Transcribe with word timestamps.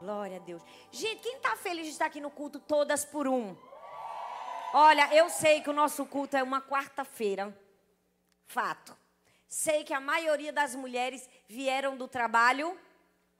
Glória 0.00 0.38
a 0.38 0.40
Deus. 0.40 0.62
Gente, 0.90 1.20
quem 1.20 1.36
está 1.36 1.54
feliz 1.56 1.84
de 1.84 1.92
estar 1.92 2.06
aqui 2.06 2.22
no 2.22 2.30
culto 2.30 2.58
todas 2.58 3.04
por 3.04 3.28
um? 3.28 3.54
Olha, 4.72 5.14
eu 5.14 5.28
sei 5.28 5.60
que 5.60 5.68
o 5.68 5.74
nosso 5.74 6.06
culto 6.06 6.38
é 6.38 6.42
uma 6.42 6.62
quarta-feira. 6.62 7.54
Fato. 8.46 8.96
Sei 9.46 9.84
que 9.84 9.92
a 9.92 10.00
maioria 10.00 10.54
das 10.54 10.74
mulheres 10.74 11.28
vieram 11.46 11.98
do 11.98 12.08
trabalho. 12.08 12.80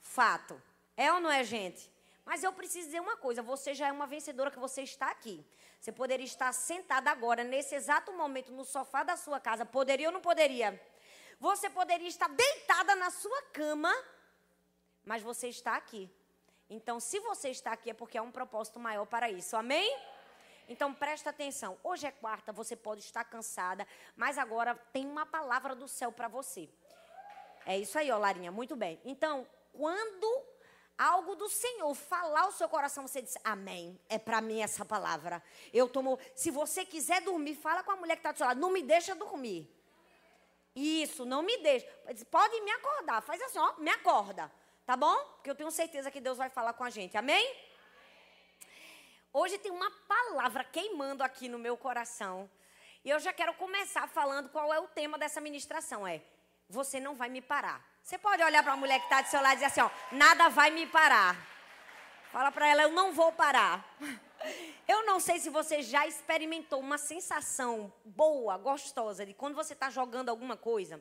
Fato. 0.01 0.61
É 0.99 1.11
ou 1.11 1.19
não 1.19 1.31
é, 1.31 1.43
gente? 1.43 1.91
Mas 2.27 2.45
eu 2.45 2.53
preciso 2.53 2.89
dizer 2.89 3.01
uma 3.01 3.17
coisa: 3.17 3.41
você 3.41 3.73
já 3.73 3.89
é 3.89 3.93
uma 3.93 4.07
vencedora 4.07 4.51
que 4.51 4.59
você 4.59 4.83
está 4.83 5.11
aqui. 5.11 5.43
Você 5.81 5.91
poderia 5.91 6.27
estar 6.27 6.53
sentada 6.53 7.11
agora, 7.11 7.43
nesse 7.43 7.75
exato 7.75 8.13
momento, 8.13 8.53
no 8.53 8.67
sofá 8.67 9.03
da 9.03 9.17
sua 9.17 9.41
casa. 9.41 9.65
Poderia 9.65 10.09
ou 10.09 10.13
não 10.13 10.21
poderia? 10.21 10.79
Você 11.39 11.71
poderia 11.71 12.09
estar 12.09 12.29
deitada 12.29 12.95
na 12.97 13.11
sua 13.11 13.43
cama, 13.45 13.91
mas 15.07 15.23
você 15.23 15.49
está 15.49 15.75
aqui. 15.75 16.11
Então, 16.71 17.01
se 17.01 17.19
você 17.19 17.51
está 17.51 17.73
aqui, 17.73 17.91
é 17.91 17.95
porque 17.95 18.17
há 18.17 18.23
um 18.23 18.31
propósito 18.31 18.79
maior 18.79 19.05
para 19.05 19.29
isso. 19.29 19.57
Amém? 19.57 19.99
Então, 20.69 20.95
presta 20.95 21.31
atenção. 21.31 21.77
Hoje 21.83 22.07
é 22.07 22.13
quarta, 22.13 22.53
você 22.53 22.77
pode 22.77 23.01
estar 23.01 23.25
cansada, 23.25 23.85
mas 24.17 24.39
agora 24.39 24.77
tem 24.93 25.05
uma 25.05 25.27
palavra 25.27 25.75
do 25.75 25.89
céu 25.89 26.13
para 26.13 26.29
você. 26.29 26.69
É 27.67 27.77
isso 27.77 27.99
aí, 27.99 28.09
ó, 28.13 28.19
Larinha. 28.19 28.53
Muito 28.53 28.77
bem. 28.77 29.01
Então, 29.05 29.45
quando 29.73 30.45
algo 30.97 31.35
do 31.35 31.49
Senhor 31.49 31.93
falar 31.95 32.47
o 32.47 32.53
seu 32.53 32.69
coração, 32.69 33.07
você 33.09 33.21
diz: 33.21 33.37
Amém. 33.43 33.99
É 34.09 34.17
para 34.17 34.41
mim 34.41 34.61
essa 34.61 34.85
palavra. 34.85 35.43
Eu 35.73 35.89
tomo. 35.89 36.21
Se 36.37 36.53
você 36.53 36.85
quiser 36.85 37.21
dormir, 37.21 37.57
fala 37.57 37.83
com 37.83 37.91
a 37.91 37.97
mulher 37.97 38.15
que 38.15 38.21
está 38.21 38.31
do 38.31 38.39
seu 38.39 38.47
lado. 38.47 38.61
Não 38.61 38.71
me 38.71 38.83
deixa 38.83 39.13
dormir. 39.15 39.69
Isso, 40.75 41.25
não 41.25 41.43
me 41.43 41.59
deixa. 41.59 41.87
Pode 42.31 42.61
me 42.61 42.71
acordar. 42.71 43.21
Faz 43.23 43.43
assim, 43.43 43.59
ó, 43.59 43.75
me 43.79 43.91
acorda. 43.91 44.53
Tá 44.91 44.97
bom? 44.97 45.17
Porque 45.37 45.49
eu 45.49 45.55
tenho 45.55 45.71
certeza 45.71 46.11
que 46.11 46.21
Deus 46.21 46.37
vai 46.37 46.51
falar 46.51 46.73
com 46.73 46.83
a 46.83 46.91
gente. 46.91 47.17
Amém? 47.17 47.57
Hoje 49.33 49.57
tem 49.57 49.71
uma 49.71 49.89
palavra 49.89 50.65
queimando 50.65 51.23
aqui 51.23 51.49
no 51.49 51.61
meu 51.61 51.77
coração. 51.77 52.51
E 53.05 53.09
eu 53.09 53.21
já 53.21 53.33
quero 53.33 53.55
começar 53.55 54.09
falando 54.09 54.49
qual 54.49 54.75
é 54.75 54.81
o 54.81 54.89
tema 54.89 55.17
dessa 55.17 55.41
ministração. 55.41 56.05
É, 56.05 56.21
você 56.69 56.99
não 56.99 57.15
vai 57.15 57.29
me 57.29 57.41
parar. 57.41 57.81
Você 58.03 58.19
pode 58.19 58.43
olhar 58.43 58.65
para 58.65 58.73
a 58.73 58.77
mulher 58.77 58.99
que 58.99 59.05
está 59.05 59.23
do 59.23 59.29
seu 59.29 59.41
lado 59.41 59.53
e 59.53 59.57
dizer 59.59 59.67
assim, 59.67 59.81
ó, 59.81 59.91
nada 60.11 60.49
vai 60.49 60.73
me 60.73 60.85
parar. 60.89 61.37
Fala 62.33 62.51
para 62.51 62.67
ela, 62.67 62.83
eu 62.83 62.91
não 62.91 63.13
vou 63.13 63.31
parar. 63.31 63.89
Eu 64.89 65.05
não 65.05 65.21
sei 65.21 65.39
se 65.39 65.51
você 65.51 65.83
já 65.83 66.07
experimentou 66.07 66.81
uma 66.81 66.97
sensação 66.97 67.93
boa, 68.05 68.57
gostosa, 68.57 69.25
de 69.25 69.35
quando 69.35 69.55
você 69.55 69.75
está 69.75 69.91
jogando 69.91 70.31
alguma 70.31 70.57
coisa. 70.57 71.01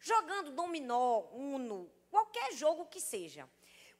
Jogando 0.00 0.52
dominó, 0.52 1.20
uno, 1.32 1.90
Qualquer 2.10 2.52
jogo 2.54 2.86
que 2.86 3.00
seja. 3.00 3.48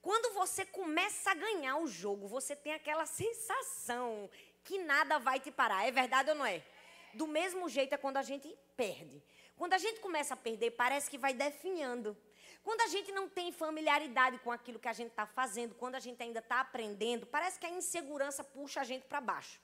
Quando 0.02 0.34
você 0.34 0.64
começa 0.66 1.30
a 1.30 1.34
ganhar 1.34 1.76
o 1.76 1.86
jogo, 1.86 2.26
você 2.26 2.56
tem 2.56 2.72
aquela 2.72 3.06
sensação 3.06 4.28
que 4.64 4.78
nada 4.78 5.18
vai 5.18 5.38
te 5.38 5.50
parar. 5.50 5.86
É 5.86 5.92
verdade 5.92 6.30
ou 6.30 6.36
não 6.36 6.44
é? 6.44 6.62
Do 7.14 7.26
mesmo 7.26 7.68
jeito 7.68 7.94
é 7.94 7.98
quando 7.98 8.16
a 8.16 8.22
gente 8.22 8.52
perde. 8.76 9.22
Quando 9.56 9.74
a 9.74 9.78
gente 9.78 10.00
começa 10.00 10.34
a 10.34 10.36
perder, 10.36 10.72
parece 10.72 11.08
que 11.08 11.18
vai 11.18 11.32
definhando. 11.32 12.16
Quando 12.64 12.80
a 12.80 12.88
gente 12.88 13.12
não 13.12 13.28
tem 13.28 13.52
familiaridade 13.52 14.38
com 14.38 14.50
aquilo 14.50 14.78
que 14.78 14.88
a 14.88 14.92
gente 14.92 15.10
está 15.10 15.26
fazendo, 15.26 15.74
quando 15.74 15.94
a 15.94 16.00
gente 16.00 16.20
ainda 16.22 16.40
está 16.40 16.60
aprendendo, 16.60 17.26
parece 17.26 17.58
que 17.58 17.66
a 17.66 17.70
insegurança 17.70 18.42
puxa 18.42 18.80
a 18.80 18.84
gente 18.84 19.06
para 19.06 19.20
baixo. 19.20 19.60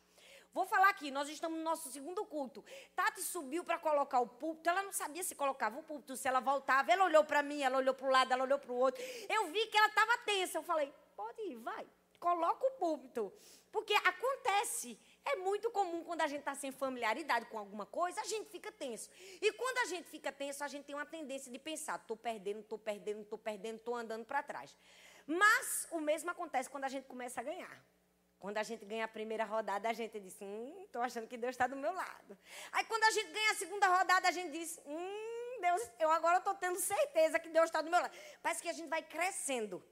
Vou 0.52 0.66
falar 0.66 0.88
aqui, 0.88 1.10
nós 1.10 1.28
estamos 1.28 1.58
no 1.58 1.64
nosso 1.64 1.90
segundo 1.90 2.24
culto. 2.24 2.64
Tati 2.94 3.22
subiu 3.22 3.62
para 3.62 3.78
colocar 3.78 4.20
o 4.20 4.26
púlpito, 4.26 4.68
ela 4.70 4.82
não 4.82 4.92
sabia 4.92 5.22
se 5.22 5.34
colocava 5.34 5.78
o 5.78 5.82
púlpito, 5.82 6.16
se 6.16 6.26
ela 6.26 6.40
voltava. 6.40 6.90
Ela 6.90 7.04
olhou 7.04 7.24
para 7.24 7.42
mim, 7.42 7.62
ela 7.62 7.78
olhou 7.78 7.94
para 7.94 8.06
o 8.06 8.10
lado, 8.10 8.32
ela 8.32 8.44
olhou 8.44 8.58
para 8.58 8.72
o 8.72 8.76
outro. 8.76 9.02
Eu 9.28 9.46
vi 9.48 9.66
que 9.66 9.76
ela 9.76 9.88
estava 9.88 10.18
tensa. 10.18 10.58
Eu 10.58 10.62
falei, 10.62 10.92
pode 11.14 11.42
ir, 11.42 11.56
vai, 11.56 11.86
coloca 12.18 12.66
o 12.66 12.70
púlpito. 12.72 13.32
Porque 13.70 13.92
acontece. 13.92 14.98
É 15.22 15.36
muito 15.36 15.70
comum 15.70 16.04
quando 16.04 16.20
a 16.20 16.28
gente 16.28 16.38
está 16.38 16.54
sem 16.54 16.70
familiaridade 16.70 17.46
com 17.46 17.58
alguma 17.58 17.84
coisa, 17.84 18.20
a 18.20 18.24
gente 18.24 18.48
fica 18.48 18.70
tenso. 18.70 19.10
E 19.42 19.52
quando 19.52 19.78
a 19.78 19.84
gente 19.86 20.08
fica 20.08 20.30
tenso, 20.30 20.62
a 20.62 20.68
gente 20.68 20.84
tem 20.84 20.94
uma 20.94 21.04
tendência 21.04 21.50
de 21.50 21.58
pensar: 21.58 21.96
estou 21.96 22.16
perdendo, 22.16 22.60
estou 22.60 22.78
perdendo, 22.78 23.22
estou 23.22 23.38
perdendo, 23.38 23.76
estou 23.76 23.96
andando 23.96 24.24
para 24.24 24.42
trás. 24.42 24.76
Mas 25.26 25.88
o 25.90 26.00
mesmo 26.00 26.30
acontece 26.30 26.70
quando 26.70 26.84
a 26.84 26.88
gente 26.88 27.06
começa 27.06 27.40
a 27.40 27.44
ganhar. 27.44 27.84
Quando 28.38 28.58
a 28.58 28.62
gente 28.62 28.84
ganha 28.84 29.04
a 29.04 29.08
primeira 29.08 29.44
rodada, 29.44 29.88
a 29.88 29.92
gente 29.92 30.20
diz, 30.20 30.36
hum, 30.40 30.84
estou 30.84 31.02
achando 31.02 31.26
que 31.26 31.36
Deus 31.36 31.50
está 31.50 31.66
do 31.66 31.76
meu 31.76 31.92
lado. 31.92 32.38
Aí 32.72 32.84
quando 32.84 33.04
a 33.04 33.10
gente 33.10 33.32
ganha 33.32 33.50
a 33.50 33.54
segunda 33.54 33.86
rodada, 33.88 34.28
a 34.28 34.30
gente 34.30 34.50
diz, 34.50 34.78
hum, 34.84 35.60
Deus, 35.60 35.90
eu 35.98 36.10
agora 36.10 36.38
estou 36.38 36.54
tendo 36.54 36.78
certeza 36.78 37.38
que 37.38 37.48
Deus 37.48 37.66
está 37.66 37.80
do 37.80 37.90
meu 37.90 38.00
lado. 38.00 38.14
Parece 38.42 38.62
que 38.62 38.68
a 38.68 38.72
gente 38.72 38.88
vai 38.88 39.02
crescendo. 39.02 39.82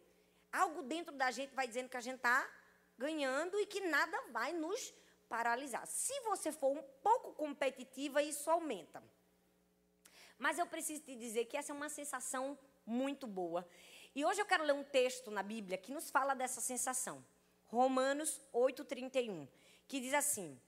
Algo 0.53 0.83
dentro 0.83 1.15
da 1.15 1.31
gente 1.31 1.55
vai 1.55 1.67
dizendo 1.67 1.89
que 1.89 1.97
a 1.97 2.01
gente 2.01 2.17
está 2.17 2.49
ganhando 2.97 3.59
e 3.59 3.67
que 3.67 3.81
nada 3.81 4.17
vai 4.31 4.53
nos 4.53 4.95
paralisar. 5.29 5.87
Se 5.87 6.19
você 6.21 6.53
for 6.53 6.77
um 6.77 6.83
pouco 7.03 7.33
competitiva, 7.33 8.23
isso 8.23 8.51
aumenta. 8.51 9.03
Mas 10.39 10.59
eu 10.59 10.67
preciso 10.67 11.03
te 11.03 11.17
dizer 11.17 11.47
que 11.47 11.57
essa 11.57 11.73
é 11.73 11.75
uma 11.75 11.89
sensação 11.89 12.59
muito 12.85 13.27
boa. 13.27 13.67
E 14.15 14.25
hoje 14.25 14.41
eu 14.41 14.47
quero 14.47 14.65
ler 14.65 14.75
um 14.75 14.85
texto 14.85 15.31
na 15.31 15.43
Bíblia 15.43 15.79
que 15.79 15.93
nos 15.93 16.11
fala 16.11 16.35
dessa 16.35 16.61
sensação. 16.61 17.25
Romanos 17.75 18.41
8,31, 18.55 19.49
que 19.89 20.01
diz 20.01 20.15
assim: 20.15 20.59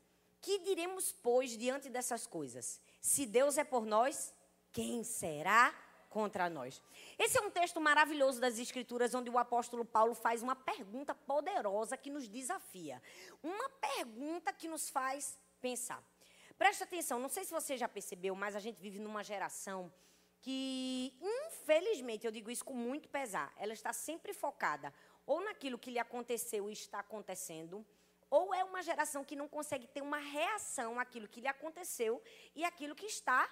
Que 0.41 0.59
diremos, 0.59 1.13
pois, 1.13 1.57
diante 1.57 1.89
dessas 1.89 2.27
coisas? 2.27 2.81
Se 3.01 3.25
Deus 3.25 3.57
é 3.57 3.65
por 3.65 3.87
nós, 3.87 4.35
quem 4.73 5.05
será 5.05 5.73
contra 6.11 6.51
nós? 6.51 6.83
Esse 7.19 7.39
é 7.39 7.41
um 7.41 7.51
texto 7.51 7.81
maravilhoso 7.81 8.41
das 8.41 8.59
Escrituras, 8.59 9.15
onde 9.15 9.31
o 9.31 9.39
apóstolo 9.39 9.85
Paulo 9.85 10.15
faz 10.15 10.43
uma 10.43 10.57
pergunta 10.57 11.15
poderosa 11.15 11.97
que 11.97 12.11
nos 12.11 12.29
desafia. 12.29 13.01
Uma 13.43 13.69
pergunta 13.69 14.53
que 14.53 14.69
nos 14.69 14.91
faz 14.91 15.39
pensar. 15.61 16.03
Preste 16.59 16.83
atenção, 16.83 17.19
não 17.19 17.29
sei 17.29 17.45
se 17.45 17.53
você 17.53 17.77
já 17.77 17.89
percebeu, 17.89 18.35
mas 18.35 18.57
a 18.57 18.61
gente 18.61 18.81
vive 18.81 18.99
numa 18.99 19.23
geração 19.23 19.93
que, 20.41 21.13
infelizmente, 21.21 22.25
eu 22.25 22.33
digo 22.33 22.51
isso 22.51 22.65
com 22.65 22.73
muito 22.75 23.09
pesar, 23.09 23.53
ela 23.57 23.73
está 23.73 23.93
sempre 23.93 24.33
focada 24.33 24.93
ou 25.27 25.41
naquilo 25.41 25.79
que 25.79 25.91
lhe 25.91 25.99
aconteceu 25.99 26.71
e 26.71 26.73
está 26.73 27.01
acontecendo, 27.01 27.85
ou 28.31 28.55
é 28.55 28.63
uma 28.65 28.83
geração 28.83 29.25
que 29.25 29.37
não 29.37 29.49
consegue 29.49 29.87
ter 29.87 30.03
uma 30.03 30.19
reação 30.19 30.99
àquilo 30.99 31.29
que 31.29 31.41
lhe 31.41 31.49
aconteceu 31.49 32.23
e 32.55 32.65
àquilo 32.65 32.95
que 32.95 33.07
está 33.07 33.49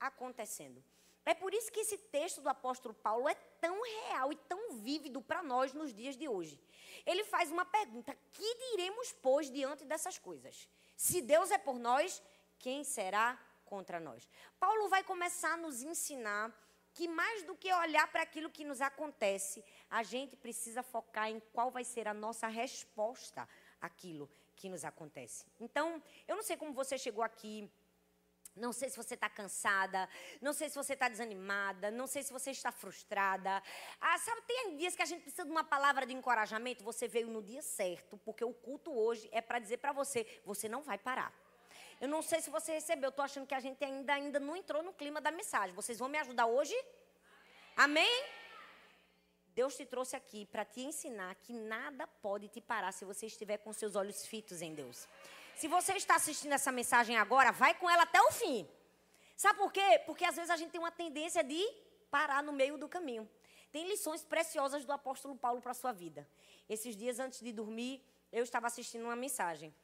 acontecendo. 0.00 0.82
É 1.24 1.34
por 1.34 1.52
isso 1.52 1.70
que 1.70 1.80
esse 1.80 1.98
texto 1.98 2.40
do 2.40 2.48
apóstolo 2.48 2.94
Paulo 2.94 3.28
é 3.28 3.34
tão 3.60 3.82
real 3.82 4.32
e 4.32 4.36
tão 4.36 4.72
vívido 4.76 5.20
para 5.20 5.42
nós 5.42 5.74
nos 5.74 5.92
dias 5.92 6.16
de 6.16 6.26
hoje. 6.26 6.58
Ele 7.04 7.22
faz 7.24 7.50
uma 7.50 7.66
pergunta: 7.66 8.16
que 8.32 8.54
diremos, 8.70 9.12
pois, 9.12 9.50
diante 9.50 9.84
dessas 9.84 10.18
coisas? 10.18 10.66
Se 10.96 11.20
Deus 11.20 11.50
é 11.50 11.58
por 11.58 11.78
nós, 11.78 12.22
quem 12.58 12.82
será 12.82 13.38
contra 13.66 14.00
nós? 14.00 14.26
Paulo 14.58 14.88
vai 14.88 15.04
começar 15.04 15.52
a 15.52 15.56
nos 15.58 15.82
ensinar 15.82 16.50
que 16.98 17.06
mais 17.06 17.44
do 17.44 17.54
que 17.54 17.72
olhar 17.72 18.10
para 18.10 18.22
aquilo 18.22 18.50
que 18.50 18.64
nos 18.64 18.80
acontece, 18.80 19.64
a 19.88 20.02
gente 20.02 20.34
precisa 20.36 20.82
focar 20.82 21.28
em 21.30 21.38
qual 21.52 21.70
vai 21.70 21.84
ser 21.84 22.08
a 22.08 22.12
nossa 22.12 22.48
resposta 22.48 23.48
àquilo 23.80 24.28
que 24.56 24.68
nos 24.68 24.84
acontece. 24.84 25.46
Então, 25.60 26.02
eu 26.26 26.34
não 26.34 26.42
sei 26.42 26.56
como 26.56 26.72
você 26.72 26.98
chegou 26.98 27.22
aqui. 27.22 27.70
Não 28.56 28.72
sei 28.72 28.90
se 28.90 28.96
você 28.96 29.14
está 29.14 29.28
cansada, 29.28 30.08
não 30.40 30.52
sei 30.52 30.68
se 30.68 30.74
você 30.74 30.94
está 30.94 31.08
desanimada, 31.08 31.92
não 31.92 32.08
sei 32.08 32.24
se 32.24 32.32
você 32.32 32.50
está 32.50 32.72
frustrada. 32.72 33.62
Ah, 34.00 34.18
sabe, 34.18 34.42
tem 34.48 34.76
dias 34.76 34.96
que 34.96 35.02
a 35.02 35.06
gente 35.06 35.22
precisa 35.22 35.44
de 35.44 35.50
uma 35.52 35.62
palavra 35.62 36.04
de 36.04 36.12
encorajamento. 36.12 36.82
Você 36.82 37.06
veio 37.06 37.28
no 37.28 37.40
dia 37.40 37.62
certo, 37.62 38.18
porque 38.24 38.44
o 38.44 38.52
culto 38.52 38.90
hoje 38.92 39.28
é 39.30 39.40
para 39.40 39.60
dizer 39.60 39.76
para 39.76 39.92
você: 39.92 40.26
você 40.44 40.68
não 40.68 40.82
vai 40.82 40.98
parar. 40.98 41.32
Eu 42.00 42.08
não 42.08 42.22
sei 42.22 42.40
se 42.40 42.50
você 42.50 42.72
recebeu, 42.72 43.10
estou 43.10 43.24
achando 43.24 43.46
que 43.46 43.54
a 43.54 43.60
gente 43.60 43.84
ainda, 43.84 44.14
ainda 44.14 44.40
não 44.40 44.56
entrou 44.56 44.82
no 44.82 44.92
clima 44.92 45.20
da 45.20 45.30
mensagem. 45.30 45.74
Vocês 45.74 45.98
vão 45.98 46.08
me 46.08 46.18
ajudar 46.18 46.46
hoje? 46.46 46.74
Amém? 47.76 48.04
Amém? 48.04 48.38
Deus 49.58 49.76
te 49.76 49.84
trouxe 49.84 50.14
aqui 50.14 50.46
para 50.46 50.64
te 50.64 50.80
ensinar 50.82 51.34
que 51.34 51.52
nada 51.52 52.06
pode 52.06 52.46
te 52.46 52.60
parar 52.60 52.92
se 52.92 53.04
você 53.04 53.26
estiver 53.26 53.56
com 53.56 53.72
seus 53.72 53.96
olhos 53.96 54.24
fitos 54.24 54.62
em 54.62 54.72
Deus. 54.72 55.08
Se 55.56 55.66
você 55.66 55.94
está 55.94 56.14
assistindo 56.14 56.52
essa 56.52 56.70
mensagem 56.70 57.16
agora, 57.16 57.50
vai 57.50 57.74
com 57.74 57.90
ela 57.90 58.04
até 58.04 58.20
o 58.22 58.30
fim. 58.30 58.68
Sabe 59.36 59.58
por 59.58 59.72
quê? 59.72 60.00
Porque 60.06 60.24
às 60.24 60.36
vezes 60.36 60.50
a 60.50 60.56
gente 60.56 60.70
tem 60.70 60.80
uma 60.80 60.92
tendência 60.92 61.42
de 61.42 61.60
parar 62.08 62.40
no 62.40 62.52
meio 62.52 62.78
do 62.78 62.88
caminho. 62.88 63.28
Tem 63.72 63.88
lições 63.88 64.22
preciosas 64.22 64.84
do 64.84 64.92
apóstolo 64.92 65.34
Paulo 65.34 65.60
para 65.60 65.72
a 65.72 65.74
sua 65.74 65.90
vida. 65.90 66.24
Esses 66.68 66.94
dias 66.96 67.18
antes 67.18 67.40
de 67.40 67.50
dormir, 67.52 68.00
eu 68.32 68.44
estava 68.44 68.68
assistindo 68.68 69.02
uma 69.02 69.16
mensagem. 69.16 69.74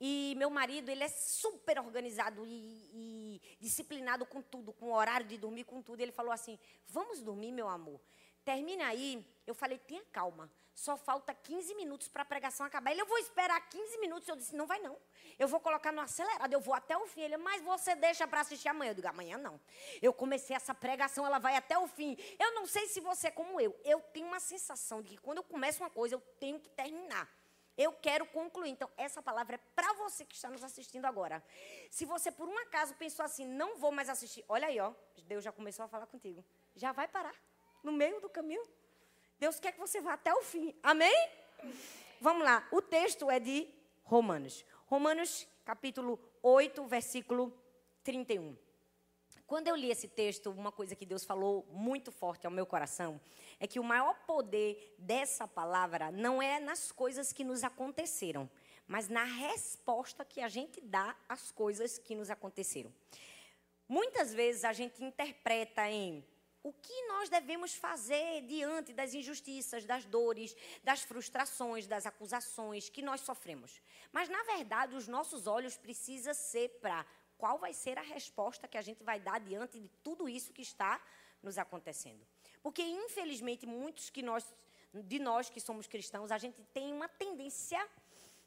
E 0.00 0.34
meu 0.36 0.48
marido, 0.48 0.90
ele 0.90 1.02
é 1.02 1.08
super 1.08 1.78
organizado 1.78 2.46
e, 2.46 2.50
e, 2.50 3.40
disciplinado 3.60 4.24
com 4.24 4.40
tudo, 4.40 4.72
com 4.72 4.86
o 4.86 4.94
horário 4.94 5.26
de 5.26 5.36
dormir, 5.36 5.64
com 5.64 5.82
tudo. 5.82 6.00
Ele 6.00 6.12
falou 6.12 6.32
assim: 6.32 6.58
Vamos 6.86 7.20
dormir, 7.20 7.50
meu 7.50 7.68
amor. 7.68 8.00
Termina 8.44 8.86
aí. 8.86 9.26
Eu 9.46 9.54
falei: 9.54 9.78
Tenha 9.78 10.04
calma. 10.12 10.50
só 10.72 10.96
falta 10.96 11.34
15 11.34 11.74
minutos 11.74 12.06
para 12.06 12.22
a 12.22 12.24
pregação 12.24 12.64
acabar. 12.64 12.92
Ele, 12.92 13.00
eu 13.00 13.06
vou 13.06 13.18
esperar 13.18 13.60
15 13.68 13.98
minutos. 13.98 14.28
Eu 14.28 14.36
disse, 14.36 14.54
não 14.54 14.64
vai 14.64 14.78
não. 14.78 14.96
Eu 15.36 15.48
vou 15.48 15.58
colocar 15.58 15.90
no 15.90 16.00
acelerado, 16.00 16.52
eu 16.52 16.60
vou 16.60 16.72
até 16.72 16.96
o 16.96 17.04
fim. 17.06 17.22
Ele, 17.22 17.36
mas 17.36 17.60
você 17.62 17.96
deixa 17.96 18.28
para 18.28 18.40
assistir 18.40 18.68
amanhã. 18.68 18.92
Eu 18.92 18.94
digo, 18.94 19.08
amanhã 19.08 19.36
não. 19.36 19.60
Eu 20.00 20.14
comecei 20.14 20.54
essa 20.54 20.72
pregação, 20.72 21.26
ela 21.26 21.40
vai 21.40 21.56
até 21.56 21.76
o 21.76 21.88
fim. 21.88 22.16
Eu 22.38 22.54
não 22.54 22.64
sei 22.66 22.86
se 22.86 23.00
você 23.00 23.26
é 23.26 23.30
como 23.32 23.60
eu. 23.60 23.76
Eu 23.84 24.00
tenho 24.00 24.28
uma 24.28 24.38
sensação 24.38 25.02
de 25.02 25.10
que 25.10 25.18
quando 25.18 25.38
eu 25.38 25.44
começo 25.44 25.82
uma 25.82 25.90
coisa, 25.90 26.14
eu 26.14 26.20
tenho 26.38 26.60
que 26.60 26.70
terminar. 26.70 27.28
Eu 27.78 27.92
quero 27.92 28.26
concluir. 28.26 28.70
Então, 28.70 28.90
essa 28.96 29.22
palavra 29.22 29.54
é 29.54 29.58
para 29.76 29.92
você 29.94 30.24
que 30.24 30.34
está 30.34 30.50
nos 30.50 30.64
assistindo 30.64 31.04
agora. 31.04 31.42
Se 31.88 32.04
você, 32.04 32.32
por 32.32 32.48
um 32.48 32.58
acaso, 32.58 32.92
pensou 32.96 33.24
assim, 33.24 33.46
não 33.46 33.76
vou 33.76 33.92
mais 33.92 34.08
assistir, 34.08 34.44
olha 34.48 34.66
aí, 34.66 34.80
ó. 34.80 34.92
Deus 35.28 35.44
já 35.44 35.52
começou 35.52 35.84
a 35.84 35.88
falar 35.88 36.06
contigo. 36.06 36.44
Já 36.74 36.90
vai 36.90 37.06
parar 37.06 37.34
no 37.84 37.92
meio 37.92 38.20
do 38.20 38.28
caminho. 38.28 38.62
Deus 39.38 39.60
quer 39.60 39.72
que 39.72 39.78
você 39.78 40.00
vá 40.00 40.14
até 40.14 40.34
o 40.34 40.42
fim. 40.42 40.74
Amém? 40.82 41.30
Vamos 42.20 42.42
lá. 42.42 42.66
O 42.72 42.82
texto 42.82 43.30
é 43.30 43.38
de 43.38 43.72
Romanos. 44.02 44.64
Romanos, 44.86 45.46
capítulo 45.64 46.18
8, 46.42 46.84
versículo 46.86 47.56
31. 48.02 48.56
Quando 49.48 49.66
eu 49.66 49.74
li 49.74 49.90
esse 49.90 50.06
texto, 50.06 50.50
uma 50.50 50.70
coisa 50.70 50.94
que 50.94 51.06
Deus 51.06 51.24
falou 51.24 51.66
muito 51.70 52.12
forte 52.12 52.46
ao 52.46 52.52
meu 52.52 52.66
coração 52.66 53.18
é 53.58 53.66
que 53.66 53.80
o 53.80 53.82
maior 53.82 54.14
poder 54.26 54.94
dessa 54.98 55.48
palavra 55.48 56.12
não 56.12 56.42
é 56.42 56.60
nas 56.60 56.92
coisas 56.92 57.32
que 57.32 57.42
nos 57.42 57.64
aconteceram, 57.64 58.48
mas 58.86 59.08
na 59.08 59.24
resposta 59.24 60.22
que 60.22 60.42
a 60.42 60.48
gente 60.48 60.82
dá 60.82 61.16
às 61.26 61.50
coisas 61.50 61.96
que 61.96 62.14
nos 62.14 62.28
aconteceram. 62.28 62.92
Muitas 63.88 64.34
vezes 64.34 64.66
a 64.66 64.74
gente 64.74 65.02
interpreta 65.02 65.88
em 65.88 66.22
o 66.62 66.70
que 66.70 67.06
nós 67.06 67.30
devemos 67.30 67.74
fazer 67.74 68.42
diante 68.42 68.92
das 68.92 69.14
injustiças, 69.14 69.86
das 69.86 70.04
dores, 70.04 70.54
das 70.84 71.02
frustrações, 71.02 71.86
das 71.86 72.04
acusações 72.04 72.90
que 72.90 73.00
nós 73.00 73.22
sofremos. 73.22 73.80
Mas, 74.12 74.28
na 74.28 74.42
verdade, 74.42 74.94
os 74.94 75.08
nossos 75.08 75.46
olhos 75.46 75.78
precisam 75.78 76.34
ser 76.34 76.68
para 76.80 77.06
qual 77.38 77.58
vai 77.58 77.72
ser 77.72 77.96
a 77.96 78.02
resposta 78.02 78.68
que 78.68 78.76
a 78.76 78.82
gente 78.82 79.02
vai 79.02 79.18
dar 79.20 79.40
diante 79.40 79.78
de 79.78 79.88
tudo 80.02 80.28
isso 80.28 80.52
que 80.52 80.62
está 80.62 81.00
nos 81.42 81.56
acontecendo. 81.56 82.26
Porque, 82.62 82.82
infelizmente, 82.82 83.64
muitos 83.64 84.10
que 84.10 84.22
nós, 84.22 84.44
de 84.92 85.18
nós 85.18 85.48
que 85.48 85.60
somos 85.60 85.86
cristãos, 85.86 86.30
a 86.30 86.38
gente 86.38 86.62
tem 86.74 86.92
uma 86.92 87.08
tendência 87.08 87.80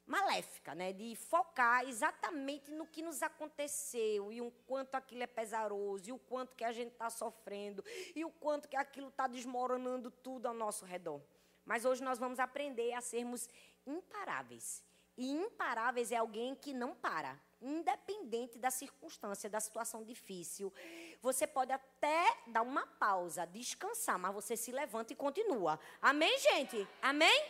maléfica, 0.05 0.75
né? 0.75 0.91
De 0.91 1.15
focar 1.15 1.87
exatamente 1.87 2.69
no 2.71 2.85
que 2.85 3.01
nos 3.01 3.23
aconteceu 3.23 4.31
e 4.31 4.41
o 4.41 4.51
quanto 4.67 4.95
aquilo 4.95 5.23
é 5.23 5.27
pesaroso, 5.27 6.09
e 6.09 6.11
o 6.11 6.19
quanto 6.19 6.55
que 6.55 6.65
a 6.65 6.71
gente 6.71 6.91
está 6.91 7.09
sofrendo, 7.09 7.83
e 8.15 8.25
o 8.25 8.29
quanto 8.29 8.67
que 8.67 8.75
aquilo 8.75 9.07
está 9.07 9.25
desmoronando 9.27 10.11
tudo 10.11 10.47
ao 10.47 10.53
nosso 10.53 10.83
redor. 10.85 11.21
Mas 11.63 11.85
hoje 11.85 12.03
nós 12.03 12.19
vamos 12.19 12.39
aprender 12.39 12.93
a 12.93 13.01
sermos 13.01 13.47
imparáveis. 13.85 14.83
E 15.17 15.31
imparáveis 15.31 16.11
é 16.11 16.17
alguém 16.17 16.55
que 16.55 16.73
não 16.73 16.95
para, 16.95 17.39
independente 17.61 18.57
da 18.57 18.71
circunstância, 18.71 19.49
da 19.49 19.59
situação 19.59 20.03
difícil. 20.03 20.73
Você 21.21 21.45
pode 21.45 21.71
até 21.71 22.37
dar 22.47 22.61
uma 22.61 22.87
pausa, 22.87 23.45
descansar, 23.45 24.17
mas 24.17 24.33
você 24.33 24.57
se 24.57 24.71
levanta 24.71 25.13
e 25.13 25.15
continua. 25.15 25.79
Amém, 26.01 26.39
gente? 26.39 26.87
Amém? 27.01 27.45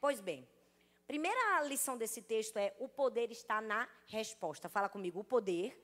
Pois 0.00 0.20
bem, 0.20 0.48
Primeira 1.06 1.60
lição 1.64 1.98
desse 1.98 2.22
texto 2.22 2.56
é: 2.56 2.74
o 2.78 2.88
poder 2.88 3.30
está 3.30 3.60
na 3.60 3.86
resposta. 4.06 4.68
Fala 4.68 4.88
comigo, 4.88 5.20
o 5.20 5.24
poder 5.24 5.78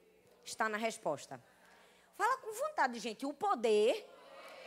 está 0.44 0.68
na 0.68 0.78
resposta. 0.78 1.42
Fala 2.16 2.38
com 2.38 2.52
vontade, 2.52 2.98
gente. 2.98 3.26
O 3.26 3.34
poder 3.34 4.08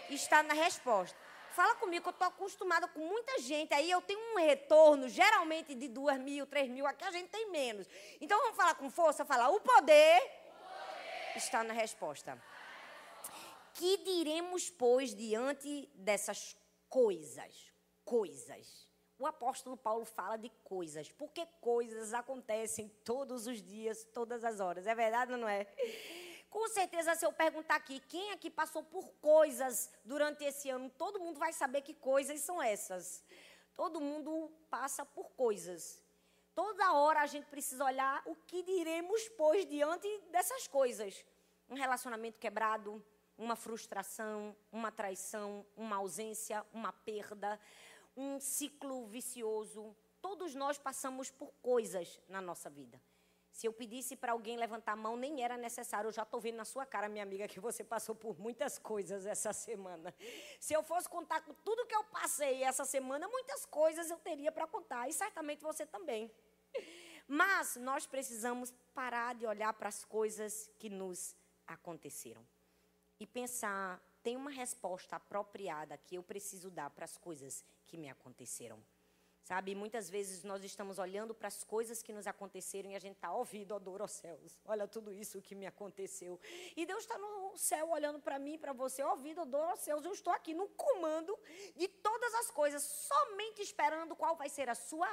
está 0.10 0.44
na 0.44 0.54
resposta. 0.54 1.18
Fala 1.54 1.76
comigo, 1.76 2.08
eu 2.08 2.12
estou 2.12 2.28
acostumada 2.28 2.88
com 2.88 3.00
muita 3.00 3.40
gente. 3.40 3.74
Aí 3.74 3.90
eu 3.90 4.02
tenho 4.02 4.20
um 4.34 4.40
retorno, 4.40 5.08
geralmente 5.08 5.76
de 5.76 5.88
duas 5.88 6.20
mil, 6.20 6.48
três 6.48 6.68
mil. 6.68 6.86
Aqui 6.88 7.04
a 7.04 7.12
gente 7.12 7.30
tem 7.30 7.50
menos. 7.52 7.88
Então 8.20 8.40
vamos 8.40 8.58
falar 8.58 8.76
com 8.76 8.90
força? 8.90 9.24
Falar, 9.24 9.50
o 9.50 9.60
poder, 9.60 10.18
o 10.18 10.24
poder 10.24 10.32
está 11.36 11.64
na 11.64 11.74
resposta. 11.74 12.42
Que 13.76 13.98
diremos, 13.98 14.70
pois, 14.70 15.14
diante 15.14 15.90
dessas 15.94 16.58
coisas? 16.90 17.72
Coisas 18.04 18.84
o 19.24 19.26
apóstolo 19.26 19.78
Paulo 19.78 20.04
fala 20.04 20.36
de 20.36 20.50
coisas, 20.66 21.10
porque 21.14 21.46
coisas 21.62 22.14
acontecem 22.14 22.90
todos 23.06 23.48
os 23.48 23.62
dias, 23.62 24.04
todas 24.14 24.44
as 24.44 24.60
horas. 24.60 24.86
É 24.86 24.94
verdade 24.94 25.32
ou 25.32 25.38
não 25.38 25.48
é? 25.48 25.66
Com 26.54 26.68
certeza, 26.70 27.16
se 27.16 27.26
eu 27.26 27.34
perguntar 27.34 27.78
aqui, 27.78 28.00
quem 28.02 28.32
aqui 28.32 28.48
passou 28.48 28.84
por 28.84 29.08
coisas 29.14 29.90
durante 30.06 30.44
esse 30.44 30.70
ano, 30.70 30.88
todo 30.88 31.20
mundo 31.20 31.40
vai 31.40 31.52
saber 31.52 31.82
que 31.82 31.96
coisas 31.96 32.42
são 32.42 32.62
essas. 32.62 33.24
Todo 33.74 34.00
mundo 34.00 34.52
passa 34.70 35.04
por 35.04 35.32
coisas. 35.32 36.00
Toda 36.54 36.94
hora 36.94 37.22
a 37.22 37.26
gente 37.26 37.48
precisa 37.48 37.84
olhar 37.84 38.22
o 38.28 38.36
que 38.36 38.62
diremos, 38.62 39.28
pois, 39.30 39.68
diante 39.68 40.08
dessas 40.30 40.68
coisas. 40.68 41.26
Um 41.68 41.74
relacionamento 41.74 42.38
quebrado, 42.38 43.04
uma 43.36 43.56
frustração, 43.56 44.56
uma 44.72 44.92
traição, 44.92 45.66
uma 45.76 45.96
ausência, 45.96 46.64
uma 46.72 46.94
perda, 46.94 47.60
um 48.16 48.40
ciclo 48.40 49.08
vicioso. 49.08 49.98
Todos 50.22 50.54
nós 50.54 50.78
passamos 50.78 51.32
por 51.32 51.52
coisas 51.64 52.22
na 52.30 52.40
nossa 52.40 52.70
vida. 52.70 53.02
Se 53.54 53.68
eu 53.68 53.72
pedisse 53.72 54.16
para 54.16 54.32
alguém 54.32 54.58
levantar 54.58 54.94
a 54.94 54.96
mão, 54.96 55.16
nem 55.16 55.44
era 55.44 55.56
necessário. 55.56 56.08
Eu 56.08 56.12
já 56.12 56.24
estou 56.24 56.42
vendo 56.42 56.56
na 56.56 56.66
sua 56.66 56.88
cara, 56.88 57.08
minha 57.08 57.24
amiga, 57.24 57.48
que 57.48 57.60
você 57.60 57.84
passou 57.84 58.16
por 58.16 58.38
muitas 58.40 58.80
coisas 58.80 59.28
essa 59.28 59.54
semana. 59.54 60.14
Se 60.60 60.74
eu 60.74 60.82
fosse 60.82 61.08
contar 61.08 61.40
com 61.42 61.54
tudo 61.54 61.86
que 61.86 61.96
eu 61.96 62.04
passei 62.06 62.64
essa 62.64 62.84
semana, 62.84 63.28
muitas 63.28 63.64
coisas 63.66 64.10
eu 64.10 64.18
teria 64.18 64.52
para 64.52 64.66
contar. 64.66 65.08
E 65.08 65.14
certamente 65.14 65.62
você 65.62 65.86
também. 65.86 66.32
Mas 67.28 67.76
nós 67.76 68.08
precisamos 68.08 68.74
parar 68.96 69.36
de 69.36 69.46
olhar 69.46 69.72
para 69.74 69.88
as 69.88 70.04
coisas 70.04 70.68
que 70.80 70.90
nos 70.90 71.36
aconteceram 71.68 72.44
e 73.20 73.28
pensar 73.28 74.02
tem 74.24 74.36
uma 74.36 74.50
resposta 74.50 75.18
apropriada 75.18 75.98
que 75.98 76.16
eu 76.16 76.24
preciso 76.24 76.72
dar 76.72 76.90
para 76.90 77.06
as 77.06 77.18
coisas 77.18 77.64
que 77.86 77.98
me 77.98 78.10
aconteceram. 78.10 78.84
Sabe, 79.44 79.76
muitas 79.76 80.10
vezes 80.10 80.42
nós 80.46 80.64
estamos 80.64 80.98
olhando 80.98 81.36
para 81.36 81.50
as 81.50 81.66
coisas 81.66 82.02
que 82.02 82.14
nos 82.14 82.28
aconteceram 82.28 82.90
e 82.90 82.96
a 82.96 83.00
gente 83.00 83.16
está 83.16 83.30
ouvindo, 83.34 83.76
adoro 83.76 84.02
aos 84.02 84.14
céus. 84.14 84.58
Olha 84.64 84.88
tudo 84.88 85.12
isso 85.12 85.42
que 85.42 85.54
me 85.54 85.66
aconteceu. 85.66 86.40
E 86.78 86.86
Deus 86.86 87.04
está 87.04 87.18
no 87.18 87.52
céu 87.58 87.90
olhando 87.90 88.22
para 88.22 88.40
mim, 88.40 88.58
para 88.58 88.72
você, 88.72 89.04
ouvindo, 89.04 89.42
adoro 89.42 89.72
aos 89.72 89.82
céus. 89.82 90.06
Eu 90.06 90.14
estou 90.14 90.32
aqui 90.32 90.54
no 90.54 90.70
comando 90.70 91.38
de 91.76 91.90
todas 91.90 92.34
as 92.36 92.50
coisas, 92.52 92.84
somente 92.84 93.62
esperando 93.62 94.16
qual 94.16 94.38
vai 94.38 94.48
ser 94.48 94.70
a 94.70 94.76
sua 94.76 95.10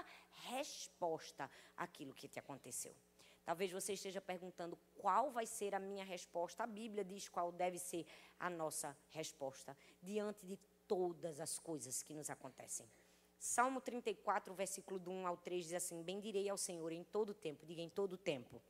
resposta 0.46 1.50
àquilo 1.76 2.14
que 2.14 2.28
te 2.28 2.38
aconteceu. 2.38 2.94
Talvez 3.44 3.72
você 3.72 3.94
esteja 3.94 4.20
perguntando 4.20 4.78
qual 4.94 5.32
vai 5.32 5.44
ser 5.44 5.74
a 5.74 5.80
minha 5.80 6.04
resposta. 6.04 6.62
A 6.62 6.68
Bíblia 6.68 7.04
diz 7.04 7.28
qual 7.28 7.50
deve 7.50 7.80
ser 7.80 8.06
a 8.38 8.48
nossa 8.48 8.96
resposta 9.08 9.76
diante 10.00 10.46
de 10.46 10.56
todas 10.86 11.40
as 11.40 11.58
coisas 11.58 12.00
que 12.00 12.14
nos 12.14 12.30
acontecem. 12.30 12.88
Salmo 13.40 13.80
34, 13.80 14.52
versículo 14.52 15.00
do 15.00 15.10
1 15.10 15.26
ao 15.26 15.36
3 15.38 15.64
diz 15.64 15.72
assim: 15.72 16.02
Bendirei 16.02 16.50
ao 16.50 16.58
Senhor 16.58 16.92
em 16.92 17.02
todo 17.02 17.32
tempo, 17.32 17.64
diga 17.64 17.80
em 17.80 17.88
todo 17.88 18.18
tempo. 18.18 18.60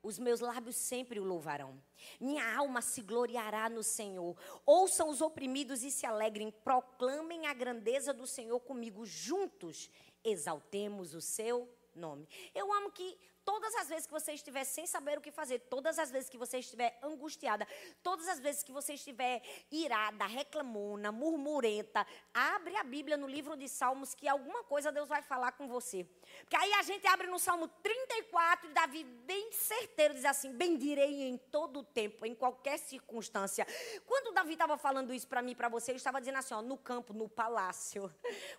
Os 0.00 0.20
meus 0.20 0.38
lábios 0.38 0.76
sempre 0.76 1.18
o 1.18 1.24
louvarão. 1.24 1.82
Minha 2.20 2.56
alma 2.56 2.80
se 2.80 3.02
gloriará 3.02 3.68
no 3.68 3.82
Senhor. 3.82 4.36
Ouçam 4.64 5.10
os 5.10 5.20
oprimidos 5.20 5.82
e 5.82 5.90
se 5.90 6.06
alegrem. 6.06 6.50
Proclamem 6.50 7.48
a 7.48 7.52
grandeza 7.52 8.14
do 8.14 8.26
Senhor 8.26 8.60
comigo. 8.60 9.04
Juntos 9.04 9.90
exaltemos 10.24 11.12
o 11.12 11.20
seu 11.20 11.68
nome. 11.94 12.26
Eu 12.54 12.72
amo 12.72 12.92
que 12.92 13.18
todas 13.44 13.74
as 13.76 13.88
vezes 13.88 14.06
que 14.06 14.12
você 14.12 14.32
estiver 14.32 14.64
sem 14.64 14.86
saber 14.86 15.18
o 15.18 15.20
que 15.20 15.30
fazer, 15.30 15.58
todas 15.60 15.98
as 15.98 16.10
vezes 16.10 16.28
que 16.28 16.36
você 16.36 16.58
estiver 16.58 16.98
angustiada, 17.02 17.66
todas 18.02 18.28
as 18.28 18.40
vezes 18.40 18.62
que 18.62 18.72
você 18.72 18.94
estiver 18.94 19.42
irada, 19.70 20.26
reclamona, 20.26 21.10
murmurenta, 21.10 22.06
abre 22.34 22.76
a 22.76 22.84
Bíblia 22.84 23.16
no 23.16 23.26
livro 23.26 23.56
de 23.56 23.68
Salmos 23.68 24.14
que 24.14 24.28
alguma 24.28 24.62
coisa 24.64 24.92
Deus 24.92 25.08
vai 25.08 25.22
falar 25.22 25.52
com 25.52 25.68
você. 25.68 26.04
Porque 26.42 26.56
aí 26.56 26.72
a 26.74 26.82
gente 26.82 27.06
abre 27.06 27.26
no 27.26 27.38
Salmo 27.38 27.68
34 27.68 28.70
e 28.70 28.72
Davi 28.72 29.04
bem 29.04 29.50
certeiro 29.52 30.14
diz 30.14 30.24
assim: 30.24 30.52
bendirei 30.52 31.22
em 31.22 31.36
todo 31.36 31.80
o 31.80 31.84
tempo, 31.84 32.24
em 32.24 32.34
qualquer 32.34 32.78
circunstância. 32.78 33.66
Quando 34.06 34.32
Davi 34.32 34.52
estava 34.52 34.76
falando 34.78 35.12
isso 35.12 35.26
para 35.26 35.42
mim, 35.42 35.54
para 35.54 35.68
você, 35.68 35.90
ele 35.90 35.98
estava 35.98 36.20
dizendo 36.20 36.38
assim, 36.38 36.54
ó, 36.54 36.62
no 36.62 36.76
campo, 36.76 37.12
no 37.12 37.28
palácio, 37.28 38.12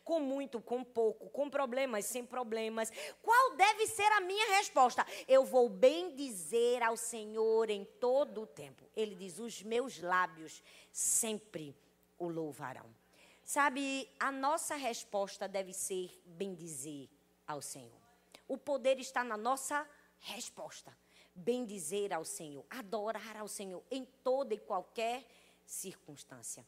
com 0.03 0.19
muito, 0.19 0.59
com 0.59 0.83
pouco, 0.83 1.29
com 1.29 1.49
problemas, 1.49 2.05
sem 2.05 2.25
problemas. 2.25 2.91
Qual 3.21 3.55
deve 3.55 3.87
ser 3.87 4.11
a 4.13 4.19
minha 4.21 4.57
resposta? 4.57 4.70
Resposta: 4.71 5.05
Eu 5.27 5.43
vou 5.43 5.67
bem 5.67 6.15
dizer 6.15 6.81
ao 6.81 6.95
Senhor 6.95 7.69
em 7.69 7.83
todo 7.99 8.43
o 8.43 8.47
tempo. 8.47 8.89
Ele 8.95 9.13
diz: 9.13 9.37
Os 9.37 9.61
meus 9.61 9.99
lábios 9.99 10.63
sempre 10.91 11.75
o 12.17 12.29
louvarão. 12.29 12.85
Sabe, 13.43 14.09
a 14.17 14.31
nossa 14.31 14.75
resposta 14.75 15.47
deve 15.47 15.73
ser 15.73 16.09
bem 16.25 16.55
dizer 16.55 17.09
ao 17.45 17.61
Senhor. 17.61 18.01
O 18.47 18.57
poder 18.57 18.97
está 18.99 19.23
na 19.23 19.35
nossa 19.35 19.85
resposta. 20.19 20.95
Bem 21.33 21.65
dizer 21.65 22.13
ao 22.13 22.25
Senhor, 22.25 22.65
adorar 22.69 23.37
ao 23.37 23.47
Senhor 23.47 23.83
em 23.89 24.05
toda 24.23 24.53
e 24.53 24.59
qualquer 24.59 25.25
circunstância. 25.65 26.65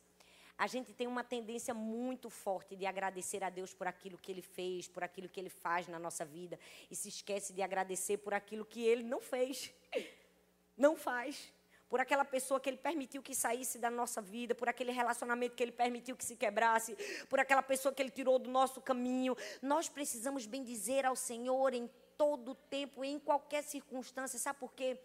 A 0.58 0.68
gente 0.68 0.94
tem 0.94 1.08
uma 1.08 1.24
tendência 1.24 1.74
muito 1.74 2.30
forte 2.30 2.76
de 2.76 2.86
agradecer 2.86 3.44
a 3.44 3.50
Deus 3.50 3.74
por 3.74 3.88
aquilo 3.88 4.18
que 4.18 4.32
Ele 4.32 4.42
fez, 4.42 4.88
por 4.88 5.04
aquilo 5.04 5.28
que 5.28 5.40
Ele 5.40 5.50
faz 5.50 5.88
na 5.88 6.00
nossa 6.00 6.24
vida, 6.24 6.60
e 6.90 6.96
se 6.96 7.10
esquece 7.10 7.54
de 7.54 7.62
agradecer 7.62 8.18
por 8.18 8.34
aquilo 8.34 8.66
que 8.66 8.84
Ele 8.84 9.04
não 9.04 9.20
fez, 9.20 9.74
não 10.78 10.96
faz. 10.96 11.52
Por 11.90 12.00
aquela 12.00 12.26
pessoa 12.26 12.60
que 12.60 12.68
Ele 12.68 12.78
permitiu 12.78 13.22
que 13.22 13.36
saísse 13.36 13.78
da 13.78 13.92
nossa 13.92 14.20
vida, 14.20 14.56
por 14.56 14.68
aquele 14.68 14.92
relacionamento 14.92 15.56
que 15.56 15.62
Ele 15.62 15.72
permitiu 15.72 16.16
que 16.16 16.26
se 16.26 16.36
quebrasse, 16.36 16.96
por 17.30 17.40
aquela 17.40 17.62
pessoa 17.62 17.94
que 17.94 18.02
Ele 18.02 18.10
tirou 18.10 18.40
do 18.40 18.50
nosso 18.50 18.82
caminho. 18.82 19.36
Nós 19.62 19.90
precisamos 19.90 20.48
bendizer 20.48 21.06
ao 21.06 21.16
Senhor 21.16 21.72
em 21.74 21.88
todo 22.18 22.52
o 22.52 22.56
tempo, 22.56 23.04
em 23.04 23.20
qualquer 23.20 23.64
circunstância. 23.64 24.40
Sabe 24.40 24.60
por 24.60 24.74
quê? 24.74 25.00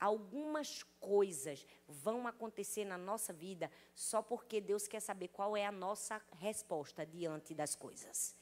Algumas 0.00 0.82
coisas 0.98 1.66
vão 1.86 2.26
acontecer 2.26 2.84
na 2.84 2.96
nossa 2.96 3.32
vida 3.32 3.70
só 3.94 4.22
porque 4.22 4.60
Deus 4.60 4.88
quer 4.88 5.00
saber 5.00 5.28
qual 5.28 5.56
é 5.56 5.66
a 5.66 5.72
nossa 5.72 6.20
resposta 6.38 7.04
diante 7.04 7.54
das 7.54 7.76
coisas. 7.76 8.34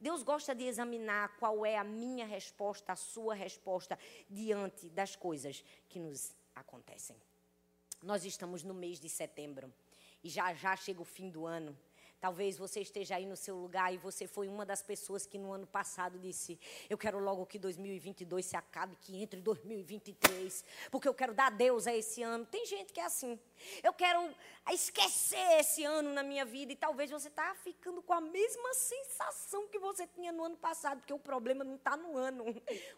Deus 0.00 0.22
gosta 0.22 0.52
de 0.54 0.64
examinar 0.64 1.36
qual 1.36 1.64
é 1.64 1.76
a 1.76 1.84
minha 1.84 2.26
resposta, 2.26 2.92
a 2.92 2.96
sua 2.96 3.34
resposta 3.34 3.96
diante 4.28 4.88
das 4.88 5.14
coisas 5.14 5.62
que 5.88 6.00
nos 6.00 6.34
acontecem. 6.56 7.16
Nós 8.02 8.24
estamos 8.24 8.64
no 8.64 8.74
mês 8.74 8.98
de 8.98 9.08
setembro 9.08 9.72
e 10.24 10.28
já 10.28 10.52
já 10.54 10.74
chega 10.74 11.00
o 11.00 11.04
fim 11.04 11.30
do 11.30 11.46
ano. 11.46 11.78
Talvez 12.22 12.56
você 12.56 12.80
esteja 12.80 13.16
aí 13.16 13.26
no 13.26 13.34
seu 13.34 13.56
lugar 13.56 13.92
e 13.92 13.96
você 13.98 14.28
foi 14.28 14.46
uma 14.46 14.64
das 14.64 14.80
pessoas 14.80 15.26
que 15.26 15.36
no 15.36 15.50
ano 15.50 15.66
passado 15.66 16.20
disse: 16.20 16.56
Eu 16.88 16.96
quero 16.96 17.18
logo 17.18 17.44
que 17.44 17.58
2022 17.58 18.46
se 18.46 18.56
acabe, 18.56 18.94
que 19.00 19.20
entre 19.20 19.40
2023, 19.40 20.64
porque 20.88 21.08
eu 21.08 21.14
quero 21.14 21.34
dar 21.34 21.50
Deus 21.50 21.84
a 21.88 21.92
esse 21.92 22.22
ano. 22.22 22.46
Tem 22.46 22.64
gente 22.64 22.92
que 22.92 23.00
é 23.00 23.06
assim. 23.06 23.36
Eu 23.82 23.92
quero 23.92 24.32
esquecer 24.70 25.58
esse 25.58 25.82
ano 25.84 26.12
na 26.12 26.22
minha 26.22 26.44
vida 26.44 26.72
e 26.72 26.76
talvez 26.76 27.10
você 27.10 27.26
está 27.26 27.56
ficando 27.56 28.00
com 28.00 28.12
a 28.12 28.20
mesma 28.20 28.72
sensação 28.72 29.66
que 29.66 29.80
você 29.80 30.06
tinha 30.06 30.30
no 30.30 30.44
ano 30.44 30.56
passado, 30.56 31.00
porque 31.00 31.12
o 31.12 31.18
problema 31.18 31.64
não 31.64 31.74
está 31.74 31.96
no 31.96 32.16
ano. 32.16 32.44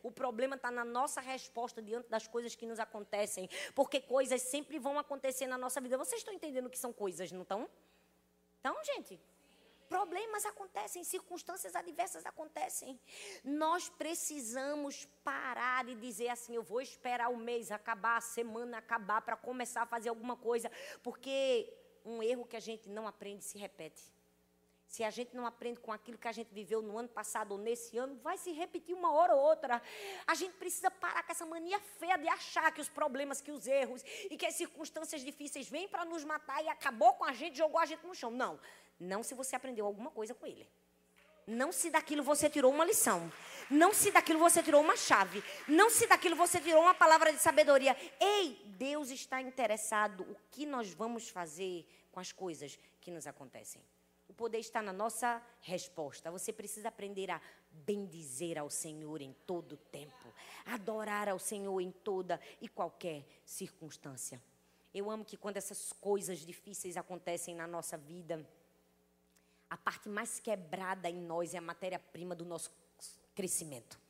O 0.02 0.10
problema 0.10 0.56
está 0.56 0.70
na 0.70 0.84
nossa 0.84 1.22
resposta 1.22 1.80
diante 1.80 2.10
das 2.10 2.28
coisas 2.28 2.54
que 2.54 2.66
nos 2.66 2.78
acontecem, 2.78 3.48
porque 3.74 4.02
coisas 4.02 4.42
sempre 4.42 4.78
vão 4.78 4.98
acontecer 4.98 5.46
na 5.46 5.56
nossa 5.56 5.80
vida. 5.80 5.96
Vocês 5.96 6.20
estão 6.20 6.34
entendendo 6.34 6.68
que 6.68 6.78
são 6.78 6.92
coisas, 6.92 7.32
não 7.32 7.40
estão? 7.40 7.66
Então, 8.64 8.82
gente, 8.82 9.20
problemas 9.90 10.46
acontecem, 10.46 11.04
circunstâncias 11.04 11.76
adversas 11.76 12.24
acontecem. 12.24 12.98
Nós 13.44 13.90
precisamos 13.90 15.04
parar 15.22 15.86
e 15.86 15.94
dizer 15.94 16.30
assim: 16.30 16.54
eu 16.54 16.62
vou 16.62 16.80
esperar 16.80 17.28
o 17.28 17.36
mês 17.36 17.70
acabar, 17.70 18.16
a 18.16 18.22
semana 18.22 18.78
acabar 18.78 19.20
para 19.20 19.36
começar 19.36 19.82
a 19.82 19.86
fazer 19.86 20.08
alguma 20.08 20.34
coisa, 20.34 20.70
porque 21.02 21.70
um 22.06 22.22
erro 22.22 22.46
que 22.46 22.56
a 22.56 22.60
gente 22.60 22.88
não 22.88 23.06
aprende 23.06 23.44
se 23.44 23.58
repete. 23.58 24.13
Se 24.94 25.02
a 25.02 25.10
gente 25.10 25.34
não 25.34 25.44
aprende 25.44 25.80
com 25.80 25.90
aquilo 25.90 26.16
que 26.16 26.28
a 26.28 26.30
gente 26.30 26.54
viveu 26.54 26.80
no 26.80 26.96
ano 26.96 27.08
passado 27.08 27.50
ou 27.50 27.58
nesse 27.58 27.98
ano, 27.98 28.14
vai 28.22 28.38
se 28.38 28.52
repetir 28.52 28.94
uma 28.94 29.10
hora 29.12 29.34
ou 29.34 29.42
outra. 29.42 29.82
A 30.24 30.36
gente 30.36 30.54
precisa 30.54 30.88
parar 30.88 31.24
com 31.24 31.32
essa 31.32 31.44
mania 31.44 31.80
feia 31.98 32.16
de 32.16 32.28
achar 32.28 32.70
que 32.72 32.80
os 32.80 32.88
problemas, 32.88 33.40
que 33.40 33.50
os 33.50 33.66
erros 33.66 34.04
e 34.30 34.36
que 34.36 34.46
as 34.46 34.54
circunstâncias 34.54 35.24
difíceis 35.24 35.68
vêm 35.68 35.88
para 35.88 36.04
nos 36.04 36.22
matar 36.22 36.62
e 36.62 36.68
acabou 36.68 37.12
com 37.14 37.24
a 37.24 37.32
gente, 37.32 37.58
jogou 37.58 37.80
a 37.80 37.86
gente 37.86 38.06
no 38.06 38.14
chão. 38.14 38.30
Não. 38.30 38.60
Não 39.00 39.24
se 39.24 39.34
você 39.34 39.56
aprendeu 39.56 39.84
alguma 39.84 40.12
coisa 40.12 40.32
com 40.32 40.46
ele. 40.46 40.64
Não 41.44 41.72
se 41.72 41.90
daquilo 41.90 42.22
você 42.22 42.48
tirou 42.48 42.72
uma 42.72 42.84
lição. 42.84 43.32
Não 43.68 43.92
se 43.92 44.12
daquilo 44.12 44.38
você 44.38 44.62
tirou 44.62 44.80
uma 44.80 44.96
chave. 44.96 45.42
Não 45.66 45.90
se 45.90 46.06
daquilo 46.06 46.36
você 46.36 46.60
tirou 46.60 46.82
uma 46.82 46.94
palavra 46.94 47.32
de 47.32 47.40
sabedoria. 47.40 47.96
Ei, 48.20 48.62
Deus 48.78 49.10
está 49.10 49.42
interessado 49.42 50.20
o 50.22 50.36
que 50.52 50.64
nós 50.64 50.94
vamos 50.94 51.28
fazer 51.28 51.84
com 52.12 52.20
as 52.20 52.30
coisas 52.30 52.78
que 53.00 53.10
nos 53.10 53.26
acontecem. 53.26 53.82
O 54.34 54.36
poder 54.36 54.58
está 54.58 54.82
na 54.82 54.92
nossa 54.92 55.40
resposta. 55.60 56.28
Você 56.28 56.52
precisa 56.52 56.88
aprender 56.88 57.30
a 57.30 57.40
bendizer 57.70 58.58
ao 58.58 58.68
Senhor 58.68 59.22
em 59.22 59.32
todo 59.46 59.76
tempo, 59.76 60.34
adorar 60.66 61.28
ao 61.28 61.38
Senhor 61.38 61.80
em 61.80 61.92
toda 61.92 62.40
e 62.60 62.68
qualquer 62.68 63.24
circunstância. 63.44 64.42
Eu 64.92 65.08
amo 65.08 65.24
que 65.24 65.36
quando 65.36 65.56
essas 65.56 65.92
coisas 65.92 66.40
difíceis 66.40 66.96
acontecem 66.96 67.54
na 67.54 67.68
nossa 67.68 67.96
vida, 67.96 68.44
a 69.70 69.76
parte 69.76 70.08
mais 70.08 70.40
quebrada 70.40 71.08
em 71.08 71.20
nós 71.20 71.54
é 71.54 71.58
a 71.58 71.60
matéria-prima 71.60 72.34
do 72.34 72.44
nosso 72.44 72.72
crescimento. 73.36 74.00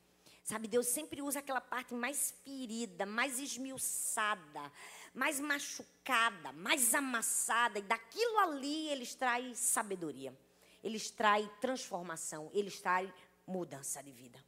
Sabe, 0.45 0.67
Deus 0.67 0.85
sempre 0.85 1.23
usa 1.23 1.39
aquela 1.39 1.59
parte 1.59 1.95
mais 1.95 2.35
ferida, 2.43 3.03
mais 3.03 3.39
esmiuçada, 3.39 4.71
mais 5.11 5.39
machucada, 5.39 6.51
mais 6.51 6.93
amassada, 6.93 7.79
e 7.79 7.81
daquilo 7.81 8.37
ali 8.37 8.89
ele 8.89 9.01
extrai 9.01 9.55
sabedoria, 9.55 10.37
ele 10.83 10.97
extrai 10.97 11.51
transformação, 11.59 12.51
ele 12.53 12.67
extrai 12.67 13.11
mudança 13.47 14.03
de 14.03 14.11
vida. 14.11 14.39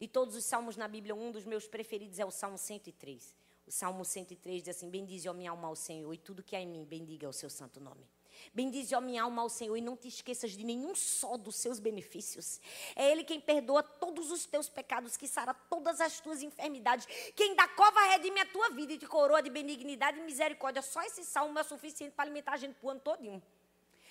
De 0.00 0.08
todos 0.08 0.34
os 0.34 0.44
salmos 0.44 0.76
na 0.76 0.88
Bíblia, 0.88 1.14
um 1.14 1.30
dos 1.30 1.44
meus 1.44 1.68
preferidos 1.68 2.18
é 2.18 2.24
o 2.24 2.30
Salmo 2.32 2.58
103. 2.58 3.32
O 3.68 3.70
Salmo 3.70 4.04
103 4.04 4.64
diz 4.64 4.76
assim: 4.76 4.90
Bendize, 4.90 5.28
a 5.28 5.32
minha 5.32 5.52
alma, 5.52 5.68
ao 5.68 5.76
Senhor, 5.76 6.12
e 6.12 6.18
tudo 6.18 6.42
que 6.42 6.56
há 6.56 6.60
em 6.60 6.66
mim, 6.66 6.84
bendiga 6.84 7.28
o 7.28 7.32
seu 7.32 7.48
santo 7.48 7.78
nome. 7.78 8.04
Bendize, 8.52 8.94
ó 8.94 9.00
minha 9.00 9.22
alma, 9.22 9.42
ao 9.42 9.48
Senhor, 9.48 9.76
e 9.76 9.80
não 9.80 9.96
te 9.96 10.08
esqueças 10.08 10.52
de 10.52 10.64
nenhum 10.64 10.94
só 10.94 11.36
dos 11.36 11.56
seus 11.56 11.78
benefícios. 11.78 12.60
É 12.96 13.10
Ele 13.10 13.24
quem 13.24 13.40
perdoa 13.40 13.82
todos 13.82 14.30
os 14.30 14.46
teus 14.46 14.68
pecados, 14.68 15.16
que 15.16 15.28
sara 15.28 15.54
todas 15.54 16.00
as 16.00 16.20
tuas 16.20 16.42
enfermidades, 16.42 17.06
quem 17.34 17.54
da 17.54 17.68
cova 17.68 18.00
redime 18.06 18.40
a 18.40 18.46
tua 18.46 18.70
vida 18.70 18.92
e 18.92 18.98
te 18.98 19.06
coroa 19.06 19.42
de 19.42 19.50
benignidade 19.50 20.18
e 20.18 20.22
misericórdia. 20.22 20.82
Só 20.82 21.02
esse 21.02 21.24
salmo 21.24 21.58
é 21.58 21.62
suficiente 21.62 22.12
para 22.12 22.24
alimentar 22.24 22.52
a 22.52 22.56
gente 22.56 22.76
o 22.82 22.90
ano 22.90 23.00
todinho 23.00 23.42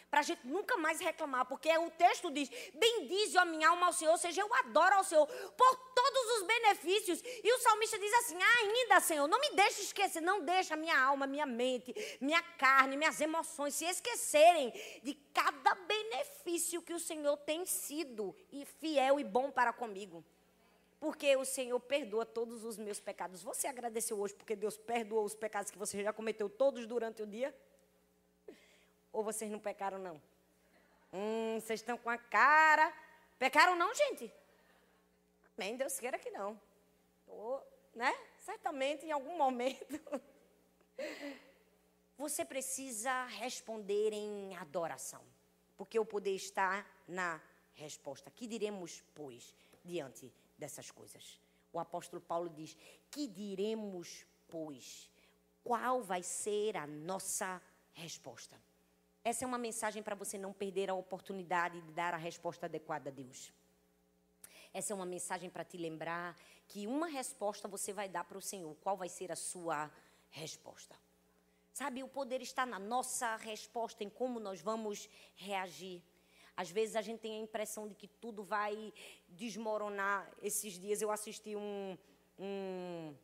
para 0.09 0.21
a 0.21 0.23
gente 0.23 0.45
nunca 0.45 0.75
mais 0.77 0.99
reclamar, 0.99 1.45
porque 1.45 1.69
o 1.77 1.91
texto 1.91 2.31
diz: 2.31 2.49
Bendize 2.73 3.37
a 3.37 3.45
minha 3.45 3.69
alma 3.69 3.87
ao 3.87 3.93
Senhor, 3.93 4.11
ou 4.11 4.17
seja, 4.17 4.41
eu 4.41 4.53
adoro 4.55 4.95
ao 4.95 5.03
Senhor 5.03 5.27
por 5.27 5.75
todos 5.93 6.37
os 6.37 6.47
benefícios. 6.47 7.21
E 7.43 7.53
o 7.53 7.59
salmista 7.59 7.99
diz 7.99 8.13
assim: 8.15 8.37
Ainda, 8.41 8.99
Senhor, 8.99 9.27
não 9.27 9.39
me 9.39 9.51
deixe 9.51 9.83
esquecer, 9.83 10.21
não 10.21 10.41
deixa 10.41 10.75
minha 10.75 10.99
alma, 10.99 11.27
minha 11.27 11.45
mente, 11.45 11.93
minha 12.19 12.41
carne, 12.41 12.97
minhas 12.97 13.21
emoções 13.21 13.75
se 13.75 13.85
esquecerem 13.85 14.73
de 15.03 15.13
cada 15.33 15.75
benefício 15.75 16.81
que 16.81 16.93
o 16.93 16.99
Senhor 16.99 17.37
tem 17.37 17.65
sido 17.65 18.35
e 18.51 18.65
fiel 18.65 19.19
e 19.19 19.23
bom 19.23 19.51
para 19.51 19.71
comigo. 19.71 20.25
Porque 20.99 21.35
o 21.37 21.45
Senhor 21.45 21.79
perdoa 21.79 22.25
todos 22.25 22.65
os 22.65 22.77
meus 22.77 22.99
pecados. 22.99 23.41
Você 23.41 23.67
agradeceu 23.67 24.19
hoje 24.19 24.33
porque 24.33 24.55
Deus 24.55 24.77
perdoou 24.77 25.23
os 25.23 25.33
pecados 25.33 25.71
que 25.71 25.77
você 25.77 26.03
já 26.03 26.11
cometeu 26.11 26.49
todos 26.49 26.85
durante 26.85 27.21
o 27.21 27.27
dia? 27.27 27.55
Ou 29.11 29.23
vocês 29.23 29.49
não 29.49 29.59
pecaram, 29.59 29.97
não? 29.97 30.21
Hum, 31.11 31.59
vocês 31.59 31.79
estão 31.79 31.97
com 31.97 32.09
a 32.09 32.17
cara. 32.17 32.93
Pecaram, 33.37 33.75
não, 33.75 33.93
gente? 33.95 34.31
Amém, 35.57 35.75
Deus 35.75 35.99
queira 35.99 36.19
que 36.19 36.29
não. 36.29 36.59
Ou, 37.27 37.61
né? 37.95 38.13
Certamente, 38.37 39.05
em 39.05 39.11
algum 39.11 39.37
momento. 39.37 39.99
Você 42.17 42.43
precisa 42.43 43.25
responder 43.25 44.11
em 44.11 44.55
adoração. 44.57 45.23
Porque 45.77 45.97
o 45.97 46.05
poder 46.05 46.35
está 46.35 46.85
na 47.07 47.41
resposta. 47.73 48.29
Que 48.29 48.45
diremos, 48.45 49.01
pois, 49.15 49.55
diante 49.83 50.31
dessas 50.57 50.91
coisas? 50.91 51.39
O 51.71 51.79
apóstolo 51.79 52.21
Paulo 52.21 52.49
diz: 52.49 52.75
Que 53.09 53.27
diremos, 53.27 54.25
pois? 54.49 55.09
Qual 55.63 56.03
vai 56.03 56.21
ser 56.21 56.75
a 56.75 56.85
nossa 56.85 57.61
resposta? 57.93 58.59
Essa 59.29 59.45
é 59.45 59.47
uma 59.47 59.59
mensagem 59.59 60.01
para 60.01 60.15
você 60.15 60.39
não 60.39 60.51
perder 60.51 60.89
a 60.89 60.95
oportunidade 60.95 61.79
de 61.81 61.91
dar 61.91 62.15
a 62.15 62.17
resposta 62.17 62.65
adequada 62.65 63.11
a 63.11 63.13
Deus. 63.13 63.53
Essa 64.73 64.91
é 64.91 64.95
uma 64.95 65.05
mensagem 65.05 65.51
para 65.51 65.63
te 65.63 65.77
lembrar 65.77 66.35
que 66.67 66.87
uma 66.87 67.05
resposta 67.05 67.67
você 67.67 67.93
vai 67.93 68.09
dar 68.09 68.23
para 68.23 68.39
o 68.39 68.41
Senhor. 68.41 68.75
Qual 68.81 68.97
vai 68.97 69.07
ser 69.07 69.31
a 69.31 69.35
sua 69.35 69.91
resposta? 70.31 70.95
Sabe, 71.71 72.01
o 72.01 72.07
poder 72.07 72.41
está 72.41 72.65
na 72.65 72.79
nossa 72.79 73.35
resposta, 73.35 74.03
em 74.03 74.09
como 74.09 74.39
nós 74.39 74.61
vamos 74.61 75.07
reagir. 75.35 76.01
Às 76.57 76.71
vezes 76.71 76.95
a 76.95 77.01
gente 77.03 77.19
tem 77.19 77.33
a 77.39 77.43
impressão 77.43 77.87
de 77.87 77.93
que 77.93 78.07
tudo 78.07 78.43
vai 78.43 78.91
desmoronar. 79.27 80.27
Esses 80.41 80.73
dias 80.79 81.03
eu 81.03 81.11
assisti 81.11 81.55
um, 81.55 81.95
um, 82.39 83.15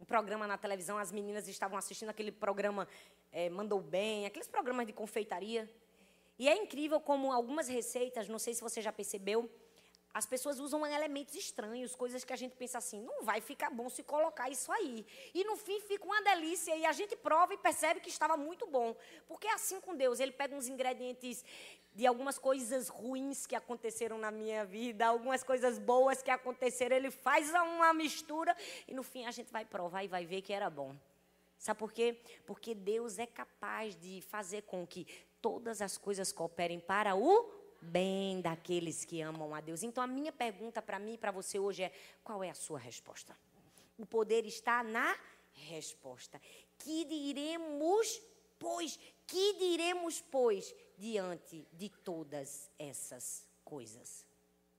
um 0.00 0.04
programa 0.04 0.48
na 0.48 0.58
televisão, 0.58 0.98
as 0.98 1.12
meninas 1.12 1.46
estavam 1.46 1.78
assistindo 1.78 2.08
aquele 2.08 2.32
programa 2.32 2.88
é, 3.32 3.48
Mandou 3.48 3.80
Bem, 3.80 4.26
aqueles 4.26 4.48
programas 4.48 4.86
de 4.86 4.92
confeitaria. 4.92 5.68
E 6.38 6.48
é 6.48 6.56
incrível 6.56 7.00
como 7.00 7.32
algumas 7.32 7.68
receitas, 7.68 8.28
não 8.28 8.38
sei 8.38 8.54
se 8.54 8.60
você 8.60 8.80
já 8.80 8.92
percebeu, 8.92 9.50
as 10.12 10.26
pessoas 10.26 10.58
usam 10.58 10.86
elementos 10.86 11.34
estranhos, 11.34 11.94
coisas 11.94 12.24
que 12.24 12.32
a 12.32 12.36
gente 12.36 12.56
pensa 12.56 12.78
assim, 12.78 13.00
não 13.02 13.22
vai 13.22 13.40
ficar 13.40 13.70
bom 13.70 13.88
se 13.88 14.02
colocar 14.02 14.48
isso 14.50 14.72
aí. 14.72 15.06
E 15.34 15.44
no 15.44 15.56
fim 15.56 15.80
fica 15.80 16.04
uma 16.04 16.20
delícia 16.22 16.74
e 16.74 16.84
a 16.84 16.92
gente 16.92 17.14
prova 17.14 17.54
e 17.54 17.58
percebe 17.58 18.00
que 18.00 18.08
estava 18.08 18.36
muito 18.36 18.66
bom. 18.66 18.96
Porque 19.26 19.46
é 19.46 19.52
assim 19.52 19.80
com 19.80 19.94
Deus, 19.94 20.18
ele 20.18 20.32
pega 20.32 20.56
uns 20.56 20.66
ingredientes 20.66 21.44
de 21.94 22.06
algumas 22.06 22.38
coisas 22.38 22.88
ruins 22.88 23.46
que 23.46 23.54
aconteceram 23.54 24.18
na 24.18 24.30
minha 24.30 24.64
vida, 24.64 25.06
algumas 25.06 25.42
coisas 25.42 25.78
boas 25.78 26.22
que 26.22 26.30
aconteceram, 26.30 26.96
ele 26.96 27.10
faz 27.10 27.50
uma 27.50 27.92
mistura 27.92 28.56
e 28.86 28.94
no 28.94 29.02
fim 29.02 29.26
a 29.26 29.30
gente 29.30 29.52
vai 29.52 29.64
provar 29.64 30.04
e 30.04 30.08
vai 30.08 30.24
ver 30.24 30.42
que 30.42 30.52
era 30.52 30.70
bom. 30.70 30.96
Sabe 31.58 31.78
por 31.78 31.92
quê? 31.92 32.20
Porque 32.46 32.74
Deus 32.74 33.18
é 33.18 33.26
capaz 33.26 33.96
de 33.96 34.20
fazer 34.22 34.62
com 34.62 34.86
que 34.86 35.06
todas 35.42 35.82
as 35.82 35.98
coisas 35.98 36.32
cooperem 36.32 36.78
para 36.78 37.16
o 37.16 37.52
bem 37.80 38.40
daqueles 38.40 39.04
que 39.04 39.20
amam 39.20 39.54
a 39.54 39.60
Deus. 39.60 39.82
Então 39.82 40.02
a 40.02 40.06
minha 40.06 40.32
pergunta 40.32 40.82
para 40.82 40.98
mim 40.98 41.14
e 41.14 41.18
para 41.18 41.30
você 41.30 41.58
hoje 41.58 41.82
é: 41.82 41.92
qual 42.22 42.42
é 42.42 42.50
a 42.50 42.54
sua 42.54 42.78
resposta? 42.78 43.36
O 43.96 44.06
poder 44.06 44.46
está 44.46 44.82
na 44.82 45.18
resposta. 45.52 46.40
Que 46.78 47.04
diremos, 47.04 48.20
pois? 48.58 48.98
Que 49.26 49.54
diremos, 49.54 50.20
pois, 50.20 50.74
diante 50.96 51.66
de 51.72 51.88
todas 51.88 52.70
essas 52.78 53.46
coisas? 53.64 54.24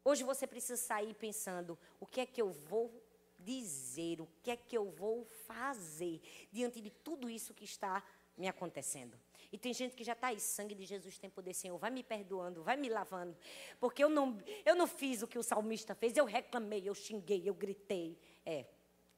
Hoje 0.03 0.23
você 0.23 0.47
precisa 0.47 0.77
sair 0.77 1.13
pensando: 1.13 1.77
o 1.99 2.05
que 2.05 2.21
é 2.21 2.25
que 2.25 2.41
eu 2.41 2.51
vou 2.51 2.98
dizer? 3.39 4.21
O 4.21 4.27
que 4.43 4.51
é 4.51 4.57
que 4.57 4.77
eu 4.77 4.89
vou 4.91 5.25
fazer 5.47 6.21
diante 6.51 6.81
de 6.81 6.89
tudo 6.89 7.29
isso 7.29 7.53
que 7.53 7.65
está 7.65 8.03
me 8.37 8.47
acontecendo? 8.47 9.17
E 9.51 9.57
tem 9.57 9.73
gente 9.73 9.95
que 9.95 10.03
já 10.03 10.13
está 10.13 10.27
aí, 10.27 10.39
sangue 10.39 10.75
de 10.75 10.85
Jesus 10.85 11.17
tem 11.17 11.29
poder, 11.29 11.53
Senhor, 11.53 11.77
vai 11.77 11.89
me 11.89 12.03
perdoando, 12.03 12.63
vai 12.63 12.77
me 12.77 12.87
lavando. 12.87 13.35
Porque 13.79 14.03
eu 14.03 14.09
não, 14.09 14.37
eu 14.63 14.75
não 14.75 14.85
fiz 14.85 15.23
o 15.23 15.27
que 15.27 15.39
o 15.39 15.43
salmista 15.43 15.95
fez, 15.95 16.15
eu 16.15 16.25
reclamei, 16.25 16.87
eu 16.87 16.93
xinguei, 16.93 17.41
eu 17.45 17.53
gritei. 17.53 18.17
É, 18.45 18.65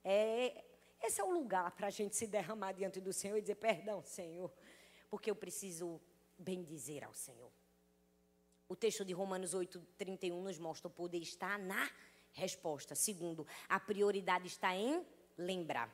é 0.04 0.64
esse 1.02 1.20
é 1.20 1.24
o 1.24 1.32
lugar 1.32 1.72
para 1.72 1.88
a 1.88 1.90
gente 1.90 2.16
se 2.16 2.28
derramar 2.28 2.74
diante 2.74 3.02
do 3.02 3.12
Senhor 3.12 3.38
e 3.38 3.42
dizer, 3.42 3.56
perdão, 3.56 4.04
Senhor, 4.04 4.54
porque 5.10 5.30
eu 5.30 5.36
preciso 5.36 6.00
bem 6.38 6.64
dizer 6.64 7.04
ao 7.04 7.14
Senhor. 7.14 7.52
O 8.70 8.76
texto 8.76 9.04
de 9.04 9.12
Romanos 9.12 9.54
8, 9.54 9.82
31 9.98 10.42
nos 10.42 10.58
mostra 10.58 10.88
o 10.88 10.92
poder 10.92 11.18
está 11.18 11.58
na 11.58 11.90
resposta. 12.34 12.96
Segundo, 12.96 13.46
a 13.68 13.80
prioridade 13.80 14.48
está 14.48 14.76
em 14.76 15.06
lembrar. 15.38 15.90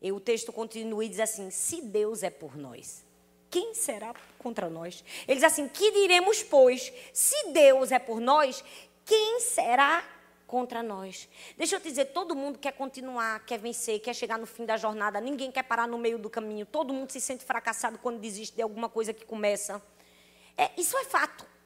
E 0.00 0.12
o 0.12 0.20
texto 0.20 0.52
continua 0.52 1.04
e 1.04 1.08
diz 1.08 1.20
assim: 1.20 1.50
se 1.50 1.82
Deus 1.82 2.22
é 2.22 2.30
por 2.30 2.56
nós, 2.56 3.04
quem 3.50 3.74
será 3.74 4.14
contra 4.38 4.68
nós? 4.68 5.04
Ele 5.26 5.36
diz 5.36 5.44
assim: 5.44 5.68
que 5.68 5.90
diremos, 5.90 6.42
pois? 6.42 6.92
Se 7.12 7.50
Deus 7.50 7.90
é 7.90 7.98
por 7.98 8.20
nós, 8.20 8.62
quem 9.04 9.40
será 9.40 10.04
contra 10.46 10.82
nós? 10.82 11.28
Deixa 11.56 11.76
eu 11.76 11.80
te 11.80 11.88
dizer: 11.88 12.06
todo 12.06 12.36
mundo 12.36 12.58
quer 12.58 12.72
continuar, 12.72 13.44
quer 13.44 13.58
vencer, 13.58 14.00
quer 14.00 14.14
chegar 14.14 14.38
no 14.38 14.46
fim 14.46 14.64
da 14.64 14.76
jornada, 14.76 15.20
ninguém 15.20 15.50
quer 15.50 15.64
parar 15.64 15.88
no 15.88 15.98
meio 15.98 16.18
do 16.18 16.30
caminho, 16.30 16.64
todo 16.64 16.94
mundo 16.94 17.10
se 17.10 17.20
sente 17.20 17.44
fracassado 17.44 17.98
quando 17.98 18.20
desiste 18.20 18.54
de 18.54 18.62
alguma 18.62 18.88
coisa 18.88 19.12
que 19.12 19.24
começa. 19.24 19.82
É, 20.56 20.70
isso 20.76 20.96
é 20.96 21.04
fato. 21.04 21.57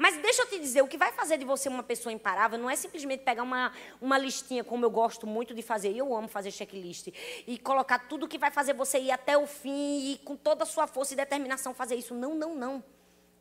Mas 0.00 0.16
deixa 0.16 0.40
eu 0.40 0.46
te 0.46 0.58
dizer, 0.58 0.80
o 0.80 0.88
que 0.88 0.96
vai 0.96 1.12
fazer 1.12 1.36
de 1.36 1.44
você 1.44 1.68
uma 1.68 1.82
pessoa 1.82 2.10
imparável 2.10 2.58
não 2.58 2.70
é 2.70 2.74
simplesmente 2.74 3.22
pegar 3.22 3.42
uma, 3.42 3.70
uma 4.00 4.16
listinha, 4.16 4.64
como 4.64 4.86
eu 4.86 4.90
gosto 4.90 5.26
muito 5.26 5.54
de 5.54 5.60
fazer, 5.60 5.92
e 5.92 5.98
eu 5.98 6.16
amo 6.16 6.26
fazer 6.26 6.50
checklist, 6.50 7.08
e 7.46 7.58
colocar 7.58 7.98
tudo 8.08 8.26
que 8.26 8.38
vai 8.38 8.50
fazer 8.50 8.72
você 8.72 8.98
ir 8.98 9.10
até 9.10 9.36
o 9.36 9.46
fim 9.46 10.12
e 10.12 10.18
com 10.24 10.36
toda 10.36 10.62
a 10.62 10.66
sua 10.66 10.86
força 10.86 11.12
e 11.12 11.16
determinação 11.18 11.74
fazer 11.74 11.96
isso. 11.96 12.14
Não, 12.14 12.34
não, 12.34 12.54
não. 12.54 12.82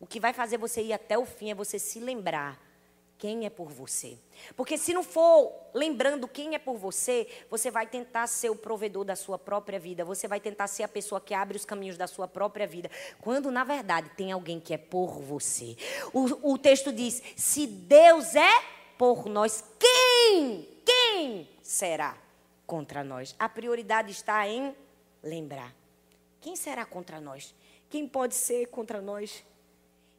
O 0.02 0.06
que 0.06 0.20
vai 0.20 0.34
fazer 0.34 0.58
você 0.58 0.82
ir 0.82 0.92
até 0.92 1.18
o 1.18 1.26
fim 1.26 1.50
é 1.50 1.56
você 1.56 1.80
se 1.80 1.98
lembrar 2.02 2.60
quem 3.20 3.46
é 3.46 3.50
por 3.50 3.70
você. 3.70 4.18
Porque 4.56 4.78
se 4.78 4.94
não 4.94 5.04
for 5.04 5.54
lembrando 5.74 6.26
quem 6.26 6.56
é 6.56 6.58
por 6.58 6.78
você, 6.78 7.28
você 7.50 7.70
vai 7.70 7.86
tentar 7.86 8.26
ser 8.28 8.50
o 8.50 8.56
provedor 8.56 9.04
da 9.04 9.16
sua 9.16 9.38
própria 9.38 9.78
vida, 9.78 10.06
você 10.06 10.26
vai 10.26 10.40
tentar 10.40 10.68
ser 10.68 10.84
a 10.84 10.88
pessoa 10.88 11.20
que 11.20 11.34
abre 11.34 11.58
os 11.58 11.66
caminhos 11.66 11.98
da 11.98 12.08
sua 12.08 12.30
própria 12.30 12.66
vida, 12.66 12.90
quando 13.20 13.52
na 13.52 13.66
verdade 13.66 14.10
tem 14.16 14.32
alguém 14.32 14.58
que 14.58 14.74
é 14.74 14.78
por 14.78 15.20
você. 15.20 15.76
O, 16.14 16.54
o 16.54 16.58
texto 16.58 16.94
diz: 16.94 17.22
se 17.36 17.68
Deus 17.68 18.36
é 18.36 18.64
por 18.98 19.26
nós, 19.26 19.64
quem? 19.78 20.68
Quem 20.86 21.48
será 21.62 22.18
contra 22.66 23.04
nós? 23.04 23.36
A 23.38 23.50
prioridade 23.50 24.12
está 24.12 24.48
em 24.48 24.74
lembrar. 25.22 25.76
Quem 26.40 26.56
será 26.56 26.86
contra 26.86 27.20
nós? 27.20 27.54
Quem 27.90 28.08
pode 28.08 28.34
ser 28.34 28.68
contra 28.68 29.02
nós? 29.02 29.44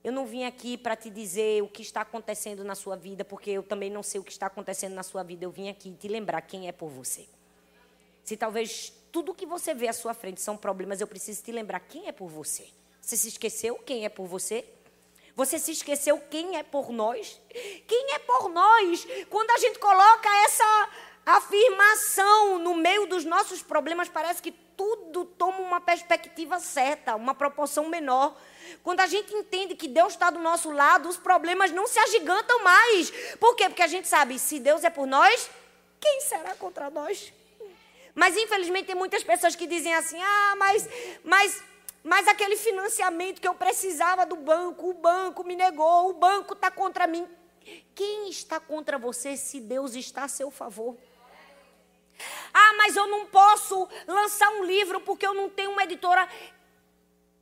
Eu 0.03 0.13
não 0.13 0.25
vim 0.25 0.45
aqui 0.45 0.79
para 0.79 0.97
te 0.97 1.11
dizer 1.11 1.63
o 1.63 1.69
que 1.69 1.83
está 1.83 2.01
acontecendo 2.01 2.65
na 2.65 2.75
sua 2.75 2.97
vida, 2.97 3.25
porque 3.25 3.51
eu 3.51 3.63
também 3.63 3.91
não 3.91 4.03
sei 4.03 4.21
o 4.21 4.25
que 4.25 4.33
está 4.33 4.47
acontecendo 4.47 4.95
na 4.95 5.03
sua 5.03 5.23
vida. 5.23 5.45
Eu 5.45 5.51
vim 5.51 5.69
aqui 5.69 5.95
te 5.95 6.09
lembrar 6.09 6.41
quem 6.43 6.69
é 6.69 6.73
por 6.73 6.89
você. 6.89 7.29
Se 8.25 8.37
talvez 8.37 8.93
tudo 9.13 9.35
que 9.35 9.45
você 9.45 9.75
vê 9.75 9.89
à 9.89 9.93
sua 9.93 10.15
frente 10.15 10.41
são 10.41 10.57
problemas, 10.57 11.01
eu 11.01 11.07
preciso 11.07 11.43
te 11.43 11.53
lembrar 11.53 11.81
quem 11.81 12.09
é 12.09 12.13
por 12.13 12.29
você. 12.29 12.69
Você 13.01 13.17
se 13.17 13.29
esqueceu 13.29 13.77
quem 13.77 14.05
é 14.05 14.09
por 14.09 14.27
você? 14.27 14.65
Você 15.37 15.59
se 15.59 15.73
esqueceu 15.73 16.19
quem 16.31 16.57
é 16.57 16.63
por 16.63 16.91
nós? 16.91 17.41
Quem 17.87 18.15
é 18.15 18.19
por 18.21 18.49
nós? 18.49 19.07
Quando 19.29 19.51
a 19.51 19.59
gente 19.59 19.79
coloca 19.79 20.29
essa 20.45 20.91
afirmação 21.27 22.59
no 22.59 22.75
meio 22.75 23.07
dos 23.07 23.25
nossos 23.25 23.63
problemas, 23.63 24.09
parece 24.09 24.41
que 24.41 24.53
tudo 24.81 25.27
toma 25.27 25.59
uma 25.59 25.79
perspectiva 25.79 26.59
certa, 26.59 27.15
uma 27.15 27.35
proporção 27.35 27.87
menor. 27.91 28.35
Quando 28.83 29.01
a 29.01 29.07
gente 29.07 29.31
entende 29.35 29.75
que 29.75 29.87
Deus 29.87 30.15
está 30.15 30.31
do 30.31 30.39
nosso 30.39 30.71
lado, 30.71 31.07
os 31.07 31.19
problemas 31.19 31.71
não 31.71 31.87
se 31.87 31.99
agigantam 31.99 32.65
mais. 32.65 33.11
Por 33.39 33.55
quê? 33.57 33.69
Porque 33.69 33.83
a 33.83 33.87
gente 33.87 34.09
sabe, 34.09 34.39
se 34.39 34.59
Deus 34.59 34.83
é 34.83 34.89
por 34.89 35.07
nós, 35.07 35.51
quem 36.01 36.23
será 36.23 36.55
contra 36.55 36.89
nós? 36.89 37.31
Mas 38.15 38.35
infelizmente 38.39 38.87
tem 38.87 38.95
muitas 38.95 39.23
pessoas 39.23 39.55
que 39.55 39.67
dizem 39.67 39.93
assim: 39.93 40.19
"Ah, 40.19 40.55
mas 40.57 40.89
mas 41.23 41.63
mas 42.03 42.27
aquele 42.27 42.57
financiamento 42.57 43.39
que 43.39 43.47
eu 43.47 43.55
precisava 43.55 44.25
do 44.25 44.37
banco, 44.37 44.89
o 44.89 44.95
banco 44.95 45.45
me 45.45 45.55
negou, 45.55 46.09
o 46.09 46.15
banco 46.15 46.55
está 46.55 46.71
contra 46.71 47.07
mim. 47.07 47.29
Quem 47.95 48.31
está 48.31 48.59
contra 48.59 48.99
você 48.99 49.37
se 49.37 49.61
Deus 49.61 49.95
está 49.95 50.25
a 50.25 50.29
seu 50.29 50.51
favor? 50.51 50.97
Ah, 52.53 52.75
mas 52.77 52.97
eu 52.97 53.07
não 53.07 53.27
posso 53.27 53.89
lançar 54.07 54.51
um 54.51 54.65
livro 54.65 55.01
porque 55.01 55.27
eu 55.27 55.35
não 55.35 55.49
tenho 55.49 55.71
uma 55.71 55.85
editora. 55.85 56.29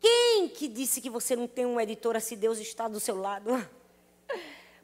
Quem 0.00 0.48
que 0.48 0.68
disse 0.68 1.00
que 1.00 1.10
você 1.10 1.34
não 1.34 1.46
tem 1.46 1.66
uma 1.66 1.82
editora 1.82 2.20
se 2.20 2.36
Deus 2.36 2.58
está 2.58 2.86
do 2.88 3.00
seu 3.00 3.16
lado? 3.20 3.50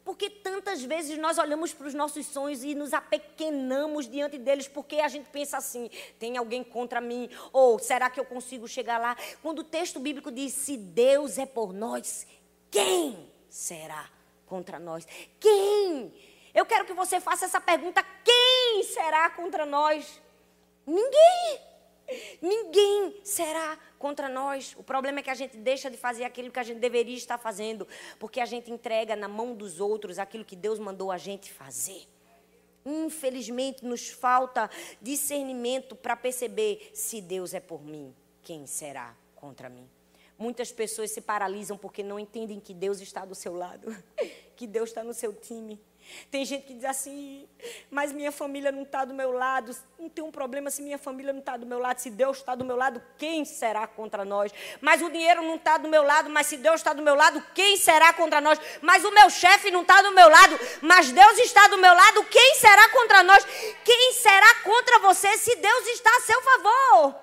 Porque 0.05 0.29
tantas 0.29 0.83
vezes 0.83 1.17
nós 1.17 1.39
olhamos 1.39 1.73
para 1.73 1.87
os 1.87 1.95
nossos 1.95 2.27
sonhos 2.27 2.63
e 2.63 2.75
nos 2.75 2.93
apequenamos 2.93 4.07
diante 4.07 4.37
deles 4.37 4.69
porque 4.69 4.97
a 4.97 5.09
gente 5.09 5.31
pensa 5.31 5.57
assim: 5.57 5.89
tem 6.19 6.37
alguém 6.37 6.63
contra 6.63 7.01
mim? 7.01 7.31
Ou 7.51 7.79
será 7.79 8.11
que 8.11 8.21
eu 8.21 8.25
consigo 8.27 8.69
chegar 8.69 8.99
lá? 8.99 9.17
Quando 9.41 9.61
o 9.61 9.65
texto 9.65 9.99
bíblico 9.99 10.31
diz: 10.31 10.53
se 10.53 10.77
Deus 10.77 11.39
é 11.39 11.47
por 11.47 11.73
nós, 11.73 12.27
quem 12.71 13.31
será 13.49 14.11
contra 14.45 14.79
nós? 14.79 15.07
Quem? 15.41 16.13
Eu 16.55 16.65
quero 16.65 16.85
que 16.85 16.93
você 16.93 17.21
faça 17.21 17.45
essa 17.45 17.61
pergunta: 17.61 18.05
quem 18.23 18.83
será 18.85 19.29
contra 19.31 19.67
nós? 19.67 20.21
Ninguém. 20.87 21.61
Ninguém 22.41 23.21
será 23.25 23.79
contra 23.99 24.29
nós. 24.29 24.75
O 24.79 24.83
problema 24.83 25.21
é 25.21 25.23
que 25.23 25.31
a 25.31 25.35
gente 25.35 25.57
deixa 25.57 25.91
de 25.91 25.97
fazer 25.97 26.25
aquilo 26.25 26.51
que 26.51 26.59
a 26.59 26.63
gente 26.63 26.79
deveria 26.79 27.17
estar 27.17 27.39
fazendo, 27.39 27.89
porque 28.19 28.41
a 28.41 28.47
gente 28.47 28.71
entrega 28.71 29.17
na 29.17 29.27
mão 29.27 29.55
dos 29.55 29.81
outros 29.81 30.19
aquilo 30.19 30.45
que 30.45 30.55
Deus 30.55 30.79
mandou 30.79 31.11
a 31.11 31.19
gente 31.19 31.51
fazer. 31.51 32.07
Infelizmente, 32.85 33.85
nos 33.85 34.11
falta 34.11 34.71
discernimento 35.01 35.97
para 35.97 36.15
perceber 36.15 36.91
se 36.93 37.23
Deus 37.23 37.55
é 37.55 37.61
por 37.61 37.83
mim, 37.83 38.15
quem 38.43 38.67
será 38.67 39.17
contra 39.35 39.71
mim. 39.71 39.89
Muitas 40.37 40.71
pessoas 40.71 41.11
se 41.11 41.23
paralisam 41.23 41.79
porque 41.79 42.03
não 42.03 42.19
entendem 42.19 42.61
que 42.61 42.75
Deus 42.75 43.01
está 43.01 43.25
do 43.25 43.35
seu 43.35 43.55
lado, 43.55 43.97
que 44.55 44.67
Deus 44.67 44.91
está 44.91 45.03
no 45.03 45.15
seu 45.15 45.33
time. 45.33 45.81
Tem 46.31 46.45
gente 46.45 46.67
que 46.67 46.75
diz 46.75 46.85
assim, 46.85 47.49
mas 47.91 48.13
minha 48.13 48.31
família 48.33 48.71
não 48.71 48.83
está 48.83 49.05
do 49.05 49.15
meu 49.15 49.33
lado. 49.33 49.75
Não 49.99 50.09
tem 50.09 50.23
um 50.23 50.31
problema 50.31 50.71
se 50.71 50.83
minha 50.83 50.99
família 50.99 51.33
não 51.33 51.41
está 51.41 51.57
do 51.57 51.67
meu 51.67 51.79
lado. 51.79 51.99
Se 51.99 52.11
Deus 52.11 52.39
está 52.39 52.55
do 52.55 52.65
meu 52.65 52.77
lado, 52.77 53.03
quem 53.19 53.45
será 53.45 53.87
contra 53.87 54.25
nós? 54.25 54.53
Mas 54.81 55.03
o 55.03 55.11
dinheiro 55.11 55.43
não 55.43 55.57
está 55.57 55.79
do 55.79 55.89
meu 55.89 56.03
lado, 56.03 56.29
mas 56.31 56.47
se 56.47 56.57
Deus 56.57 56.77
está 56.77 56.93
do 56.93 57.03
meu 57.03 57.15
lado, 57.15 57.43
quem 57.55 57.77
será 57.77 58.13
contra 58.13 58.41
nós? 58.41 58.59
Mas 58.81 59.05
o 59.05 59.11
meu 59.11 59.31
chefe 59.31 59.71
não 59.71 59.83
está 59.83 60.03
do 60.03 60.13
meu 60.13 60.29
lado, 60.29 60.59
mas 60.83 61.11
Deus 61.11 61.39
está 61.39 61.69
do 61.69 61.79
meu 61.79 61.95
lado, 61.95 62.25
quem 62.25 62.55
será 62.57 62.89
contra 62.91 63.23
nós? 63.23 63.45
Quem 63.85 64.13
será 64.13 64.55
contra 64.63 64.99
você 65.01 65.37
se 65.39 65.57
Deus 65.57 65.87
está 65.89 66.11
a 66.17 66.21
seu 66.21 66.43
favor? 66.43 67.17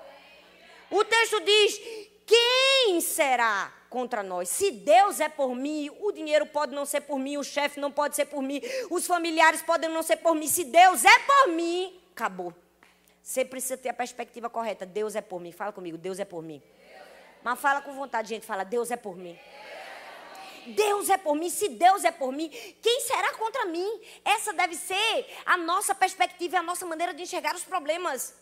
O 0.90 1.04
texto 1.06 1.40
diz: 1.42 1.82
quem 2.26 3.02
será? 3.02 3.81
Contra 3.92 4.24
nós. 4.24 4.48
Se 4.48 4.72
Deus 4.72 5.20
é 5.20 5.28
por 5.28 5.54
mim, 5.54 5.92
o 6.00 6.14
dinheiro 6.14 6.46
pode 6.46 6.74
não 6.74 6.86
ser 6.86 7.02
por 7.02 7.20
mim, 7.20 7.36
o 7.38 7.44
chefe 7.44 7.78
não 7.78 7.92
pode 7.92 8.16
ser 8.16 8.26
por 8.26 8.42
mim, 8.42 8.62
os 8.90 9.06
familiares 9.06 9.62
podem 9.62 9.90
não 9.90 10.02
ser 10.02 10.16
por 10.18 10.34
mim. 10.34 10.48
Se 10.48 10.64
Deus 10.64 11.04
é 11.04 11.20
por 11.20 11.50
mim, 11.50 12.02
acabou. 12.14 12.54
Você 13.22 13.44
precisa 13.44 13.78
ter 13.78 13.90
a 13.90 13.94
perspectiva 13.94 14.50
correta. 14.50 14.86
Deus 14.86 15.14
é 15.16 15.22
por 15.22 15.40
mim. 15.42 15.52
Fala 15.52 15.74
comigo, 15.74 15.98
Deus 15.98 16.20
é 16.20 16.26
por 16.26 16.42
mim. 16.42 16.64
Mas 17.44 17.60
fala 17.60 17.82
com 17.82 17.94
vontade, 17.94 18.30
gente. 18.30 18.46
Fala, 18.46 18.64
Deus 18.64 18.90
é 18.92 18.96
por 18.96 19.18
mim. 19.18 19.38
Deus 20.68 21.10
é 21.10 21.18
por 21.18 21.36
mim, 21.36 21.50
se 21.50 21.70
Deus 21.70 22.04
é 22.04 22.12
por 22.12 22.32
mim, 22.32 22.48
quem 22.82 23.02
será 23.02 23.34
contra 23.34 23.66
mim? 23.66 24.00
Essa 24.24 24.54
deve 24.54 24.76
ser 24.76 25.26
a 25.44 25.58
nossa 25.58 25.96
perspectiva 25.96 26.60
a 26.60 26.62
nossa 26.62 26.86
maneira 26.86 27.16
de 27.16 27.24
enxergar 27.24 27.56
os 27.56 27.64
problemas. 27.64 28.36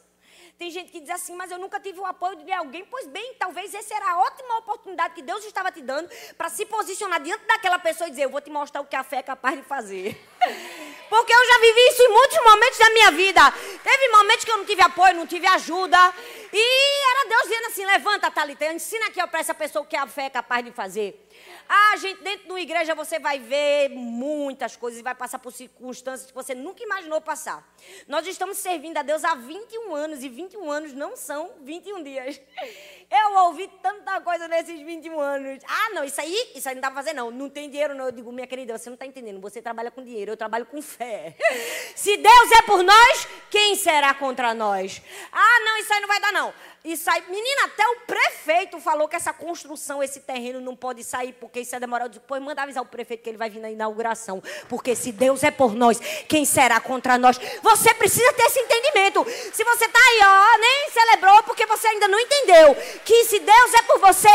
Tem 0.60 0.70
gente 0.70 0.92
que 0.92 1.00
diz 1.00 1.10
assim, 1.10 1.34
mas 1.38 1.50
eu 1.52 1.58
nunca 1.58 1.80
tive 1.80 2.02
o 2.02 2.06
apoio 2.06 2.36
de 2.36 2.52
alguém. 2.52 2.84
Pois 2.84 3.08
bem, 3.08 3.34
talvez 3.40 3.74
essa 3.74 3.96
era 3.96 4.12
a 4.12 4.20
ótima 4.20 4.58
oportunidade 4.58 5.14
que 5.14 5.22
Deus 5.22 5.46
estava 5.46 5.72
te 5.72 5.82
dando 5.82 6.10
para 6.38 6.50
se 6.50 6.66
posicionar 6.66 7.22
diante 7.22 7.46
daquela 7.46 7.80
pessoa 7.80 8.10
e 8.10 8.10
dizer: 8.10 8.26
Eu 8.26 8.30
vou 8.30 8.42
te 8.42 8.50
mostrar 8.50 8.82
o 8.82 8.86
que 8.86 8.94
a 8.94 9.02
fé 9.02 9.20
é 9.20 9.24
capaz 9.24 9.58
de 9.58 9.64
fazer. 9.64 10.22
Porque 11.10 11.34
eu 11.34 11.46
já 11.48 11.60
vivi 11.60 11.80
isso 11.88 12.04
em 12.04 12.10
muitos 12.10 12.44
momentos 12.44 12.78
da 12.78 12.90
minha 12.90 13.12
vida. 13.12 13.54
Teve 13.82 14.10
momentos 14.10 14.44
que 14.44 14.52
eu 14.52 14.58
não 14.58 14.66
tive 14.66 14.82
apoio, 14.82 15.16
não 15.16 15.26
tive 15.26 15.48
ajuda. 15.48 16.14
E 16.52 17.12
era 17.12 17.30
Deus 17.30 17.44
dizendo 17.44 17.66
assim: 17.68 17.86
levanta, 17.86 18.32
Thalita, 18.32 18.66
ensina 18.74 19.08
aqui 19.08 19.26
para 19.28 19.40
essa 19.40 19.54
pessoa 19.54 19.86
que 19.86 19.96
a 19.96 20.08
fé 20.08 20.26
é 20.26 20.30
capaz 20.30 20.64
de 20.64 20.72
fazer. 20.72 21.28
Ah, 21.68 21.96
gente, 21.98 22.24
dentro 22.24 22.46
de 22.46 22.52
uma 22.52 22.60
igreja 22.60 22.96
você 22.96 23.20
vai 23.20 23.38
ver 23.38 23.90
muitas 23.90 24.76
coisas 24.76 25.00
e 25.00 25.04
vai 25.04 25.14
passar 25.14 25.38
por 25.38 25.52
circunstâncias 25.52 26.30
que 26.30 26.36
você 26.36 26.56
nunca 26.56 26.84
imaginou 26.84 27.22
passar. 27.22 27.64
Nós 28.08 28.26
estamos 28.26 28.58
servindo 28.58 28.98
a 28.98 29.04
Deus 29.04 29.24
há 29.24 29.36
21 29.36 29.94
anos 29.94 30.24
e 30.24 30.30
21 30.30 30.72
anos 30.72 30.94
não 30.94 31.16
são 31.16 31.52
21 31.62 32.04
dias. 32.04 32.42
Eu 33.12 33.38
ouvi 33.46 33.68
tanta 33.82 34.22
coisa 34.22 34.48
nesses 34.48 34.80
21 34.82 35.20
anos. 35.20 35.64
Ah, 35.68 35.90
não, 35.96 36.04
isso 36.04 36.22
aí, 36.22 36.52
isso 36.54 36.70
aí 36.70 36.76
não 36.76 36.82
dá 36.82 36.92
pra 36.92 37.02
fazer, 37.02 37.14
não. 37.14 37.32
Não 37.32 37.50
tem 37.50 37.68
dinheiro, 37.68 37.96
não. 37.96 38.06
Eu 38.06 38.12
digo, 38.12 38.32
minha 38.32 38.46
querida, 38.46 38.78
você 38.78 38.88
não 38.88 38.94
está 38.94 39.06
entendendo. 39.06 39.42
Você 39.42 39.64
trabalha 39.64 39.90
com 39.90 40.04
dinheiro, 40.04 40.32
eu 40.32 40.38
trabalho 40.38 40.66
com 40.68 40.80
fé. 40.80 41.36
Se 41.96 42.18
Deus 42.18 42.52
é 42.52 42.62
por 42.64 42.84
nós, 42.84 43.28
quem 43.50 43.76
será 43.76 44.14
contra 44.14 44.54
nós? 44.54 45.02
Ah, 45.32 45.60
não, 45.66 45.78
isso 45.78 45.92
aí 45.92 46.00
não 46.02 46.08
vai 46.08 46.20
dar, 46.20 46.32
não. 46.32 46.39
Isso 46.84 47.10
aí, 47.10 47.22
menina, 47.30 47.66
até 47.66 47.86
o 47.88 47.96
prefeito 48.02 48.80
falou 48.80 49.08
que 49.08 49.16
essa 49.16 49.34
construção, 49.34 50.02
esse 50.02 50.22
terreno 50.22 50.62
não 50.62 50.76
pode 50.76 51.04
sair, 51.04 51.34
porque 51.34 51.60
isso 51.60 51.76
é 51.76 51.80
demorado. 51.80 52.14
Depois 52.14 52.42
manda 52.42 52.64
avisar 52.64 52.82
o 52.82 52.86
prefeito 52.86 53.22
que 53.22 53.30
ele 53.30 53.38
vai 53.38 53.50
vir 53.50 53.60
na 53.60 53.70
inauguração. 53.70 54.42
Porque 54.68 54.96
se 54.96 55.12
Deus 55.12 55.44
é 55.44 55.52
por 55.52 55.76
nós, 55.76 56.00
quem 56.28 56.46
será 56.46 56.80
contra 56.80 57.18
nós? 57.18 57.38
Você 57.62 57.94
precisa 57.94 58.32
ter 58.34 58.44
esse 58.44 58.60
entendimento. 58.60 59.26
Se 59.54 59.64
você 59.64 59.86
está 59.86 60.00
aí, 60.00 60.20
ó, 60.24 60.58
nem 60.58 60.90
celebrou, 60.92 61.44
porque 61.44 61.66
você 61.66 61.88
ainda 61.88 62.08
não 62.08 62.20
entendeu 62.20 62.76
que 63.04 63.26
se 63.26 63.40
Deus 63.40 63.74
é 63.74 63.82
por 63.84 64.00
você, 64.00 64.30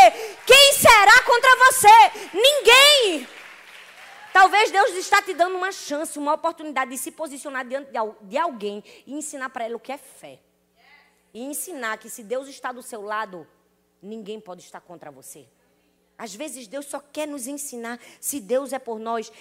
quem 0.47 0.73
será 0.75 1.23
contra 1.23 1.57
você? 1.57 2.29
Ninguém. 2.35 3.29
Talvez 4.33 4.71
Deus 4.71 4.91
está 4.95 5.23
te 5.23 5.33
dando 5.33 5.57
uma 5.57 5.73
chance, 5.73 6.19
uma 6.19 6.35
oportunidade 6.35 6.91
de 6.91 6.99
se 6.99 7.11
posicionar 7.13 7.65
diante 7.65 7.91
de 8.23 8.37
alguém 8.37 8.83
e 9.07 9.15
ensinar 9.15 9.49
para 9.49 9.65
ela 9.65 9.77
o 9.77 9.81
que 9.81 9.93
é 9.93 9.99
fé 9.99 10.41
e 11.35 11.43
ensinar 11.43 11.99
que 11.99 12.09
se 12.09 12.23
Deus 12.23 12.49
está 12.49 12.71
do 12.71 12.81
seu 12.81 13.03
lado, 13.03 13.47
ninguém 14.01 14.41
pode 14.41 14.63
estar 14.63 14.81
contra 14.81 15.11
você. 15.11 15.47
Às 16.17 16.33
vezes 16.33 16.69
Deus 16.69 16.87
só 16.87 17.01
quer 17.01 17.27
nos 17.27 17.49
ensinar, 17.49 18.01
se 18.21 18.41
Deus 18.41 18.73
é 18.73 18.79
por 18.79 19.01
nós, 19.01 19.33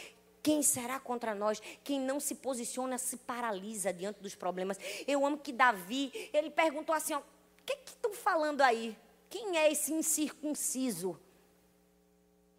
quem 0.41 0.61
será 0.61 0.99
contra 0.99 1.33
nós? 1.33 1.61
Quem 1.83 2.01
não 2.01 2.19
se 2.19 2.35
posiciona 2.35 2.97
se 2.97 3.15
paralisa 3.17 3.93
diante 3.93 4.19
dos 4.19 4.35
problemas. 4.35 4.77
Eu 5.07 5.25
amo 5.25 5.37
que 5.37 5.53
Davi, 5.53 6.11
ele 6.33 6.49
perguntou 6.49 6.93
assim: 6.93 7.13
o 7.13 7.23
que 7.65 7.77
estão 7.85 8.11
falando 8.11 8.61
aí? 8.61 8.97
Quem 9.29 9.57
é 9.57 9.71
esse 9.71 9.93
incircunciso? 9.93 11.17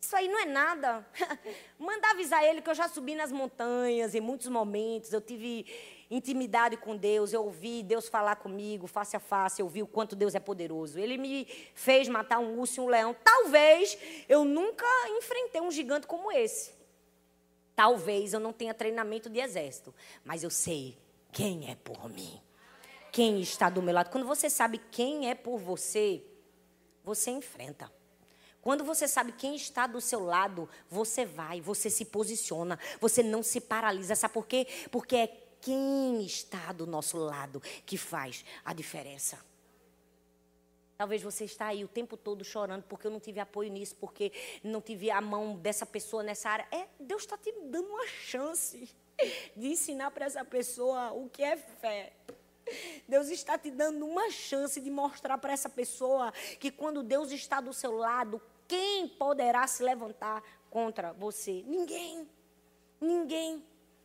Isso 0.01 0.17
aí 0.17 0.29
não 0.29 0.39
é 0.39 0.45
nada. 0.45 1.07
Manda 1.79 2.11
avisar 2.11 2.43
ele 2.45 2.63
que 2.63 2.71
eu 2.71 2.75
já 2.75 2.89
subi 2.89 3.15
nas 3.15 3.33
montanhas 3.33 4.15
em 4.15 4.21
muitos 4.21 4.49
momentos. 4.49 5.13
Eu 5.13 5.21
tive 5.21 5.67
intimidade 6.15 6.77
com 6.77 6.97
Deus, 6.97 7.33
eu 7.33 7.45
ouvi 7.45 7.83
Deus 7.83 8.09
falar 8.09 8.37
comigo 8.37 8.87
face 8.87 9.17
a 9.17 9.21
face, 9.21 9.61
eu 9.61 9.69
vi 9.69 9.83
o 9.83 9.87
quanto 9.87 10.15
Deus 10.15 10.35
é 10.35 10.41
poderoso. 10.41 10.99
Ele 10.99 11.17
me 11.19 11.47
fez 11.75 12.09
matar 12.09 12.39
um 12.39 12.59
urso 12.59 12.81
e 12.81 12.85
um 12.85 12.89
leão. 12.89 13.15
Talvez 13.23 13.99
eu 14.29 14.45
nunca 14.45 14.87
enfrentei 15.09 15.61
um 15.61 15.71
gigante 15.71 16.07
como 16.07 16.31
esse. 16.31 16.73
Talvez 17.75 18.33
eu 18.33 18.41
não 18.41 18.53
tenha 18.53 18.73
treinamento 18.73 19.29
de 19.29 19.41
exército, 19.41 19.95
mas 20.25 20.45
eu 20.45 20.51
sei 20.51 20.97
quem 21.33 21.71
é 21.71 21.75
por 21.75 22.09
mim. 22.09 22.41
Quem 23.11 23.41
está 23.41 23.69
do 23.69 23.83
meu 23.83 23.95
lado. 23.95 24.11
Quando 24.11 24.27
você 24.27 24.49
sabe 24.49 24.79
quem 24.91 25.29
é 25.29 25.35
por 25.35 25.59
você, 25.59 26.25
você 27.03 27.31
enfrenta. 27.31 27.91
Quando 28.65 28.83
você 28.83 29.07
sabe 29.07 29.33
quem 29.33 29.55
está 29.55 29.87
do 29.87 30.01
seu 30.01 30.25
lado, 30.25 30.67
você 30.89 31.27
vai, 31.27 31.61
você 31.61 31.91
se 31.91 32.07
posiciona, 32.07 32.79
você 32.99 33.23
não 33.23 33.43
se 33.43 33.61
paralisa. 33.61 34.17
Sabe 34.17 34.33
por 34.33 34.47
quê? 34.47 34.67
Porque 34.91 35.17
é 35.17 35.27
quem 35.65 36.23
está 36.23 36.73
do 36.73 36.87
nosso 36.87 37.17
lado 37.17 37.59
que 37.87 37.97
faz 37.97 38.45
a 38.63 38.75
diferença. 38.75 39.39
Talvez 40.95 41.23
você 41.23 41.47
está 41.47 41.69
aí 41.69 41.83
o 41.83 41.89
tempo 41.89 42.19
todo 42.19 42.45
chorando 42.45 42.83
porque 42.83 43.07
eu 43.07 43.11
não 43.11 43.19
tive 43.19 43.41
apoio 43.41 43.73
nisso, 43.73 43.97
porque 43.97 44.31
não 44.63 44.83
tive 44.83 45.11
a 45.11 45.23
mão 45.23 45.57
dessa 45.57 45.87
pessoa 45.87 46.23
nessa 46.23 46.51
área. 46.51 46.69
É, 46.71 46.87
Deus 47.01 47.23
está 47.23 47.39
te 47.39 47.51
dando 47.63 47.89
uma 47.89 48.07
chance 48.07 48.95
de 49.57 49.67
ensinar 49.67 50.11
para 50.11 50.27
essa 50.27 50.45
pessoa 50.45 51.13
o 51.13 51.31
que 51.31 51.43
é 51.43 51.57
fé. 51.57 52.13
Deus 53.09 53.29
está 53.29 53.57
te 53.57 53.71
dando 53.71 54.05
uma 54.07 54.31
chance 54.31 54.79
de 54.79 54.91
mostrar 54.91 55.39
para 55.39 55.55
essa 55.55 55.71
pessoa 55.71 56.31
que 56.61 56.71
quando 56.71 57.03
Deus 57.03 57.33
está 57.33 57.59
do 57.63 57.73
seu 57.73 57.97
lado, 57.97 58.39
quem 58.69 59.09
poderá 59.09 59.67
se 59.67 59.83
levantar 59.83 60.43
contra 60.69 61.15
você? 61.15 61.63
Ninguém. 61.67 62.29
Ninguém. 63.01 63.65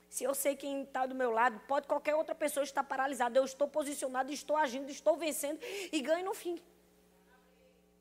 Se 0.09 0.23
eu 0.23 0.33
sei 0.33 0.55
quem 0.55 0.81
está 0.83 1.05
do 1.05 1.13
meu 1.13 1.29
lado, 1.29 1.59
pode 1.67 1.87
qualquer 1.87 2.15
outra 2.15 2.33
pessoa 2.33 2.63
estar 2.63 2.83
paralisada. 2.83 3.37
Eu 3.37 3.45
estou 3.45 3.67
posicionado, 3.67 4.31
estou 4.31 4.57
agindo, 4.57 4.89
estou 4.89 5.15
vencendo 5.15 5.59
e 5.91 6.01
ganho 6.01 6.25
no 6.25 6.33
fim. 6.33 6.59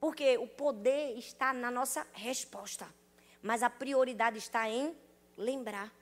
Porque 0.01 0.39
o 0.39 0.47
poder 0.47 1.19
está 1.19 1.53
na 1.53 1.71
nossa 1.71 2.07
resposta. 2.15 2.89
Mas 3.43 3.63
a 3.63 3.69
prioridade 3.69 4.39
está 4.39 4.69
em 4.69 4.97
lembrar. 5.37 5.93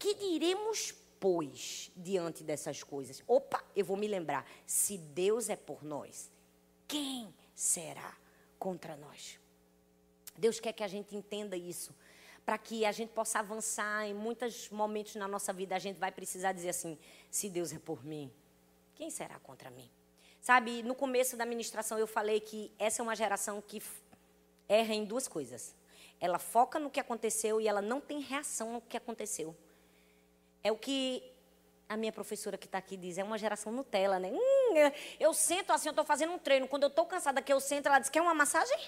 Que 0.00 0.14
diremos, 0.14 0.92
pois, 1.20 1.92
diante 1.96 2.42
dessas 2.42 2.82
coisas? 2.82 3.22
Opa, 3.26 3.62
eu 3.76 3.84
vou 3.84 3.96
me 3.96 4.08
lembrar. 4.08 4.44
Se 4.66 4.98
Deus 4.98 5.48
é 5.48 5.56
por 5.56 5.84
nós, 5.84 6.30
quem 6.88 7.32
será 7.54 8.16
contra 8.58 8.96
nós? 8.96 9.38
Deus 10.36 10.58
quer 10.58 10.72
que 10.72 10.82
a 10.82 10.88
gente 10.88 11.14
entenda 11.14 11.56
isso 11.56 11.94
para 12.44 12.58
que 12.58 12.84
a 12.84 12.92
gente 12.92 13.10
possa 13.10 13.38
avançar 13.38 14.06
em 14.06 14.14
muitos 14.14 14.68
momentos 14.70 15.14
na 15.16 15.28
nossa 15.28 15.52
vida, 15.52 15.76
a 15.76 15.78
gente 15.78 15.98
vai 15.98 16.10
precisar 16.10 16.52
dizer 16.52 16.70
assim: 16.70 16.98
se 17.30 17.48
Deus 17.48 17.72
é 17.72 17.78
por 17.78 18.04
mim, 18.04 18.32
quem 18.94 19.10
será 19.10 19.38
contra 19.38 19.70
mim? 19.70 19.90
Sabe, 20.40 20.82
no 20.82 20.94
começo 20.94 21.36
da 21.36 21.46
ministração 21.46 21.98
eu 21.98 22.06
falei 22.06 22.40
que 22.40 22.72
essa 22.78 23.00
é 23.00 23.02
uma 23.02 23.14
geração 23.14 23.62
que 23.62 23.80
erra 24.68 24.94
em 24.94 25.04
duas 25.04 25.28
coisas. 25.28 25.74
Ela 26.18 26.38
foca 26.38 26.78
no 26.78 26.90
que 26.90 26.98
aconteceu 26.98 27.60
e 27.60 27.68
ela 27.68 27.80
não 27.80 28.00
tem 28.00 28.20
reação 28.20 28.74
ao 28.74 28.80
que 28.80 28.96
aconteceu. 28.96 29.56
É 30.62 30.70
o 30.72 30.76
que 30.76 31.22
a 31.88 31.96
minha 31.96 32.12
professora 32.12 32.56
que 32.56 32.66
está 32.66 32.78
aqui 32.78 32.96
diz, 32.96 33.18
é 33.18 33.24
uma 33.24 33.36
geração 33.36 33.70
Nutella, 33.70 34.18
né? 34.18 34.30
Hum, 34.32 34.92
eu 35.20 35.34
sento 35.34 35.72
assim, 35.72 35.88
eu 35.88 35.92
estou 35.92 36.04
fazendo 36.04 36.32
um 36.32 36.38
treino. 36.38 36.66
Quando 36.66 36.84
eu 36.84 36.88
estou 36.88 37.04
cansada 37.04 37.42
que 37.42 37.52
eu 37.52 37.60
sento, 37.60 37.86
ela 37.86 37.98
diz, 37.98 38.08
quer 38.08 38.22
uma 38.22 38.34
massagem? 38.34 38.78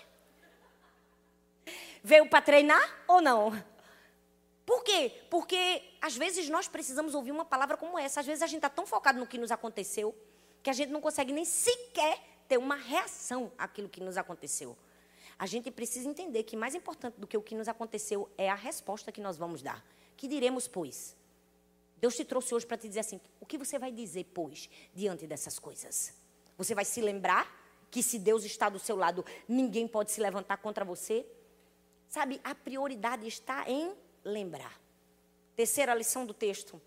Veio 2.06 2.28
para 2.28 2.42
treinar 2.42 3.04
ou 3.08 3.22
não? 3.22 3.50
Por 4.66 4.84
quê? 4.84 5.10
Porque 5.30 5.82
às 6.02 6.14
vezes 6.14 6.50
nós 6.50 6.68
precisamos 6.68 7.14
ouvir 7.14 7.32
uma 7.32 7.46
palavra 7.46 7.78
como 7.78 7.98
essa. 7.98 8.20
Às 8.20 8.26
vezes 8.26 8.42
a 8.42 8.46
gente 8.46 8.58
está 8.58 8.68
tão 8.68 8.86
focado 8.86 9.18
no 9.18 9.26
que 9.26 9.38
nos 9.38 9.50
aconteceu 9.50 10.14
que 10.62 10.68
a 10.68 10.74
gente 10.74 10.90
não 10.90 11.00
consegue 11.00 11.32
nem 11.32 11.46
sequer 11.46 12.20
ter 12.46 12.58
uma 12.58 12.76
reação 12.76 13.50
àquilo 13.56 13.88
que 13.88 14.02
nos 14.02 14.18
aconteceu. 14.18 14.76
A 15.38 15.46
gente 15.46 15.70
precisa 15.70 16.06
entender 16.06 16.42
que 16.42 16.56
mais 16.56 16.74
importante 16.74 17.18
do 17.18 17.26
que 17.26 17.38
o 17.38 17.42
que 17.42 17.54
nos 17.54 17.68
aconteceu 17.68 18.30
é 18.36 18.50
a 18.50 18.54
resposta 18.54 19.10
que 19.10 19.20
nós 19.22 19.38
vamos 19.38 19.62
dar. 19.62 19.82
Que 20.14 20.28
diremos, 20.28 20.68
pois? 20.68 21.16
Deus 21.96 22.14
te 22.14 22.24
trouxe 22.24 22.54
hoje 22.54 22.66
para 22.66 22.76
te 22.76 22.86
dizer 22.86 23.00
assim: 23.00 23.18
o 23.40 23.46
que 23.46 23.56
você 23.56 23.78
vai 23.78 23.90
dizer, 23.90 24.24
pois, 24.34 24.68
diante 24.94 25.26
dessas 25.26 25.58
coisas? 25.58 26.12
Você 26.58 26.74
vai 26.74 26.84
se 26.84 27.00
lembrar 27.00 27.50
que 27.90 28.02
se 28.02 28.18
Deus 28.18 28.44
está 28.44 28.68
do 28.68 28.78
seu 28.78 28.94
lado, 28.94 29.24
ninguém 29.48 29.88
pode 29.88 30.10
se 30.10 30.20
levantar 30.20 30.58
contra 30.58 30.84
você? 30.84 31.26
Sabe, 32.08 32.40
a 32.44 32.54
prioridade 32.54 33.26
está 33.26 33.68
em 33.68 33.94
lembrar. 34.24 34.80
Terceira 35.56 35.94
lição 35.94 36.24
do 36.24 36.34
texto. 36.34 36.80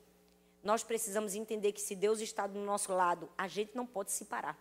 Nós 0.64 0.84
precisamos 0.84 1.36
entender 1.36 1.72
que 1.72 1.82
se 1.82 1.96
Deus 1.96 2.20
está 2.20 2.48
do 2.48 2.60
nosso 2.60 2.92
lado, 2.94 3.30
a 3.38 3.48
gente 3.48 3.76
não 3.76 3.86
pode 3.86 4.12
se 4.12 4.26
parar. 4.26 4.58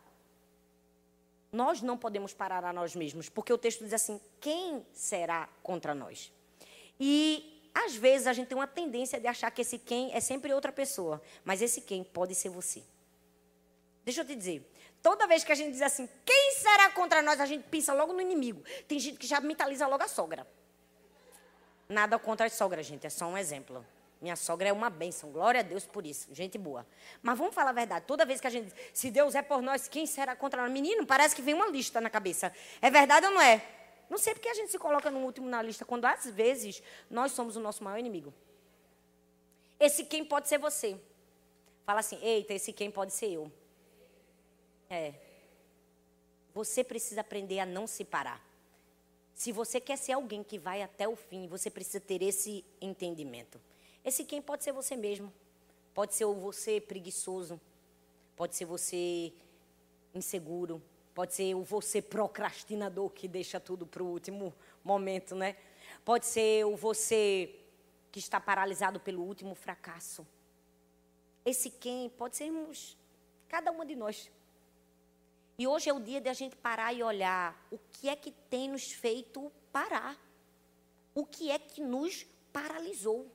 Nós 1.51 1.81
não 1.81 1.97
podemos 1.97 2.35
parar 2.35 2.65
a 2.65 2.73
nós 2.73 2.95
mesmos, 2.95 3.29
porque 3.29 3.53
o 3.53 3.59
texto 3.59 3.83
diz 3.83 3.93
assim: 3.93 4.21
quem 4.41 4.85
será 4.93 5.49
contra 5.63 5.95
nós? 5.95 6.33
E 6.99 7.71
às 7.75 7.95
vezes 7.95 8.27
a 8.27 8.33
gente 8.33 8.49
tem 8.49 8.57
uma 8.57 8.67
tendência 8.67 9.21
de 9.21 9.27
achar 9.27 9.51
que 9.51 9.63
esse 9.63 9.79
quem 9.79 10.13
é 10.13 10.21
sempre 10.21 10.53
outra 10.53 10.73
pessoa, 10.73 11.21
mas 11.45 11.63
esse 11.63 11.81
quem 11.81 12.03
pode 12.03 12.35
ser 12.35 12.49
você. 12.49 12.83
Deixa 14.05 14.21
eu 14.21 14.25
te 14.25 14.37
dizer, 14.37 14.71
toda 15.07 15.25
vez 15.25 15.45
que 15.45 15.53
a 15.53 15.55
gente 15.55 15.71
diz 15.71 15.83
assim, 15.83 16.09
quem 16.25 16.55
será 16.55 16.91
contra 16.91 17.23
nós, 17.23 17.41
a 17.41 17.47
gente 17.47 17.63
pensa 17.69 17.95
logo 17.95 18.13
no 18.13 18.21
inimigo. 18.21 18.65
Tem 18.89 18.99
gente 18.99 19.17
que 19.17 19.27
já 19.29 19.41
mentaliza 19.41 19.87
logo 19.87 20.03
a 20.03 20.09
sogra. 20.09 20.45
Nada 21.89 22.19
contra 22.19 22.47
a 22.47 22.51
sogra, 22.51 22.83
gente, 22.83 23.07
é 23.07 23.09
só 23.09 23.25
um 23.27 23.39
exemplo. 23.39 23.87
Minha 24.21 24.35
sogra 24.35 24.69
é 24.69 24.73
uma 24.73 24.91
bênção, 24.91 25.31
glória 25.31 25.61
a 25.61 25.63
Deus 25.63 25.87
por 25.87 26.05
isso, 26.05 26.35
gente 26.35 26.59
boa. 26.59 26.85
Mas 27.23 27.39
vamos 27.39 27.55
falar 27.55 27.71
a 27.71 27.73
verdade, 27.73 28.05
toda 28.05 28.27
vez 28.27 28.41
que 28.41 28.49
a 28.49 28.51
gente 28.51 28.65
diz, 28.65 28.75
se 28.93 29.09
Deus 29.09 29.37
é 29.37 29.43
por 29.43 29.63
nós, 29.63 29.87
quem 29.87 30.07
será 30.07 30.35
contra 30.35 30.61
nós? 30.61 30.73
Menino, 30.73 31.07
parece 31.07 31.37
que 31.37 31.43
vem 31.43 31.55
uma 31.55 31.69
lista 31.69 32.01
na 32.01 32.11
cabeça. 32.11 32.53
É 32.83 32.91
verdade 32.91 33.27
ou 33.27 33.33
não 33.33 33.41
é? 33.41 33.65
Não 34.11 34.19
sei 34.19 34.35
porque 34.35 34.49
a 34.49 34.55
gente 34.55 34.73
se 34.73 34.79
coloca 34.79 35.09
no 35.09 35.21
último 35.21 35.49
na 35.49 35.63
lista, 35.63 35.85
quando 35.85 36.05
às 36.07 36.29
vezes 36.29 36.83
nós 37.09 37.31
somos 37.31 37.55
o 37.55 37.61
nosso 37.61 37.85
maior 37.85 38.01
inimigo. 38.01 38.35
Esse 39.79 40.03
quem 40.03 40.25
pode 40.25 40.49
ser 40.49 40.59
você. 40.59 41.01
Fala 41.85 42.01
assim, 42.01 42.19
eita, 42.21 42.55
esse 42.55 42.73
quem 42.73 42.91
pode 42.91 43.13
ser 43.13 43.31
eu. 43.31 43.53
É. 44.89 45.15
Você 46.55 46.83
precisa 46.83 47.21
aprender 47.21 47.59
a 47.61 47.67
não 47.67 47.87
se 47.87 48.05
parar. 48.05 48.45
Se 49.35 49.53
você 49.53 49.79
quer 49.81 49.99
ser 49.99 50.13
alguém 50.13 50.43
que 50.43 50.59
vai 50.59 50.83
até 50.83 51.07
o 51.07 51.15
fim, 51.15 51.47
você 51.47 51.69
precisa 51.71 52.01
ter 52.01 52.23
esse 52.23 52.65
entendimento. 52.81 53.61
Esse 54.03 54.25
quem 54.25 54.41
pode 54.41 54.65
ser 54.65 54.73
você 54.73 54.97
mesmo. 54.97 55.33
Pode 55.93 56.15
ser 56.15 56.25
você 56.25 56.81
preguiçoso. 56.81 57.61
Pode 58.35 58.57
ser 58.57 58.65
você 58.65 59.33
inseguro. 60.15 60.83
Pode 61.15 61.35
ser 61.35 61.55
o 61.55 61.63
você 61.63 62.01
procrastinador 62.01 63.11
que 63.11 63.27
deixa 63.29 63.59
tudo 63.61 63.87
para 63.87 64.03
o 64.03 64.07
último 64.07 64.55
momento, 64.85 65.35
né? 65.35 65.57
Pode 66.05 66.27
ser 66.27 66.65
o 66.65 66.77
você 66.77 67.59
que 68.13 68.19
está 68.19 68.41
paralisado 68.41 69.01
pelo 69.01 69.23
último 69.23 69.55
fracasso. 69.55 70.27
Esse 71.45 71.71
quem 71.71 72.09
pode 72.09 72.37
sermos 72.37 72.97
cada 73.49 73.71
uma 73.71 73.85
de 73.85 73.95
nós. 73.95 74.31
E 75.59 75.67
hoje 75.67 75.89
é 75.89 75.93
o 75.93 76.01
dia 76.01 76.21
de 76.21 76.29
a 76.29 76.35
gente 76.35 76.55
parar 76.57 76.93
e 76.93 77.03
olhar 77.03 77.67
o 77.71 77.79
que 77.93 78.09
é 78.09 78.17
que 78.17 78.31
tem 78.31 78.69
nos 78.69 78.93
feito 78.93 79.51
parar. 79.73 80.17
O 81.15 81.25
que 81.25 81.51
é 81.51 81.59
que 81.59 81.81
nos 81.81 82.27
paralisou. 82.53 83.31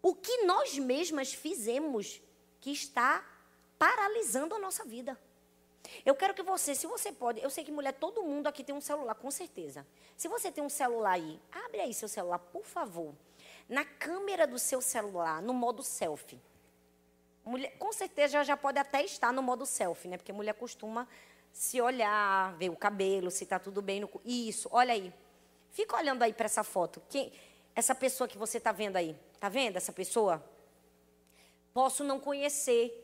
O 0.00 0.14
que 0.14 0.44
nós 0.44 0.78
mesmas 0.78 1.32
fizemos 1.32 2.20
que 2.60 2.70
está 2.70 3.24
paralisando 3.78 4.54
a 4.54 4.58
nossa 4.58 4.84
vida. 4.84 5.18
Eu 6.04 6.14
quero 6.14 6.32
que 6.32 6.42
você, 6.42 6.74
se 6.74 6.86
você 6.86 7.12
pode, 7.12 7.42
eu 7.42 7.50
sei 7.50 7.64
que 7.64 7.72
mulher, 7.72 7.92
todo 7.92 8.22
mundo 8.22 8.46
aqui 8.46 8.64
tem 8.64 8.74
um 8.74 8.80
celular, 8.80 9.14
com 9.14 9.30
certeza. 9.30 9.86
Se 10.16 10.28
você 10.28 10.50
tem 10.50 10.62
um 10.62 10.68
celular 10.68 11.12
aí, 11.12 11.40
abre 11.50 11.80
aí 11.80 11.92
seu 11.92 12.08
celular, 12.08 12.38
por 12.38 12.64
favor. 12.64 13.14
Na 13.68 13.84
câmera 13.84 14.46
do 14.46 14.58
seu 14.58 14.80
celular, 14.80 15.42
no 15.42 15.52
modo 15.52 15.82
selfie. 15.82 16.40
Mulher, 17.44 17.76
com 17.78 17.92
certeza 17.92 18.42
já 18.42 18.56
pode 18.56 18.78
até 18.78 19.04
estar 19.04 19.32
no 19.32 19.42
modo 19.42 19.66
selfie, 19.66 20.08
né? 20.08 20.16
Porque 20.16 20.32
mulher 20.32 20.54
costuma 20.54 21.06
se 21.52 21.80
olhar, 21.80 22.54
ver 22.56 22.70
o 22.70 22.76
cabelo, 22.76 23.30
se 23.30 23.44
está 23.44 23.58
tudo 23.58 23.82
bem 23.82 24.00
no. 24.00 24.10
Isso, 24.24 24.68
olha 24.72 24.92
aí. 24.92 25.12
Fica 25.70 25.96
olhando 25.96 26.22
aí 26.22 26.32
para 26.32 26.46
essa 26.46 26.64
foto. 26.64 27.02
Quem, 27.08 27.32
essa 27.74 27.94
pessoa 27.94 28.26
que 28.26 28.38
você 28.38 28.58
está 28.58 28.72
vendo 28.72 28.96
aí. 28.96 29.16
Está 29.34 29.48
vendo 29.48 29.76
essa 29.76 29.92
pessoa? 29.92 30.42
Posso 31.72 32.02
não 32.02 32.18
conhecer 32.18 33.00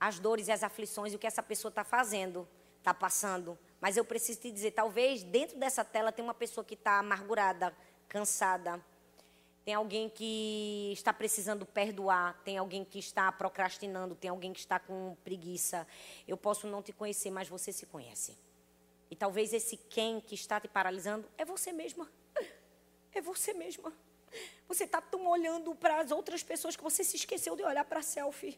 as 0.00 0.18
dores 0.18 0.48
e 0.48 0.52
as 0.52 0.62
aflições 0.62 1.12
e 1.12 1.16
o 1.16 1.18
que 1.18 1.26
essa 1.26 1.42
pessoa 1.42 1.70
está 1.70 1.84
fazendo, 1.84 2.48
está 2.78 2.92
passando. 2.92 3.58
Mas 3.80 3.96
eu 3.96 4.04
preciso 4.04 4.40
te 4.40 4.50
dizer, 4.50 4.72
talvez 4.72 5.22
dentro 5.22 5.58
dessa 5.58 5.84
tela 5.84 6.10
tem 6.10 6.24
uma 6.24 6.34
pessoa 6.34 6.64
que 6.64 6.74
está 6.74 6.98
amargurada, 6.98 7.74
cansada. 8.08 8.82
Tem 9.66 9.74
alguém 9.74 10.08
que 10.08 10.92
está 10.92 11.12
precisando 11.12 11.66
perdoar, 11.66 12.40
tem 12.44 12.56
alguém 12.56 12.84
que 12.84 13.00
está 13.00 13.32
procrastinando, 13.32 14.14
tem 14.14 14.30
alguém 14.30 14.52
que 14.52 14.60
está 14.60 14.78
com 14.78 15.16
preguiça. 15.24 15.84
Eu 16.24 16.36
posso 16.36 16.68
não 16.68 16.80
te 16.80 16.92
conhecer, 16.92 17.32
mas 17.32 17.48
você 17.48 17.72
se 17.72 17.84
conhece. 17.84 18.38
E 19.10 19.16
talvez 19.16 19.52
esse 19.52 19.76
quem 19.76 20.20
que 20.20 20.36
está 20.36 20.60
te 20.60 20.68
paralisando 20.68 21.28
é 21.36 21.44
você 21.44 21.72
mesma. 21.72 22.08
É 23.12 23.20
você 23.20 23.52
mesma. 23.54 23.92
Você 24.68 24.84
está 24.84 25.00
tão 25.00 25.26
olhando 25.26 25.74
para 25.74 26.00
as 26.00 26.12
outras 26.12 26.44
pessoas 26.44 26.76
que 26.76 26.82
você 26.82 27.02
se 27.02 27.16
esqueceu 27.16 27.56
de 27.56 27.64
olhar 27.64 27.84
para 27.86 27.98
a 27.98 28.02
selfie. 28.02 28.56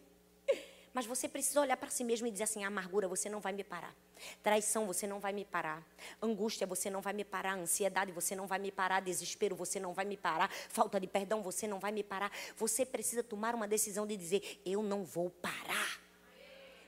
Mas 0.98 1.06
você 1.06 1.28
precisa 1.28 1.60
olhar 1.60 1.76
para 1.76 1.90
si 1.90 2.02
mesmo 2.02 2.26
e 2.26 2.30
dizer 2.32 2.42
assim: 2.42 2.64
amargura, 2.64 3.06
você 3.06 3.28
não 3.28 3.38
vai 3.38 3.52
me 3.52 3.62
parar. 3.62 3.94
Traição, 4.42 4.84
você 4.84 5.06
não 5.06 5.20
vai 5.20 5.32
me 5.32 5.44
parar. 5.44 5.86
Angústia, 6.20 6.66
você 6.66 6.90
não 6.90 7.00
vai 7.00 7.12
me 7.12 7.22
parar. 7.22 7.56
Ansiedade, 7.56 8.10
você 8.10 8.34
não 8.34 8.48
vai 8.48 8.58
me 8.58 8.72
parar. 8.72 8.98
Desespero, 8.98 9.54
você 9.54 9.78
não 9.78 9.94
vai 9.94 10.04
me 10.04 10.16
parar. 10.16 10.50
Falta 10.50 10.98
de 10.98 11.06
perdão, 11.06 11.40
você 11.40 11.68
não 11.68 11.78
vai 11.78 11.92
me 11.92 12.02
parar. 12.02 12.32
Você 12.56 12.84
precisa 12.84 13.22
tomar 13.22 13.54
uma 13.54 13.68
decisão 13.68 14.08
de 14.08 14.16
dizer: 14.16 14.60
eu 14.66 14.82
não 14.82 15.04
vou 15.04 15.30
parar. 15.30 16.00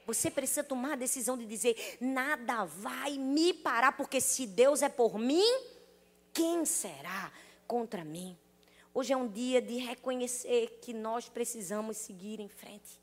Você 0.04 0.28
precisa 0.28 0.64
tomar 0.64 0.94
a 0.94 0.96
decisão 0.96 1.38
de 1.38 1.46
dizer: 1.46 1.98
nada 2.00 2.64
vai 2.64 3.16
me 3.16 3.54
parar, 3.54 3.92
porque 3.92 4.20
se 4.20 4.44
Deus 4.44 4.82
é 4.82 4.88
por 4.88 5.20
mim, 5.20 5.46
quem 6.32 6.64
será 6.64 7.30
contra 7.64 8.04
mim? 8.04 8.36
Hoje 8.92 9.12
é 9.12 9.16
um 9.16 9.28
dia 9.28 9.62
de 9.62 9.76
reconhecer 9.76 10.80
que 10.82 10.92
nós 10.92 11.28
precisamos 11.28 11.96
seguir 11.96 12.40
em 12.40 12.48
frente. 12.48 12.99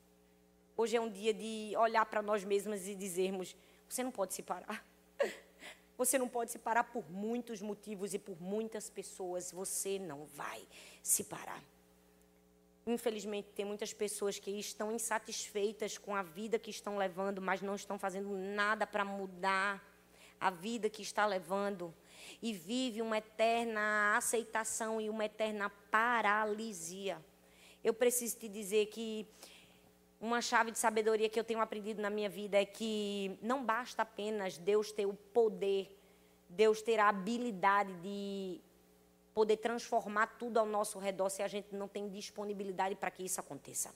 Hoje 0.79 0.95
é 0.95 1.01
um 1.01 1.09
dia 1.09 1.33
de 1.33 1.73
olhar 1.75 2.05
para 2.05 2.21
nós 2.21 2.43
mesmas 2.43 2.87
e 2.87 2.93
dizermos: 2.93 3.55
você 3.89 4.03
não 4.03 4.11
pode 4.11 4.35
se 4.35 4.43
parar. 4.43 4.85
Você 5.97 6.19
não 6.19 6.29
pode 6.29 6.51
se 6.51 6.59
parar 6.59 6.83
por 6.83 7.09
muitos 7.09 7.59
motivos 7.59 8.13
e 8.13 8.19
por 8.19 8.39
muitas 8.39 8.87
pessoas. 8.87 9.51
Você 9.51 9.97
não 9.97 10.27
vai 10.27 10.61
se 11.01 11.23
parar. 11.23 11.59
Infelizmente, 12.85 13.47
tem 13.55 13.65
muitas 13.65 13.93
pessoas 13.93 14.37
que 14.37 14.51
estão 14.51 14.91
insatisfeitas 14.91 15.97
com 15.97 16.15
a 16.15 16.21
vida 16.21 16.59
que 16.59 16.69
estão 16.69 16.99
levando, 16.99 17.41
mas 17.41 17.63
não 17.63 17.73
estão 17.73 17.97
fazendo 17.97 18.29
nada 18.37 18.85
para 18.85 19.03
mudar 19.03 19.83
a 20.39 20.51
vida 20.51 20.87
que 20.87 21.01
está 21.01 21.25
levando. 21.25 21.91
E 22.39 22.53
vive 22.53 23.01
uma 23.01 23.17
eterna 23.17 24.15
aceitação 24.15 25.01
e 25.01 25.09
uma 25.09 25.25
eterna 25.25 25.71
paralisia. 25.89 27.19
Eu 27.83 27.95
preciso 27.95 28.37
te 28.37 28.47
dizer 28.47 28.85
que 28.85 29.27
uma 30.19 30.41
chave 30.41 30.71
de 30.71 30.79
sabedoria 30.79 31.29
que 31.29 31.39
eu 31.39 31.43
tenho 31.43 31.59
aprendido 31.59 32.01
na 32.01 32.09
minha 32.09 32.29
vida 32.29 32.59
é 32.59 32.65
que 32.65 33.37
não 33.41 33.63
basta 33.63 34.01
apenas 34.01 34.57
Deus 34.57 34.91
ter 34.91 35.05
o 35.05 35.13
poder, 35.13 35.95
Deus 36.49 36.81
ter 36.81 36.99
a 36.99 37.09
habilidade 37.09 37.93
de 38.01 38.59
poder 39.33 39.57
transformar 39.57 40.37
tudo 40.39 40.57
ao 40.57 40.65
nosso 40.65 40.97
redor 40.97 41.29
se 41.29 41.43
a 41.43 41.47
gente 41.47 41.75
não 41.75 41.87
tem 41.87 42.09
disponibilidade 42.09 42.95
para 42.95 43.11
que 43.11 43.23
isso 43.23 43.39
aconteça. 43.39 43.93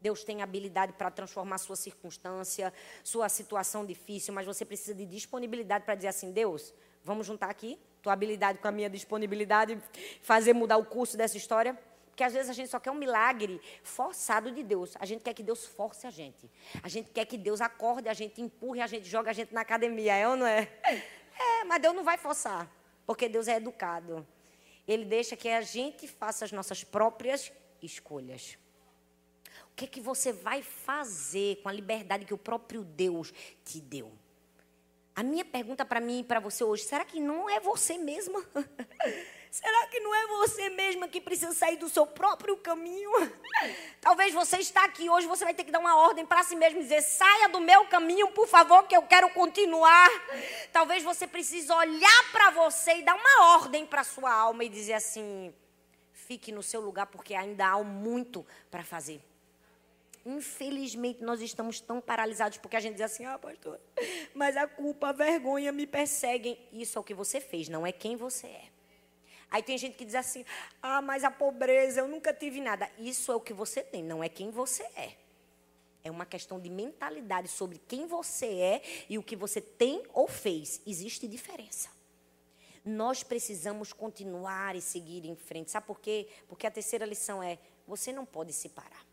Deus 0.00 0.24
tem 0.24 0.42
habilidade 0.42 0.92
para 0.92 1.10
transformar 1.10 1.58
sua 1.58 1.76
circunstância, 1.76 2.72
sua 3.02 3.28
situação 3.28 3.84
difícil, 3.84 4.32
mas 4.32 4.46
você 4.46 4.64
precisa 4.64 4.94
de 4.94 5.06
disponibilidade 5.06 5.84
para 5.84 5.94
dizer 5.94 6.08
assim: 6.08 6.32
Deus, 6.32 6.72
vamos 7.04 7.26
juntar 7.26 7.50
aqui 7.50 7.78
tua 8.02 8.12
habilidade 8.12 8.58
com 8.58 8.68
a 8.68 8.72
minha 8.72 8.88
disponibilidade, 8.88 9.78
fazer 10.22 10.52
mudar 10.52 10.76
o 10.76 10.84
curso 10.84 11.16
dessa 11.16 11.36
história. 11.36 11.78
Porque 12.18 12.24
às 12.24 12.32
vezes 12.32 12.50
a 12.50 12.52
gente 12.52 12.68
só 12.68 12.80
quer 12.80 12.90
um 12.90 12.96
milagre 12.96 13.60
forçado 13.80 14.50
de 14.50 14.64
Deus. 14.64 14.96
A 14.98 15.06
gente 15.06 15.22
quer 15.22 15.32
que 15.32 15.40
Deus 15.40 15.64
force 15.64 16.04
a 16.04 16.10
gente. 16.10 16.50
A 16.82 16.88
gente 16.88 17.10
quer 17.10 17.24
que 17.24 17.38
Deus 17.38 17.60
acorde 17.60 18.08
a 18.08 18.12
gente, 18.12 18.42
empurre 18.42 18.80
a 18.80 18.88
gente, 18.88 19.08
joga 19.08 19.30
a 19.30 19.32
gente 19.32 19.54
na 19.54 19.60
academia, 19.60 20.16
é 20.16 20.26
ou 20.28 20.34
não 20.34 20.44
é? 20.44 20.68
É, 21.40 21.62
mas 21.62 21.80
Deus 21.80 21.94
não 21.94 22.02
vai 22.02 22.18
forçar, 22.18 22.68
porque 23.06 23.28
Deus 23.28 23.46
é 23.46 23.54
educado. 23.54 24.26
Ele 24.88 25.04
deixa 25.04 25.36
que 25.36 25.48
a 25.48 25.60
gente 25.60 26.08
faça 26.08 26.44
as 26.44 26.50
nossas 26.50 26.82
próprias 26.82 27.52
escolhas. 27.80 28.58
O 29.70 29.76
que 29.76 29.84
é 29.84 29.88
que 29.88 30.00
você 30.00 30.32
vai 30.32 30.60
fazer 30.60 31.62
com 31.62 31.68
a 31.68 31.72
liberdade 31.72 32.24
que 32.24 32.34
o 32.34 32.38
próprio 32.38 32.82
Deus 32.82 33.32
te 33.64 33.80
deu? 33.80 34.10
A 35.14 35.22
minha 35.22 35.44
pergunta 35.44 35.84
para 35.84 36.00
mim 36.00 36.18
e 36.18 36.24
para 36.24 36.40
você 36.40 36.64
hoje, 36.64 36.82
será 36.82 37.04
que 37.04 37.20
não 37.20 37.48
é 37.48 37.60
você 37.60 37.96
mesma? 37.96 38.44
Será 39.50 39.86
que 39.86 39.98
não 40.00 40.14
é 40.14 40.26
você 40.26 40.68
mesma 40.70 41.08
que 41.08 41.20
precisa 41.20 41.52
sair 41.54 41.76
do 41.76 41.88
seu 41.88 42.06
próprio 42.06 42.56
caminho? 42.56 43.10
Talvez 44.00 44.34
você 44.34 44.58
está 44.58 44.84
aqui 44.84 45.08
hoje, 45.08 45.26
você 45.26 45.44
vai 45.44 45.54
ter 45.54 45.64
que 45.64 45.70
dar 45.70 45.78
uma 45.78 45.96
ordem 45.96 46.26
para 46.26 46.42
si 46.42 46.54
mesmo 46.54 46.80
dizer: 46.80 47.02
saia 47.02 47.48
do 47.48 47.60
meu 47.60 47.86
caminho, 47.86 48.28
por 48.32 48.46
favor, 48.46 48.84
que 48.84 48.96
eu 48.96 49.02
quero 49.02 49.30
continuar. 49.30 50.08
Talvez 50.72 51.02
você 51.02 51.26
precise 51.26 51.70
olhar 51.72 52.32
para 52.32 52.50
você 52.50 52.98
e 52.98 53.02
dar 53.02 53.14
uma 53.14 53.54
ordem 53.54 53.86
para 53.86 54.04
sua 54.04 54.32
alma 54.32 54.64
e 54.64 54.68
dizer 54.68 54.94
assim: 54.94 55.54
fique 56.12 56.52
no 56.52 56.62
seu 56.62 56.80
lugar, 56.80 57.06
porque 57.06 57.34
ainda 57.34 57.66
há 57.66 57.82
muito 57.82 58.46
para 58.70 58.84
fazer. 58.84 59.22
Infelizmente, 60.26 61.22
nós 61.22 61.40
estamos 61.40 61.80
tão 61.80 62.02
paralisados 62.02 62.58
porque 62.58 62.76
a 62.76 62.80
gente 62.80 62.94
diz 62.94 63.02
assim: 63.02 63.24
ah, 63.24 63.38
pastor, 63.38 63.80
mas 64.34 64.58
a 64.58 64.66
culpa, 64.66 65.08
a 65.08 65.12
vergonha 65.12 65.72
me 65.72 65.86
perseguem. 65.86 66.58
Isso 66.70 66.98
é 66.98 67.00
o 67.00 67.04
que 67.04 67.14
você 67.14 67.40
fez, 67.40 67.68
não 67.70 67.86
é 67.86 67.92
quem 67.92 68.14
você 68.14 68.46
é. 68.46 68.77
Aí 69.50 69.62
tem 69.62 69.78
gente 69.78 69.96
que 69.96 70.04
diz 70.04 70.14
assim: 70.14 70.44
ah, 70.82 71.00
mas 71.00 71.24
a 71.24 71.30
pobreza, 71.30 72.00
eu 72.00 72.08
nunca 72.08 72.32
tive 72.32 72.60
nada. 72.60 72.90
Isso 72.98 73.32
é 73.32 73.34
o 73.34 73.40
que 73.40 73.52
você 73.52 73.82
tem, 73.82 74.02
não 74.02 74.22
é 74.22 74.28
quem 74.28 74.50
você 74.50 74.82
é. 74.94 75.16
É 76.04 76.10
uma 76.10 76.24
questão 76.24 76.60
de 76.60 76.70
mentalidade 76.70 77.48
sobre 77.48 77.78
quem 77.86 78.06
você 78.06 78.46
é 78.46 78.82
e 79.08 79.18
o 79.18 79.22
que 79.22 79.36
você 79.36 79.60
tem 79.60 80.02
ou 80.12 80.28
fez. 80.28 80.80
Existe 80.86 81.26
diferença. 81.26 81.90
Nós 82.84 83.22
precisamos 83.22 83.92
continuar 83.92 84.76
e 84.76 84.80
seguir 84.80 85.26
em 85.26 85.36
frente. 85.36 85.70
Sabe 85.70 85.86
por 85.86 86.00
quê? 86.00 86.28
Porque 86.46 86.66
a 86.66 86.70
terceira 86.70 87.04
lição 87.04 87.42
é: 87.42 87.58
você 87.86 88.12
não 88.12 88.24
pode 88.24 88.52
se 88.52 88.68
parar. 88.68 89.04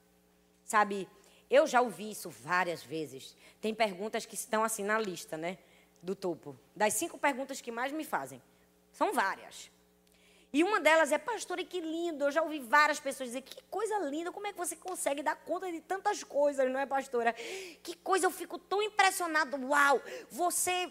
Sabe, 0.63 1.08
eu 1.50 1.67
já 1.67 1.82
ouvi 1.82 2.12
isso 2.12 2.30
várias 2.30 2.84
vezes. 2.84 3.36
Tem 3.62 3.74
perguntas 3.74 4.26
que 4.26 4.36
estão 4.36 4.63
assim 4.63 4.84
na 4.84 5.00
lista, 5.00 5.38
né? 5.38 5.58
Do 6.02 6.15
topo. 6.15 6.58
Das 6.76 6.93
cinco 6.93 7.17
perguntas 7.17 7.62
que 7.62 7.71
mais 7.71 7.91
me 7.91 8.04
fazem. 8.04 8.41
São 8.91 9.13
várias. 9.13 9.69
E 10.56 10.63
uma 10.63 10.80
delas 10.80 11.12
é, 11.12 11.18
pastora, 11.18 11.65
que 11.65 11.82
lindo. 11.82 12.24
Eu 12.24 12.32
já 12.32 12.41
ouvi 12.41 12.60
várias 12.60 12.98
pessoas 12.98 13.28
dizer, 13.28 13.41
que 13.41 13.62
coisa 13.70 14.00
linda, 14.08 14.32
como 14.32 14.48
é 14.48 14.54
que 14.54 14.58
você 14.58 14.74
consegue 14.74 15.22
dar 15.22 15.36
conta 15.36 15.70
de 15.70 15.82
tantas 15.82 16.24
coisas, 16.24 16.72
não 16.72 16.80
é, 16.80 16.86
pastora? 16.86 17.34
Que 17.84 17.94
coisa, 17.98 18.28
eu 18.28 18.32
fico 18.32 18.58
tão 18.58 18.82
impressionado. 18.82 19.58
Uau, 19.68 20.02
você 20.32 20.89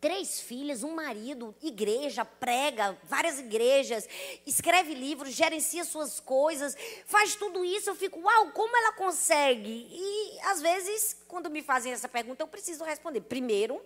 três 0.00 0.40
filhas, 0.40 0.82
um 0.82 0.94
marido, 0.94 1.54
igreja, 1.62 2.24
prega, 2.24 2.98
várias 3.04 3.38
igrejas, 3.38 4.08
escreve 4.46 4.94
livros, 4.94 5.34
gerencia 5.34 5.84
suas 5.84 6.18
coisas, 6.18 6.74
faz 7.04 7.36
tudo 7.36 7.62
isso. 7.62 7.90
Eu 7.90 7.94
fico, 7.94 8.20
uau, 8.20 8.52
como 8.52 8.74
ela 8.74 8.92
consegue? 8.94 9.86
E 9.90 10.40
às 10.44 10.62
vezes, 10.62 11.14
quando 11.28 11.50
me 11.50 11.60
fazem 11.60 11.92
essa 11.92 12.08
pergunta, 12.08 12.42
eu 12.42 12.48
preciso 12.48 12.84
responder. 12.84 13.20
Primeiro, 13.20 13.82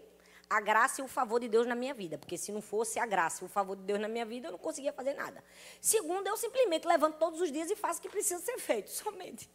a 0.48 0.60
graça 0.60 1.00
e 1.00 1.04
o 1.04 1.08
favor 1.08 1.40
de 1.40 1.48
Deus 1.48 1.66
na 1.66 1.74
minha 1.74 1.92
vida. 1.92 2.16
Porque 2.18 2.38
se 2.38 2.52
não 2.52 2.62
fosse 2.62 2.98
a 2.98 3.06
graça 3.06 3.42
e 3.42 3.46
o 3.46 3.48
favor 3.48 3.76
de 3.76 3.82
Deus 3.82 4.00
na 4.00 4.08
minha 4.08 4.24
vida, 4.24 4.48
eu 4.48 4.52
não 4.52 4.58
conseguia 4.58 4.92
fazer 4.92 5.14
nada. 5.14 5.42
Segundo, 5.80 6.26
eu 6.26 6.36
simplesmente 6.36 6.86
levanto 6.86 7.16
todos 7.18 7.40
os 7.40 7.50
dias 7.50 7.70
e 7.70 7.76
faço 7.76 7.98
o 7.98 8.02
que 8.02 8.08
precisa 8.08 8.40
ser 8.40 8.58
feito, 8.58 8.90
somente. 8.90 9.50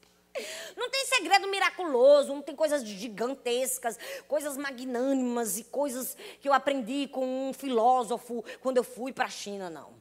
Não 0.77 0.89
tem 0.89 1.05
segredo 1.05 1.47
miraculoso, 1.47 2.33
não 2.33 2.41
tem 2.41 2.55
coisas 2.55 2.85
gigantescas, 2.85 3.99
coisas 4.27 4.55
magnânimas 4.55 5.57
e 5.57 5.65
coisas 5.65 6.15
que 6.39 6.47
eu 6.47 6.53
aprendi 6.53 7.07
com 7.09 7.49
um 7.49 7.53
filósofo 7.53 8.43
quando 8.61 8.77
eu 8.77 8.83
fui 8.83 9.11
para 9.11 9.25
a 9.25 9.29
China, 9.29 9.69
não. 9.69 9.93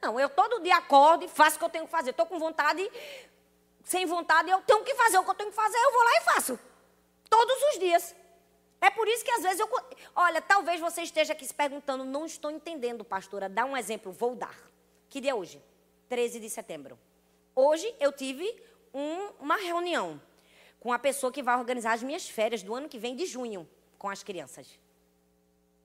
Não, 0.00 0.18
eu 0.18 0.28
todo 0.28 0.62
dia 0.62 0.76
acordo 0.76 1.24
e 1.24 1.28
faço 1.28 1.56
o 1.56 1.58
que 1.58 1.64
eu 1.64 1.68
tenho 1.68 1.84
que 1.84 1.90
fazer. 1.90 2.10
Estou 2.10 2.24
com 2.24 2.38
vontade, 2.38 2.90
sem 3.84 4.06
vontade, 4.06 4.48
eu 4.48 4.60
tenho 4.62 4.82
que 4.82 4.94
fazer 4.94 5.18
o 5.18 5.24
que 5.24 5.30
eu 5.30 5.34
tenho 5.34 5.50
que 5.50 5.56
fazer, 5.56 5.76
eu 5.76 5.92
vou 5.92 6.04
lá 6.04 6.16
e 6.16 6.20
faço. 6.20 6.58
Todos 7.28 7.56
os 7.74 7.78
dias. 7.80 8.14
É 8.80 8.90
por 8.90 9.08
isso 9.08 9.24
que 9.24 9.30
às 9.30 9.42
vezes 9.42 9.60
eu. 9.60 9.68
Olha, 10.14 10.40
talvez 10.40 10.80
você 10.80 11.02
esteja 11.02 11.32
aqui 11.32 11.44
se 11.44 11.54
perguntando, 11.54 12.04
não 12.04 12.24
estou 12.24 12.50
entendendo, 12.50 13.04
pastora. 13.04 13.48
Dá 13.48 13.64
um 13.64 13.76
exemplo, 13.76 14.12
vou 14.12 14.34
dar. 14.34 14.56
Que 15.08 15.20
dia 15.20 15.32
é 15.32 15.34
hoje? 15.34 15.60
13 16.08 16.40
de 16.40 16.48
setembro. 16.48 16.98
Hoje 17.54 17.92
eu 17.98 18.12
tive 18.12 18.46
um, 18.94 19.30
uma 19.40 19.56
reunião 19.56 20.20
com 20.78 20.92
a 20.92 20.98
pessoa 20.98 21.32
que 21.32 21.42
vai 21.42 21.56
organizar 21.56 21.92
as 21.92 22.02
minhas 22.02 22.28
férias 22.28 22.62
do 22.62 22.74
ano 22.74 22.88
que 22.88 22.98
vem, 22.98 23.16
de 23.16 23.26
junho, 23.26 23.68
com 23.98 24.08
as 24.08 24.22
crianças. 24.22 24.78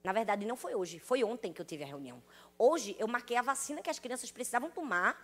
Na 0.03 0.11
verdade, 0.11 0.45
não 0.45 0.55
foi 0.55 0.75
hoje, 0.75 0.99
foi 0.99 1.23
ontem 1.23 1.51
que 1.51 1.61
eu 1.61 1.65
tive 1.65 1.83
a 1.83 1.87
reunião. 1.87 2.21
Hoje 2.59 2.95
eu 2.99 3.07
marquei 3.07 3.37
a 3.37 3.41
vacina 3.41 3.81
que 3.81 3.89
as 3.89 3.99
crianças 3.99 4.29
precisavam 4.31 4.69
tomar 4.69 5.19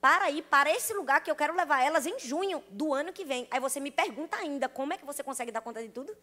para 0.00 0.30
ir 0.30 0.42
para 0.42 0.70
esse 0.70 0.92
lugar 0.92 1.22
que 1.22 1.30
eu 1.30 1.36
quero 1.36 1.54
levar 1.54 1.82
elas 1.82 2.06
em 2.06 2.18
junho 2.18 2.62
do 2.70 2.92
ano 2.92 3.12
que 3.12 3.24
vem. 3.24 3.46
Aí 3.50 3.60
você 3.60 3.80
me 3.80 3.90
pergunta 3.90 4.36
ainda 4.36 4.68
como 4.68 4.92
é 4.92 4.98
que 4.98 5.06
você 5.06 5.22
consegue 5.22 5.50
dar 5.50 5.60
conta 5.60 5.82
de 5.82 5.88
tudo? 5.88 6.14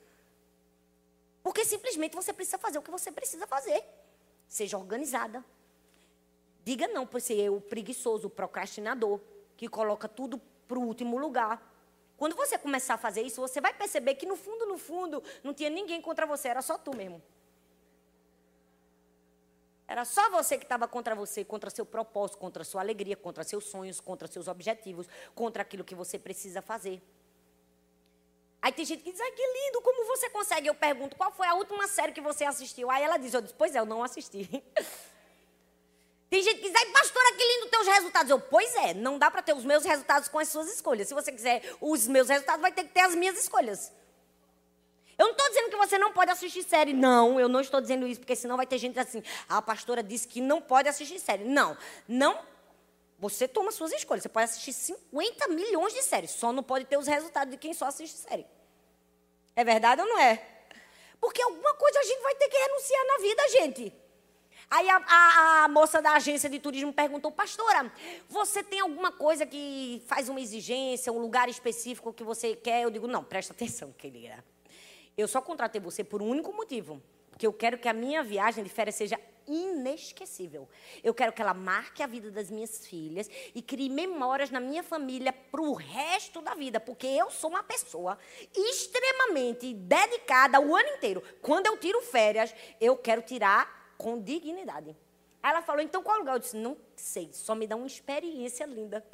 Porque 1.43 1.65
simplesmente 1.65 2.15
você 2.15 2.32
precisa 2.32 2.58
fazer 2.58 2.79
o 2.79 2.82
que 2.82 2.89
você 2.89 3.12
precisa 3.12 3.45
fazer. 3.45 3.84
Seja 4.47 4.77
organizada. 4.77 5.43
Diga 6.63 6.88
não 6.88 7.06
por 7.06 7.19
ser 7.19 7.49
o 7.49 7.60
preguiçoso, 7.60 8.27
o 8.27 8.29
procrastinador, 8.29 9.19
que 9.58 9.67
coloca 9.67 10.08
tudo 10.08 10.39
para 10.67 10.79
o 10.79 10.84
último 10.84 11.17
lugar. 11.17 11.62
Quando 12.15 12.36
você 12.38 12.58
começar 12.58 12.93
a 12.93 12.97
fazer 12.97 13.21
isso, 13.21 13.41
você 13.41 13.60
vai 13.60 13.73
perceber 13.73 14.15
que 14.15 14.25
no 14.25 14.38
fundo, 14.38 14.65
no 14.65 14.77
fundo, 14.77 15.21
não 15.43 15.53
tinha 15.53 15.69
ninguém 15.69 16.01
contra 16.01 16.25
você, 16.25 16.47
era 16.47 16.62
só 16.62 16.77
tu 16.77 16.95
mesmo. 16.95 17.21
Era 19.86 20.06
só 20.06 20.29
você 20.29 20.58
que 20.58 20.63
estava 20.63 20.88
contra 20.88 21.13
você, 21.13 21.43
contra 21.43 21.69
seu 21.69 21.86
propósito, 21.86 22.38
contra 22.38 22.63
sua 22.63 22.79
alegria, 22.79 23.17
contra 23.17 23.43
seus 23.43 23.65
sonhos, 23.65 23.99
contra 23.99 24.27
seus 24.27 24.47
objetivos, 24.47 25.08
contra 25.36 25.62
aquilo 25.62 25.84
que 25.84 25.93
você 25.93 26.17
precisa 26.17 26.62
fazer. 26.62 27.01
Aí 28.63 28.71
tem 28.71 28.86
gente 28.86 29.04
que 29.04 29.12
diz, 29.12 29.19
ai 29.19 29.32
que 29.32 29.41
lindo, 29.45 29.82
como 29.82 30.06
você 30.06 30.30
consegue? 30.30 30.69
Eu 30.69 30.73
pergunto, 30.73 31.17
qual 31.17 31.34
foi 31.34 31.45
a 31.45 31.54
última 31.54 31.86
série 31.86 32.13
que 32.13 32.21
você 32.21 32.45
assistiu? 32.45 32.89
Aí 32.89 33.04
ela 33.04 33.17
diz, 33.17 33.34
eu 33.34 33.41
disse, 33.41 33.54
pois 33.54 33.76
é, 33.76 33.80
eu 33.80 33.86
não 33.86 34.02
assisti. 34.02 34.47
Tem 36.30 36.41
gente 36.41 36.62
que 36.62 36.69
diz, 36.69 36.73
ai 36.73 36.86
pastora, 36.86 37.36
que 37.36 37.43
lindo 37.43 37.67
teus 37.67 37.86
resultados. 37.86 38.30
Eu, 38.32 38.39
pois 38.39 38.73
é, 38.78 38.93
não 38.93 39.19
dá 39.19 39.30
para 39.30 39.41
ter 39.41 39.54
os 39.54 39.65
meus 39.65 39.84
resultados 39.84 40.30
com 40.30 40.39
as 40.39 40.47
suas 40.47 40.73
escolhas. 40.73 41.10
Se 41.10 41.13
você 41.13 41.30
quiser 41.30 41.62
os 41.82 42.08
meus 42.08 42.30
resultados, 42.30 42.62
vai 42.62 42.71
ter 42.71 42.86
que 42.86 42.93
ter 42.93 43.02
as 43.02 43.13
minhas 43.13 43.38
escolhas. 43.38 43.91
Eu 45.17 45.26
não 45.26 45.34
estou 45.34 45.49
dizendo 45.49 45.69
que 45.69 45.76
você 45.76 45.97
não 45.97 46.13
pode 46.13 46.32
assistir 46.32 46.63
série. 46.63 46.93
Não, 46.93 47.38
eu 47.38 47.49
não 47.49 47.60
estou 47.60 47.82
dizendo 47.82 48.08
isso, 48.08 48.21
porque 48.21 48.34
senão 48.36 48.56
vai 48.56 48.65
ter 48.65 48.78
gente 48.78 48.97
assim, 48.97 49.21
ah, 49.49 49.58
a 49.58 49.62
pastora 49.62 50.02
disse 50.02 50.26
que 50.26 50.39
não 50.39 50.62
pode 50.62 50.88
assistir 50.88 51.19
série. 51.19 51.43
Não, 51.43 51.78
não 52.08 52.39
você 53.23 53.47
toma 53.47 53.71
suas 53.71 53.93
escolhas. 53.93 54.21
Você 54.23 54.29
pode 54.29 54.45
assistir 54.45 54.73
50 54.73 55.47
milhões 55.47 55.93
de 55.93 56.01
séries, 56.03 56.31
só 56.31 56.51
não 56.51 56.62
pode 56.62 56.83
ter 56.83 56.97
os 56.97 57.07
resultados 57.07 57.51
de 57.51 57.57
quem 57.57 57.73
só 57.73 57.86
assiste 57.86 58.17
série. 58.17 58.45
É 59.55 59.63
verdade 59.63 60.01
ou 60.01 60.07
não 60.07 60.19
é? 60.19 60.45
Porque 61.21 61.41
alguma 61.41 61.73
coisa 61.75 61.99
a 61.99 62.03
gente 62.03 62.21
vai 62.21 62.36
ter 62.36 62.49
que 62.49 62.57
renunciar 62.57 63.07
na 63.07 63.17
vida, 63.19 63.49
gente. 63.49 63.93
Aí 64.69 64.89
a, 64.89 64.97
a, 64.97 65.63
a, 65.63 65.67
moça 65.69 66.01
da 66.01 66.13
agência 66.13 66.49
de 66.49 66.59
turismo 66.59 66.91
perguntou, 66.91 67.31
pastora, 67.31 67.93
você 68.27 68.62
tem 68.62 68.81
alguma 68.81 69.12
coisa 69.12 69.45
que 69.45 70.03
faz 70.05 70.27
uma 70.27 70.41
exigência, 70.41 71.13
um 71.13 71.19
lugar 71.19 71.47
específico 71.47 72.12
que 72.12 72.23
você 72.23 72.55
quer? 72.57 72.83
Eu 72.83 72.89
digo, 72.89 73.07
não, 73.07 73.23
presta 73.23 73.53
atenção, 73.53 73.93
querida. 73.93 74.43
Eu 75.15 75.29
só 75.29 75.41
contratei 75.41 75.79
você 75.79 76.03
por 76.03 76.21
um 76.21 76.27
único 76.27 76.51
motivo. 76.51 77.01
Porque 77.29 77.47
eu 77.47 77.53
quero 77.53 77.77
que 77.77 77.88
a 77.88 77.93
minha 77.93 78.21
viagem 78.21 78.63
de 78.63 78.69
férias 78.69 78.95
seja 78.95 79.19
inesquecível. 79.47 80.67
Eu 81.03 81.13
quero 81.13 81.34
que 81.34 81.41
ela 81.41 81.53
marque 81.53 82.01
a 82.03 82.08
vida 82.08 82.32
das 82.32 82.49
minhas 82.49 82.86
filhas 82.86 83.29
e 83.53 83.62
crie 83.62 83.89
memórias 83.89 84.49
na 84.49 84.60
minha 84.60 84.84
família 84.84 85.34
para 85.34 85.62
o 85.62 85.73
resto 85.73 86.41
da 86.41 86.53
vida, 86.53 86.79
porque 86.79 87.08
eu 87.08 87.29
sou 87.32 87.49
uma 87.49 87.63
pessoa 87.63 88.17
extremamente 88.56 89.73
dedicada 89.73 90.60
o 90.60 90.75
ano 90.75 90.89
inteiro. 90.89 91.23
Quando 91.41 91.67
eu 91.67 91.77
tiro 91.77 92.01
férias, 92.01 92.53
eu 92.79 92.95
quero 92.97 93.21
tirar 93.21 93.95
com 93.97 94.19
dignidade. 94.19 94.95
Ela 95.41 95.62
falou: 95.62 95.82
então 95.82 96.01
qual 96.01 96.19
lugar? 96.19 96.36
Eu 96.36 96.39
disse: 96.39 96.56
não 96.56 96.77
sei, 96.95 97.29
só 97.34 97.53
me 97.53 97.67
dá 97.67 97.75
uma 97.75 97.88
experiência 97.88 98.65
linda. 98.65 99.06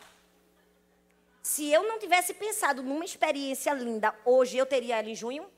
Se 1.42 1.72
eu 1.72 1.84
não 1.84 1.98
tivesse 1.98 2.34
pensado 2.34 2.84
numa 2.84 3.04
experiência 3.04 3.74
linda 3.74 4.14
hoje, 4.24 4.58
eu 4.58 4.66
teria 4.66 4.98
ela 4.98 5.10
em 5.10 5.16
junho? 5.16 5.50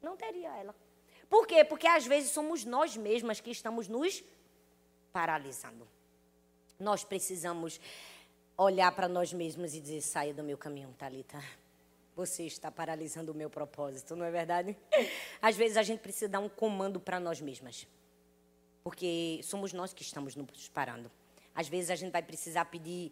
Não 0.00 0.16
teria 0.16 0.48
ela. 0.56 0.74
Por 1.32 1.46
quê? 1.46 1.64
Porque 1.64 1.86
às 1.86 2.06
vezes 2.06 2.30
somos 2.30 2.62
nós 2.62 2.94
mesmas 2.94 3.40
que 3.40 3.50
estamos 3.50 3.88
nos 3.88 4.22
paralisando. 5.14 5.88
Nós 6.78 7.04
precisamos 7.04 7.80
olhar 8.54 8.92
para 8.92 9.08
nós 9.08 9.32
mesmos 9.32 9.74
e 9.74 9.80
dizer: 9.80 10.02
saia 10.02 10.34
do 10.34 10.44
meu 10.44 10.58
caminho, 10.58 10.94
Talita. 10.98 11.42
Você 12.14 12.42
está 12.42 12.70
paralisando 12.70 13.32
o 13.32 13.34
meu 13.34 13.48
propósito, 13.48 14.14
não 14.14 14.26
é 14.26 14.30
verdade? 14.30 14.76
Às 15.40 15.56
vezes 15.56 15.78
a 15.78 15.82
gente 15.82 16.00
precisa 16.00 16.28
dar 16.28 16.38
um 16.38 16.50
comando 16.50 17.00
para 17.00 17.18
nós 17.18 17.40
mesmas. 17.40 17.86
Porque 18.84 19.40
somos 19.42 19.72
nós 19.72 19.94
que 19.94 20.02
estamos 20.02 20.36
nos 20.36 20.68
parando. 20.68 21.10
Às 21.54 21.66
vezes 21.66 21.88
a 21.88 21.94
gente 21.94 22.12
vai 22.12 22.22
precisar 22.22 22.66
pedir 22.66 23.10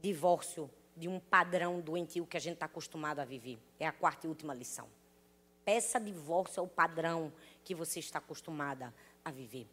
divórcio 0.00 0.70
de 0.96 1.08
um 1.08 1.20
padrão 1.20 1.78
doentio 1.78 2.26
que 2.26 2.38
a 2.38 2.40
gente 2.40 2.54
está 2.54 2.64
acostumado 2.64 3.18
a 3.18 3.24
viver. 3.26 3.58
É 3.78 3.86
a 3.86 3.92
quarta 3.92 4.26
e 4.26 4.30
última 4.30 4.54
lição. 4.54 4.88
Peça 5.64 6.00
divórcio 6.00 6.60
ao 6.60 6.66
padrão 6.66 7.32
que 7.64 7.74
você 7.74 8.00
está 8.00 8.18
acostumada 8.18 8.92
a 9.24 9.30
viver. 9.30 9.68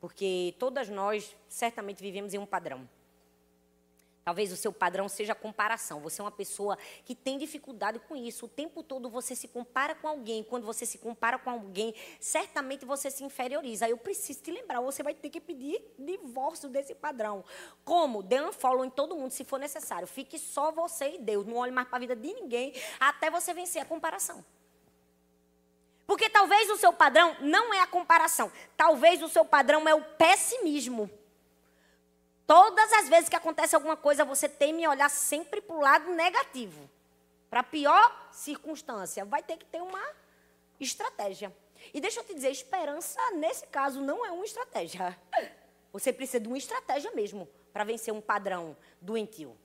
Porque 0.00 0.54
todas 0.58 0.88
nós 0.88 1.34
certamente 1.48 2.02
vivemos 2.02 2.34
em 2.34 2.38
um 2.38 2.46
padrão. 2.46 2.88
Talvez 4.24 4.50
o 4.50 4.56
seu 4.56 4.72
padrão 4.72 5.06
seja 5.06 5.34
comparação. 5.34 6.00
Você 6.00 6.22
é 6.22 6.24
uma 6.24 6.30
pessoa 6.30 6.78
que 7.04 7.14
tem 7.14 7.36
dificuldade 7.36 7.98
com 7.98 8.16
isso. 8.16 8.46
O 8.46 8.48
tempo 8.48 8.82
todo 8.82 9.10
você 9.10 9.36
se 9.36 9.46
compara 9.46 9.94
com 9.94 10.08
alguém. 10.08 10.42
Quando 10.42 10.64
você 10.64 10.86
se 10.86 10.96
compara 10.96 11.38
com 11.38 11.50
alguém, 11.50 11.94
certamente 12.18 12.86
você 12.86 13.10
se 13.10 13.22
inferioriza. 13.22 13.86
Eu 13.86 13.98
preciso 13.98 14.42
te 14.42 14.50
lembrar, 14.50 14.80
você 14.80 15.02
vai 15.02 15.14
ter 15.14 15.28
que 15.28 15.40
pedir 15.40 15.78
divórcio 15.98 16.70
desse 16.70 16.94
padrão. 16.94 17.44
Como? 17.84 18.22
Dê 18.22 18.40
um 18.40 18.50
follow 18.50 18.82
em 18.82 18.90
todo 18.90 19.14
mundo, 19.14 19.30
se 19.30 19.44
for 19.44 19.58
necessário. 19.58 20.08
Fique 20.08 20.38
só 20.38 20.72
você 20.72 21.16
e 21.16 21.18
Deus. 21.18 21.44
Não 21.44 21.56
olhe 21.56 21.70
mais 21.70 21.86
para 21.86 21.98
a 21.98 22.00
vida 22.00 22.16
de 22.16 22.32
ninguém 22.32 22.72
até 22.98 23.30
você 23.30 23.52
vencer 23.52 23.82
a 23.82 23.84
comparação. 23.84 24.42
Porque 26.06 26.28
talvez 26.28 26.68
o 26.70 26.76
seu 26.76 26.92
padrão 26.92 27.36
não 27.40 27.72
é 27.72 27.80
a 27.80 27.86
comparação. 27.86 28.52
Talvez 28.76 29.22
o 29.22 29.28
seu 29.28 29.44
padrão 29.44 29.88
é 29.88 29.94
o 29.94 30.02
pessimismo. 30.02 31.10
Todas 32.46 32.92
as 32.92 33.08
vezes 33.08 33.28
que 33.28 33.36
acontece 33.36 33.74
alguma 33.74 33.96
coisa, 33.96 34.24
você 34.24 34.48
teme 34.48 34.86
olhar 34.86 35.08
sempre 35.08 35.62
para 35.62 35.76
o 35.76 35.80
lado 35.80 36.10
negativo. 36.12 36.90
Para 37.48 37.60
a 37.60 37.64
pior 37.64 38.28
circunstância. 38.32 39.24
Vai 39.24 39.42
ter 39.42 39.56
que 39.56 39.64
ter 39.64 39.80
uma 39.80 40.02
estratégia. 40.78 41.54
E 41.92 42.00
deixa 42.00 42.20
eu 42.20 42.24
te 42.24 42.34
dizer, 42.34 42.50
esperança, 42.50 43.18
nesse 43.32 43.66
caso, 43.66 44.00
não 44.00 44.24
é 44.24 44.30
uma 44.30 44.44
estratégia. 44.44 45.18
Você 45.92 46.12
precisa 46.12 46.40
de 46.40 46.48
uma 46.48 46.58
estratégia 46.58 47.10
mesmo 47.12 47.48
para 47.72 47.84
vencer 47.84 48.12
um 48.12 48.20
padrão 48.20 48.76
doentio. 49.00 49.56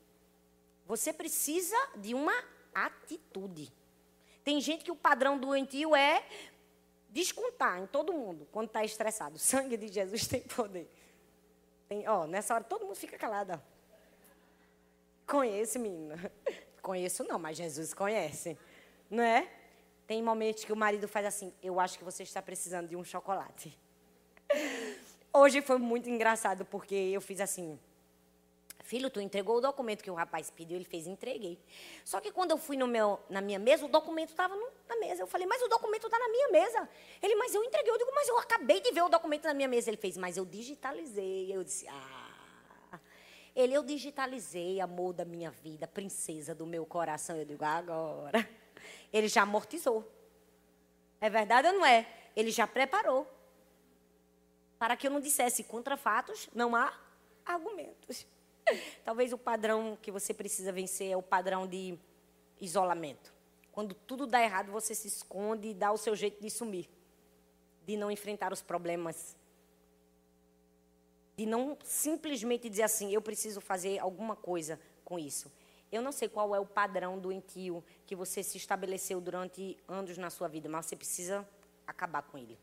Você 0.86 1.12
precisa 1.12 1.78
de 1.96 2.14
uma 2.14 2.34
atitude. 2.74 3.72
Tem 4.44 4.60
gente 4.62 4.84
que 4.84 4.92
o 4.92 4.96
padrão 4.96 5.38
doentio 5.38 5.96
é 5.96 6.24
descontar 7.10 7.80
em 7.80 7.88
todo 7.88 8.14
mundo 8.14 8.48
quando 8.52 8.68
está 8.68 8.84
estressado. 8.84 9.36
O 9.36 9.40
sangue 9.40 9.78
de 9.78 9.88
Jesus 9.88 10.28
tem 10.28 10.42
poder. 10.42 10.90
Tem, 11.88 12.08
ó, 12.08 12.28
nessa 12.28 12.54
hora 12.54 12.64
todo 12.64 12.86
mundo 12.86 12.96
fica 12.96 13.18
calado. 13.18 13.62
Conhece, 15.26 15.78
menina? 15.78 16.32
Conheço 16.82 17.24
não, 17.24 17.38
mas 17.38 17.58
Jesus 17.58 17.94
conhece. 17.94 18.58
Não 19.10 19.24
é? 19.24 19.48
Tem 20.08 20.24
momentos 20.24 20.64
que 20.64 20.74
o 20.74 20.76
marido 20.76 21.08
faz 21.08 21.26
assim, 21.26 21.54
eu 21.62 21.80
acho 21.80 21.98
que 21.98 22.04
você 22.04 22.24
está 22.24 22.42
precisando 22.42 22.88
de 22.88 22.96
um 22.96 23.04
chocolate. 23.04 23.78
Hoje 25.32 25.62
foi 25.62 25.78
muito 25.78 26.10
engraçado, 26.10 26.66
porque 26.66 26.96
eu 26.96 27.22
fiz 27.22 27.40
assim, 27.40 27.80
Filho, 28.90 29.08
tu 29.12 29.22
entregou 29.22 29.58
o 29.58 29.62
documento 29.62 30.04
que 30.04 30.10
o 30.10 30.16
rapaz 30.16 30.50
pediu, 30.50 30.76
ele 30.76 30.84
fez, 30.84 31.06
entreguei. 31.06 31.60
Só 32.04 32.20
que 32.20 32.32
quando 32.32 32.50
eu 32.50 32.58
fui 32.58 32.76
no 32.76 32.88
meu, 32.88 33.20
na 33.30 33.40
minha 33.40 33.60
mesa, 33.60 33.86
o 33.86 33.88
documento 33.88 34.30
estava 34.30 34.56
na 34.88 34.96
mesa. 34.96 35.22
Eu 35.22 35.28
falei, 35.28 35.46
mas 35.46 35.62
o 35.62 35.68
documento 35.68 36.08
está 36.08 36.18
na 36.18 36.28
minha 36.28 36.48
mesa. 36.48 36.90
Ele, 37.22 37.36
mas 37.36 37.54
eu 37.54 37.64
entreguei. 37.64 37.92
Eu 37.92 38.00
digo, 38.00 38.10
mas 38.16 38.28
eu 38.28 38.40
acabei 38.40 38.82
de 38.82 38.92
ver 38.92 39.04
o 39.04 39.08
documento 39.08 39.44
na 39.44 39.54
minha 39.54 39.68
mesa. 39.68 39.92
Ele 39.92 39.98
fez, 39.98 40.18
mas 40.18 40.38
eu 40.38 40.44
digitalizei. 40.44 41.56
Eu 41.56 41.64
disse, 41.64 41.88
ah. 41.88 43.00
Ele, 43.56 43.76
eu 43.76 43.84
digitalizei, 43.84 44.82
amor 44.82 45.14
da 45.14 45.24
minha 45.24 45.52
vida, 45.52 45.88
princesa 45.88 46.56
do 46.56 46.66
meu 46.66 46.84
coração. 46.84 47.36
Eu 47.36 47.46
digo, 47.46 47.64
agora. 47.64 48.50
Ele 49.14 49.28
já 49.28 49.44
amortizou. 49.44 50.04
É 51.22 51.30
verdade 51.30 51.68
ou 51.68 51.74
não 51.76 51.86
é? 51.86 52.08
Ele 52.36 52.50
já 52.50 52.66
preparou. 52.66 53.28
Para 54.80 54.98
que 54.98 55.06
eu 55.06 55.12
não 55.12 55.20
dissesse 55.20 55.64
contra 55.64 55.96
fatos, 55.96 56.50
não 56.56 56.76
há 56.76 56.92
argumentos. 57.46 58.26
Talvez 59.04 59.34
o 59.34 59.38
padrão 59.38 59.98
que 60.02 60.12
você 60.12 60.34
precisa 60.34 60.72
vencer 60.72 61.12
é 61.12 61.18
o 61.18 61.22
padrão 61.22 61.68
de 61.68 61.98
isolamento. 62.60 63.34
Quando 63.72 63.94
tudo 63.94 64.28
dá 64.28 64.42
errado, 64.42 64.72
você 64.72 64.94
se 64.94 65.08
esconde 65.08 65.70
e 65.70 65.74
dá 65.74 65.92
o 65.92 65.98
seu 65.98 66.16
jeito 66.16 66.42
de 66.42 66.50
sumir, 66.50 66.90
de 67.86 67.96
não 67.96 68.12
enfrentar 68.12 68.52
os 68.52 68.62
problemas, 68.62 69.36
de 71.38 71.46
não 71.46 71.78
simplesmente 71.84 72.70
dizer 72.70 72.84
assim: 72.84 73.14
eu 73.14 73.22
preciso 73.22 73.62
fazer 73.62 74.00
alguma 74.00 74.36
coisa 74.36 74.80
com 75.06 75.18
isso. 75.18 75.52
Eu 75.92 76.02
não 76.02 76.12
sei 76.12 76.30
qual 76.30 76.54
é 76.54 76.60
o 76.60 76.66
padrão 76.66 77.18
doentio 77.18 77.84
que 78.06 78.16
você 78.16 78.44
se 78.44 78.58
estabeleceu 78.58 79.20
durante 79.20 79.78
anos 79.88 80.18
na 80.18 80.30
sua 80.30 80.48
vida, 80.48 80.70
mas 80.70 80.86
você 80.86 80.96
precisa 80.96 81.48
acabar 81.88 82.22
com 82.22 82.38
ele. 82.38 82.60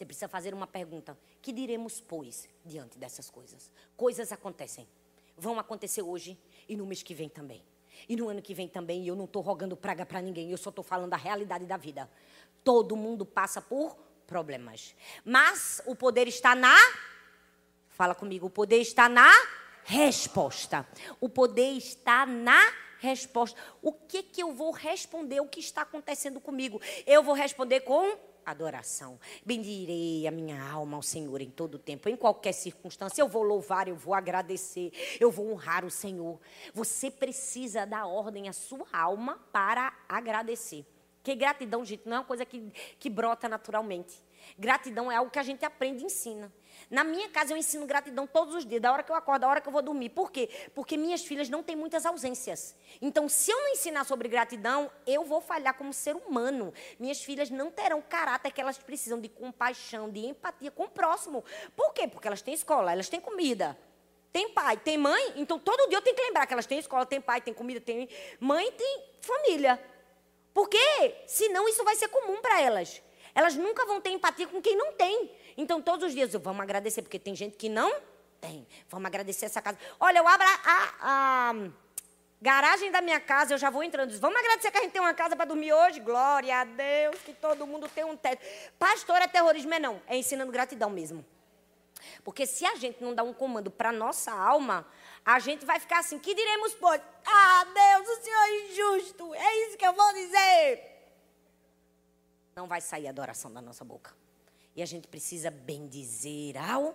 Você 0.00 0.06
precisa 0.06 0.28
fazer 0.28 0.54
uma 0.54 0.66
pergunta: 0.66 1.18
que 1.42 1.52
diremos, 1.52 2.00
pois, 2.00 2.48
diante 2.64 2.98
dessas 2.98 3.28
coisas? 3.28 3.70
Coisas 3.96 4.32
acontecem 4.32 4.88
vão 5.36 5.58
acontecer 5.58 6.02
hoje 6.02 6.38
e 6.68 6.76
no 6.76 6.86
mês 6.86 7.02
que 7.02 7.14
vem 7.14 7.28
também. 7.28 7.62
E 8.08 8.16
no 8.16 8.28
ano 8.28 8.40
que 8.40 8.54
vem 8.54 8.68
também. 8.68 9.02
E 9.02 9.08
eu 9.08 9.16
não 9.16 9.24
estou 9.24 9.42
rogando 9.42 9.76
praga 9.76 10.06
para 10.06 10.20
ninguém, 10.20 10.50
eu 10.50 10.58
só 10.58 10.70
estou 10.70 10.84
falando 10.84 11.10
da 11.10 11.16
realidade 11.16 11.66
da 11.66 11.76
vida. 11.76 12.08
Todo 12.62 12.96
mundo 12.96 13.26
passa 13.26 13.60
por 13.60 13.96
problemas. 14.26 14.94
Mas 15.24 15.82
o 15.86 15.96
poder 15.96 16.28
está 16.28 16.54
na. 16.54 16.76
Fala 17.88 18.14
comigo, 18.14 18.46
o 18.46 18.50
poder 18.50 18.80
está 18.80 19.08
na 19.08 19.30
resposta. 19.84 20.86
O 21.20 21.28
poder 21.28 21.72
está 21.72 22.24
na 22.24 22.72
resposta. 22.98 23.58
O 23.82 23.92
que 23.92 24.22
que 24.22 24.42
eu 24.42 24.54
vou 24.54 24.70
responder? 24.70 25.40
O 25.40 25.48
que 25.48 25.60
está 25.60 25.82
acontecendo 25.82 26.40
comigo? 26.40 26.80
Eu 27.06 27.22
vou 27.22 27.34
responder 27.34 27.80
com 27.80 28.29
adoração. 28.44 29.18
Bendirei 29.44 30.26
a 30.26 30.30
minha 30.30 30.62
alma 30.62 30.96
ao 30.96 31.02
Senhor 31.02 31.40
em 31.40 31.50
todo 31.50 31.78
tempo, 31.78 32.08
em 32.08 32.16
qualquer 32.16 32.52
circunstância. 32.52 33.20
Eu 33.20 33.28
vou 33.28 33.42
louvar, 33.42 33.88
eu 33.88 33.96
vou 33.96 34.14
agradecer, 34.14 34.92
eu 35.18 35.30
vou 35.30 35.52
honrar 35.52 35.84
o 35.84 35.90
Senhor. 35.90 36.40
Você 36.74 37.10
precisa 37.10 37.84
dar 37.84 38.06
ordem 38.06 38.48
à 38.48 38.52
sua 38.52 38.86
alma 38.92 39.38
para 39.52 39.92
agradecer. 40.08 40.84
Porque 41.16 41.34
gratidão, 41.34 41.84
gente, 41.84 42.06
não 42.06 42.16
é 42.16 42.20
uma 42.20 42.24
coisa 42.24 42.46
que, 42.46 42.72
que 42.98 43.10
brota 43.10 43.48
naturalmente. 43.48 44.22
Gratidão 44.58 45.12
é 45.12 45.16
algo 45.16 45.30
que 45.30 45.38
a 45.38 45.42
gente 45.42 45.64
aprende 45.64 46.02
e 46.02 46.06
ensina. 46.06 46.50
Na 46.90 47.04
minha 47.04 47.28
casa 47.28 47.52
eu 47.52 47.56
ensino 47.56 47.86
gratidão 47.86 48.26
todos 48.26 48.52
os 48.52 48.66
dias, 48.66 48.82
da 48.82 48.92
hora 48.92 49.04
que 49.04 49.12
eu 49.12 49.14
acordo, 49.14 49.42
da 49.42 49.48
hora 49.48 49.60
que 49.60 49.68
eu 49.68 49.72
vou 49.72 49.80
dormir. 49.80 50.08
Por 50.08 50.32
quê? 50.32 50.50
Porque 50.74 50.96
minhas 50.96 51.22
filhas 51.22 51.48
não 51.48 51.62
têm 51.62 51.76
muitas 51.76 52.04
ausências. 52.04 52.74
Então, 53.00 53.28
se 53.28 53.52
eu 53.52 53.56
não 53.60 53.68
ensinar 53.68 54.04
sobre 54.04 54.28
gratidão, 54.28 54.90
eu 55.06 55.24
vou 55.24 55.40
falhar 55.40 55.74
como 55.74 55.92
ser 55.92 56.16
humano. 56.16 56.74
Minhas 56.98 57.22
filhas 57.22 57.48
não 57.48 57.70
terão 57.70 58.00
o 58.00 58.02
caráter 58.02 58.50
que 58.50 58.60
elas 58.60 58.76
precisam 58.76 59.20
de 59.20 59.28
compaixão, 59.28 60.10
de 60.10 60.26
empatia 60.26 60.72
com 60.72 60.82
o 60.82 60.90
próximo. 60.90 61.44
Por 61.76 61.94
quê? 61.94 62.08
Porque 62.08 62.26
elas 62.26 62.42
têm 62.42 62.54
escola, 62.54 62.90
elas 62.90 63.08
têm 63.08 63.20
comida. 63.20 63.78
Tem 64.32 64.48
pai, 64.50 64.76
tem 64.76 64.98
mãe, 64.98 65.34
então 65.36 65.58
todo 65.58 65.88
dia 65.88 65.98
eu 65.98 66.02
tenho 66.02 66.16
que 66.16 66.22
lembrar 66.22 66.46
que 66.46 66.52
elas 66.52 66.66
têm 66.66 66.78
escola, 66.78 67.06
tem 67.06 67.20
pai, 67.20 67.40
tem 67.40 67.54
comida, 67.54 67.80
tem 67.80 68.08
mãe, 68.40 68.70
tem 68.72 69.04
família. 69.20 69.80
Porque 70.52 70.78
senão 71.26 71.68
isso 71.68 71.84
vai 71.84 71.94
ser 71.94 72.08
comum 72.08 72.40
para 72.40 72.60
elas. 72.60 73.00
Elas 73.34 73.54
nunca 73.54 73.84
vão 73.86 74.00
ter 74.00 74.10
empatia 74.10 74.46
com 74.46 74.60
quem 74.60 74.76
não 74.76 74.92
tem. 74.92 75.30
Então, 75.60 75.82
todos 75.82 76.06
os 76.06 76.14
dias, 76.14 76.32
eu 76.32 76.40
vamos 76.40 76.62
agradecer, 76.62 77.02
porque 77.02 77.18
tem 77.18 77.36
gente 77.36 77.54
que 77.54 77.68
não 77.68 78.00
tem. 78.40 78.66
Vamos 78.88 79.06
agradecer 79.06 79.44
essa 79.44 79.60
casa. 79.60 79.76
Olha, 80.00 80.16
eu 80.16 80.26
abro 80.26 80.46
a, 80.46 80.60
a, 80.64 81.50
a 81.50 81.54
garagem 82.40 82.90
da 82.90 83.02
minha 83.02 83.20
casa, 83.20 83.52
eu 83.52 83.58
já 83.58 83.68
vou 83.68 83.82
entrando. 83.82 84.18
Vamos 84.18 84.38
agradecer 84.38 84.70
que 84.70 84.78
a 84.78 84.80
gente 84.80 84.92
tem 84.92 85.02
uma 85.02 85.12
casa 85.12 85.36
para 85.36 85.44
dormir 85.44 85.70
hoje? 85.70 86.00
Glória 86.00 86.62
a 86.62 86.64
Deus, 86.64 87.16
que 87.26 87.34
todo 87.34 87.66
mundo 87.66 87.86
tem 87.90 88.04
um 88.04 88.16
teto. 88.16 88.42
Pastor, 88.78 89.20
é 89.20 89.28
terrorismo, 89.28 89.74
é 89.74 89.78
não. 89.78 90.00
É 90.06 90.16
ensinando 90.16 90.50
gratidão 90.50 90.88
mesmo. 90.88 91.22
Porque 92.24 92.46
se 92.46 92.64
a 92.64 92.76
gente 92.76 93.04
não 93.04 93.14
dá 93.14 93.22
um 93.22 93.34
comando 93.34 93.70
para 93.70 93.92
nossa 93.92 94.32
alma, 94.32 94.86
a 95.22 95.38
gente 95.40 95.66
vai 95.66 95.78
ficar 95.78 95.98
assim, 95.98 96.18
que 96.18 96.34
diremos, 96.34 96.72
pois? 96.72 97.02
Ah, 97.26 97.66
Deus, 97.66 98.08
o 98.08 98.22
Senhor 98.22 98.40
é 98.40 98.70
injusto. 98.70 99.34
É 99.34 99.66
isso 99.66 99.76
que 99.76 99.86
eu 99.86 99.92
vou 99.92 100.10
dizer. 100.14 100.86
Não 102.56 102.66
vai 102.66 102.80
sair 102.80 103.08
adoração 103.08 103.52
da 103.52 103.60
nossa 103.60 103.84
boca. 103.84 104.19
E 104.74 104.82
a 104.82 104.86
gente 104.86 105.08
precisa 105.08 105.50
bendizer 105.50 106.56
ao 106.56 106.94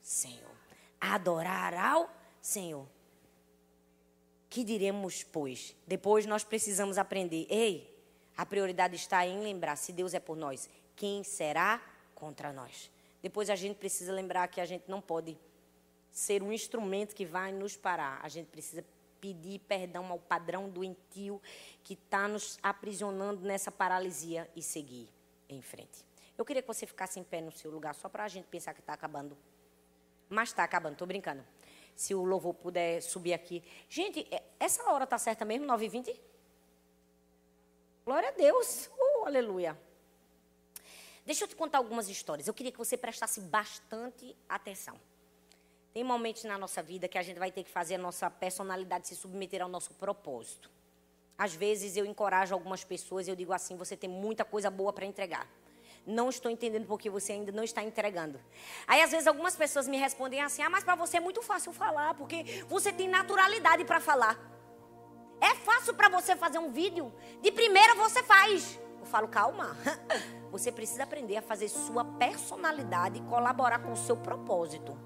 Senhor, 0.00 0.56
adorar 1.00 1.74
ao 1.74 2.10
Senhor. 2.40 2.86
Que 4.48 4.64
diremos, 4.64 5.22
pois? 5.22 5.76
Depois 5.86 6.26
nós 6.26 6.42
precisamos 6.42 6.98
aprender. 6.98 7.46
Ei, 7.48 7.96
a 8.36 8.44
prioridade 8.44 8.96
está 8.96 9.26
em 9.26 9.40
lembrar: 9.40 9.76
se 9.76 9.92
Deus 9.92 10.14
é 10.14 10.20
por 10.20 10.36
nós, 10.36 10.68
quem 10.96 11.22
será 11.22 11.80
contra 12.14 12.52
nós? 12.52 12.90
Depois 13.22 13.50
a 13.50 13.54
gente 13.54 13.76
precisa 13.76 14.12
lembrar 14.12 14.48
que 14.48 14.60
a 14.60 14.66
gente 14.66 14.84
não 14.88 15.00
pode 15.00 15.38
ser 16.10 16.42
um 16.42 16.52
instrumento 16.52 17.14
que 17.14 17.24
vai 17.24 17.52
nos 17.52 17.76
parar. 17.76 18.18
A 18.22 18.28
gente 18.28 18.46
precisa 18.46 18.84
pedir 19.20 19.60
perdão 19.60 20.10
ao 20.10 20.18
padrão 20.18 20.68
doentio 20.68 21.40
que 21.84 21.92
está 21.92 22.26
nos 22.26 22.58
aprisionando 22.62 23.42
nessa 23.42 23.70
paralisia 23.70 24.50
e 24.56 24.62
seguir 24.62 25.08
em 25.48 25.60
frente. 25.60 26.09
Eu 26.40 26.44
queria 26.46 26.62
que 26.62 26.68
você 26.68 26.86
ficasse 26.86 27.20
em 27.20 27.22
pé 27.22 27.42
no 27.42 27.52
seu 27.52 27.70
lugar, 27.70 27.94
só 27.94 28.08
para 28.08 28.24
a 28.24 28.28
gente 28.28 28.46
pensar 28.46 28.72
que 28.72 28.80
está 28.80 28.94
acabando. 28.94 29.36
Mas 30.26 30.48
está 30.48 30.64
acabando, 30.64 30.94
estou 30.94 31.06
brincando. 31.06 31.44
Se 31.94 32.14
o 32.14 32.24
louvor 32.24 32.54
puder 32.54 33.02
subir 33.02 33.34
aqui. 33.34 33.62
Gente, 33.90 34.26
é, 34.30 34.42
essa 34.58 34.90
hora 34.90 35.04
está 35.04 35.18
certa 35.18 35.44
mesmo, 35.44 35.66
9h20? 35.66 36.18
Glória 38.06 38.30
a 38.30 38.32
Deus. 38.32 38.86
Uh, 38.86 39.26
aleluia. 39.26 39.78
Deixa 41.26 41.44
eu 41.44 41.48
te 41.48 41.54
contar 41.54 41.76
algumas 41.76 42.08
histórias. 42.08 42.48
Eu 42.48 42.54
queria 42.54 42.72
que 42.72 42.78
você 42.78 42.96
prestasse 42.96 43.42
bastante 43.42 44.34
atenção. 44.48 44.98
Tem 45.92 46.02
momentos 46.02 46.44
na 46.44 46.56
nossa 46.56 46.82
vida 46.82 47.06
que 47.06 47.18
a 47.18 47.22
gente 47.22 47.38
vai 47.38 47.52
ter 47.52 47.64
que 47.64 47.70
fazer 47.70 47.96
a 47.96 47.98
nossa 47.98 48.30
personalidade 48.30 49.08
se 49.08 49.14
submeter 49.14 49.60
ao 49.60 49.68
nosso 49.68 49.92
propósito. 49.92 50.70
Às 51.36 51.54
vezes 51.54 51.98
eu 51.98 52.06
encorajo 52.06 52.54
algumas 52.54 52.82
pessoas 52.82 53.28
eu 53.28 53.36
digo 53.36 53.52
assim: 53.52 53.76
você 53.76 53.94
tem 53.94 54.08
muita 54.08 54.42
coisa 54.42 54.70
boa 54.70 54.90
para 54.90 55.04
entregar. 55.04 55.46
Não 56.10 56.28
estou 56.28 56.50
entendendo 56.50 56.86
porque 56.86 57.08
você 57.08 57.32
ainda 57.32 57.52
não 57.52 57.62
está 57.62 57.82
entregando. 57.82 58.40
Aí 58.86 59.00
às 59.00 59.10
vezes 59.10 59.26
algumas 59.26 59.54
pessoas 59.54 59.86
me 59.86 59.96
respondem 59.96 60.42
assim: 60.42 60.62
ah, 60.62 60.68
mas 60.68 60.82
para 60.82 60.96
você 60.96 61.18
é 61.18 61.20
muito 61.20 61.40
fácil 61.40 61.72
falar, 61.72 62.14
porque 62.14 62.64
você 62.68 62.92
tem 62.92 63.08
naturalidade 63.08 63.84
para 63.84 64.00
falar. 64.00 64.38
É 65.40 65.54
fácil 65.54 65.94
para 65.94 66.08
você 66.08 66.34
fazer 66.36 66.58
um 66.58 66.70
vídeo. 66.70 67.12
De 67.40 67.52
primeira 67.52 67.94
você 67.94 68.22
faz. 68.22 68.78
Eu 68.98 69.06
falo, 69.06 69.28
calma. 69.28 69.76
Você 70.50 70.72
precisa 70.72 71.04
aprender 71.04 71.36
a 71.36 71.42
fazer 71.42 71.68
sua 71.68 72.04
personalidade 72.04 73.20
colaborar 73.22 73.78
com 73.78 73.92
o 73.92 73.96
seu 73.96 74.16
propósito. 74.16 74.98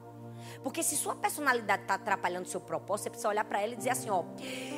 Porque 0.62 0.82
se 0.82 0.96
sua 0.96 1.14
personalidade 1.14 1.82
está 1.82 1.94
atrapalhando 1.94 2.48
seu 2.48 2.60
propósito, 2.60 3.04
você 3.04 3.10
precisa 3.10 3.28
olhar 3.28 3.44
para 3.44 3.60
ela 3.60 3.74
e 3.74 3.76
dizer 3.76 3.90
assim: 3.90 4.08
ó, 4.08 4.24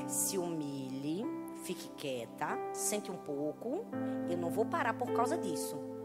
se 0.09 0.37
humilhe, 0.37 1.24
fique 1.62 1.89
quieta, 1.91 2.59
sente 2.72 3.11
um 3.11 3.16
pouco, 3.16 3.87
eu 4.29 4.37
não 4.37 4.51
vou 4.51 4.66
parar 4.66 4.93
por 4.95 5.12
causa 5.12 5.39
disso. 5.39 5.95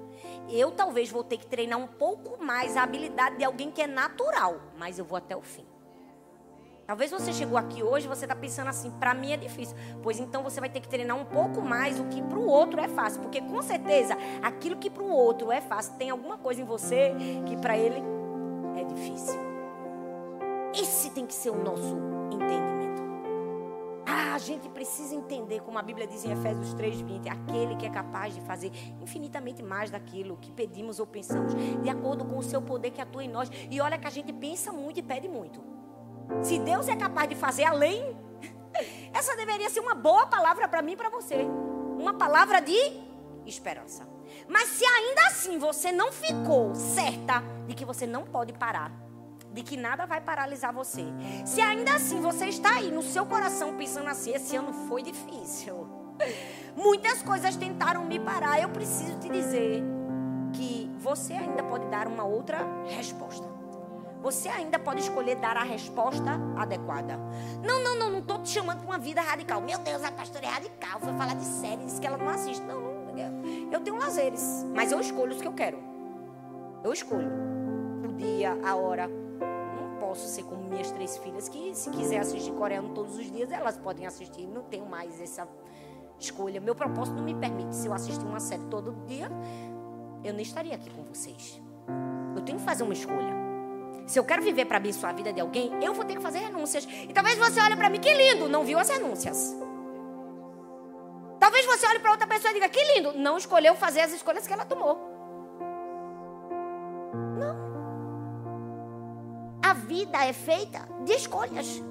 Eu 0.49 0.71
talvez 0.71 1.09
vou 1.09 1.23
ter 1.23 1.37
que 1.37 1.47
treinar 1.47 1.79
um 1.79 1.87
pouco 1.87 2.43
mais 2.43 2.75
a 2.75 2.83
habilidade 2.83 3.37
de 3.37 3.43
alguém 3.43 3.71
que 3.71 3.81
é 3.81 3.87
natural, 3.87 4.59
mas 4.77 4.99
eu 4.99 5.05
vou 5.05 5.17
até 5.17 5.35
o 5.35 5.41
fim. 5.41 5.65
Talvez 6.91 7.09
você 7.09 7.31
chegou 7.31 7.57
aqui 7.57 7.81
hoje 7.81 8.05
e 8.05 8.09
você 8.09 8.25
está 8.25 8.35
pensando 8.35 8.67
assim, 8.67 8.91
para 8.91 9.13
mim 9.13 9.31
é 9.31 9.37
difícil. 9.37 9.77
Pois 10.03 10.19
então 10.19 10.43
você 10.43 10.59
vai 10.59 10.69
ter 10.69 10.81
que 10.81 10.89
treinar 10.89 11.15
um 11.15 11.23
pouco 11.23 11.61
mais 11.61 11.97
o 11.99 12.03
que 12.05 12.21
para 12.21 12.37
o 12.37 12.45
outro 12.45 12.81
é 12.81 12.87
fácil. 12.89 13.21
Porque 13.21 13.39
com 13.39 13.61
certeza, 13.61 14.17
aquilo 14.41 14.75
que 14.75 14.89
para 14.89 15.03
o 15.03 15.09
outro 15.09 15.51
é 15.51 15.61
fácil, 15.61 15.93
tem 15.93 16.09
alguma 16.09 16.37
coisa 16.37 16.61
em 16.61 16.65
você 16.65 17.13
que 17.45 17.55
para 17.55 17.77
ele 17.77 18.03
é 18.75 18.83
difícil. 18.83 19.39
Esse 20.73 21.09
tem 21.11 21.25
que 21.25 21.33
ser 21.33 21.51
o 21.51 21.63
nosso 21.63 21.97
entendimento. 22.33 22.70
A 24.31 24.37
gente 24.37 24.69
precisa 24.69 25.13
entender, 25.13 25.59
como 25.59 25.77
a 25.77 25.81
Bíblia 25.81 26.07
diz 26.07 26.23
em 26.23 26.31
Efésios 26.31 26.73
3,20, 26.73 27.27
aquele 27.29 27.75
que 27.75 27.85
é 27.85 27.89
capaz 27.89 28.33
de 28.33 28.39
fazer 28.39 28.71
infinitamente 29.01 29.61
mais 29.61 29.91
daquilo 29.91 30.37
que 30.37 30.53
pedimos 30.53 31.01
ou 31.01 31.05
pensamos, 31.05 31.53
de 31.53 31.89
acordo 31.89 32.23
com 32.23 32.37
o 32.37 32.43
seu 32.43 32.61
poder 32.61 32.91
que 32.91 33.01
atua 33.01 33.25
em 33.25 33.27
nós. 33.27 33.51
E 33.69 33.81
olha 33.81 33.97
que 33.97 34.07
a 34.07 34.09
gente 34.09 34.31
pensa 34.31 34.71
muito 34.71 35.01
e 35.01 35.03
pede 35.03 35.27
muito. 35.27 35.61
Se 36.43 36.57
Deus 36.59 36.87
é 36.87 36.95
capaz 36.95 37.27
de 37.27 37.35
fazer 37.35 37.65
além, 37.65 38.15
essa 39.13 39.35
deveria 39.35 39.69
ser 39.69 39.81
uma 39.81 39.95
boa 39.95 40.25
palavra 40.27 40.65
para 40.65 40.81
mim 40.81 40.93
e 40.93 40.95
para 40.95 41.09
você. 41.09 41.45
Uma 41.99 42.13
palavra 42.13 42.61
de 42.61 42.77
esperança. 43.45 44.07
Mas 44.47 44.69
se 44.69 44.85
ainda 44.85 45.27
assim 45.27 45.59
você 45.59 45.91
não 45.91 46.09
ficou 46.09 46.73
certa 46.73 47.43
de 47.67 47.75
que 47.75 47.83
você 47.83 48.07
não 48.07 48.23
pode 48.23 48.53
parar, 48.53 48.93
de 49.53 49.63
que 49.63 49.75
nada 49.77 50.05
vai 50.05 50.21
paralisar 50.21 50.73
você, 50.73 51.05
se 51.45 51.61
ainda 51.61 51.93
assim 51.95 52.21
você 52.21 52.45
está 52.45 52.75
aí 52.75 52.91
no 52.91 53.01
seu 53.01 53.25
coração 53.25 53.75
pensando 53.75 54.07
assim: 54.09 54.33
esse 54.33 54.55
ano 54.55 54.73
foi 54.87 55.03
difícil, 55.03 55.87
muitas 56.75 57.21
coisas 57.21 57.55
tentaram 57.55 58.05
me 58.05 58.19
parar, 58.19 58.61
eu 58.61 58.69
preciso 58.69 59.19
te 59.19 59.29
dizer 59.29 59.83
que 60.53 60.89
você 60.97 61.33
ainda 61.33 61.63
pode 61.63 61.87
dar 61.87 62.07
uma 62.07 62.23
outra 62.23 62.59
resposta. 62.87 63.49
Você 64.21 64.47
ainda 64.49 64.77
pode 64.77 65.01
escolher 65.01 65.35
dar 65.37 65.57
a 65.57 65.63
resposta 65.63 66.39
adequada. 66.55 67.17
Não, 67.63 67.83
não, 67.83 67.97
não, 67.97 68.09
não 68.11 68.19
estou 68.19 68.39
te 68.39 68.49
chamando 68.49 68.77
para 68.81 68.87
uma 68.87 68.99
vida 68.99 69.19
radical. 69.19 69.59
Meu 69.59 69.79
Deus, 69.79 70.03
a 70.03 70.11
pastora 70.11 70.45
é 70.45 70.49
radical. 70.49 70.99
Foi 70.99 71.11
falar 71.13 71.33
de 71.33 71.43
série, 71.43 71.83
disse 71.85 71.99
que 71.99 72.05
ela 72.05 72.17
não 72.17 72.29
assiste. 72.29 72.61
Não, 72.61 72.79
não. 72.79 73.71
Eu 73.71 73.79
tenho 73.79 73.97
lazeres, 73.97 74.65
mas 74.75 74.91
eu 74.91 74.99
escolho 74.99 75.31
os 75.31 75.41
que 75.41 75.47
eu 75.47 75.53
quero. 75.53 75.79
Eu 76.83 76.93
escolho. 76.93 77.31
O 78.07 78.13
dia, 78.13 78.57
a 78.63 78.75
hora. 78.75 79.09
Posso 80.11 80.27
ser 80.27 80.43
como 80.43 80.61
minhas 80.65 80.91
três 80.91 81.17
filhas, 81.19 81.47
que 81.47 81.73
se 81.73 81.89
quiser 81.89 82.19
assistir 82.19 82.51
coreano 82.51 82.89
todos 82.93 83.15
os 83.15 83.31
dias, 83.31 83.49
elas 83.49 83.77
podem 83.77 84.05
assistir. 84.05 84.45
Não 84.45 84.61
tenho 84.63 84.85
mais 84.85 85.21
essa 85.21 85.47
escolha. 86.19 86.59
Meu 86.59 86.75
propósito 86.75 87.15
não 87.15 87.23
me 87.23 87.33
permite. 87.33 87.73
Se 87.73 87.87
eu 87.87 87.93
assistir 87.93 88.25
uma 88.25 88.41
série 88.41 88.65
todo 88.65 88.91
dia, 89.05 89.31
eu 90.21 90.33
não 90.33 90.41
estaria 90.41 90.75
aqui 90.75 90.89
com 90.89 91.05
vocês. 91.05 91.61
Eu 92.35 92.41
tenho 92.41 92.57
que 92.57 92.65
fazer 92.65 92.83
uma 92.83 92.91
escolha. 92.91 93.33
Se 94.05 94.19
eu 94.19 94.25
quero 94.25 94.41
viver 94.41 94.65
para 94.65 94.75
abençoar 94.75 95.13
a 95.13 95.15
vida 95.15 95.31
de 95.31 95.39
alguém, 95.39 95.81
eu 95.81 95.93
vou 95.93 96.03
ter 96.03 96.17
que 96.17 96.21
fazer 96.21 96.39
renúncias. 96.39 96.85
E 97.07 97.13
talvez 97.13 97.37
você 97.37 97.61
olhe 97.61 97.77
para 97.77 97.89
mim, 97.89 98.01
que 98.01 98.13
lindo, 98.13 98.49
não 98.49 98.65
viu 98.65 98.79
as 98.79 98.89
renúncias. 98.89 99.55
Talvez 101.39 101.65
você 101.65 101.87
olhe 101.87 101.99
para 101.99 102.11
outra 102.11 102.27
pessoa 102.27 102.51
e 102.51 102.55
diga, 102.55 102.67
que 102.67 102.83
lindo, 102.95 103.13
não 103.13 103.37
escolheu 103.37 103.75
fazer 103.75 104.01
as 104.01 104.11
escolhas 104.11 104.45
que 104.45 104.51
ela 104.51 104.65
tomou. 104.65 105.10
Vida 110.05 110.25
é 110.25 110.33
feita 110.33 110.87
de 111.05 111.13
escolhas. 111.13 111.81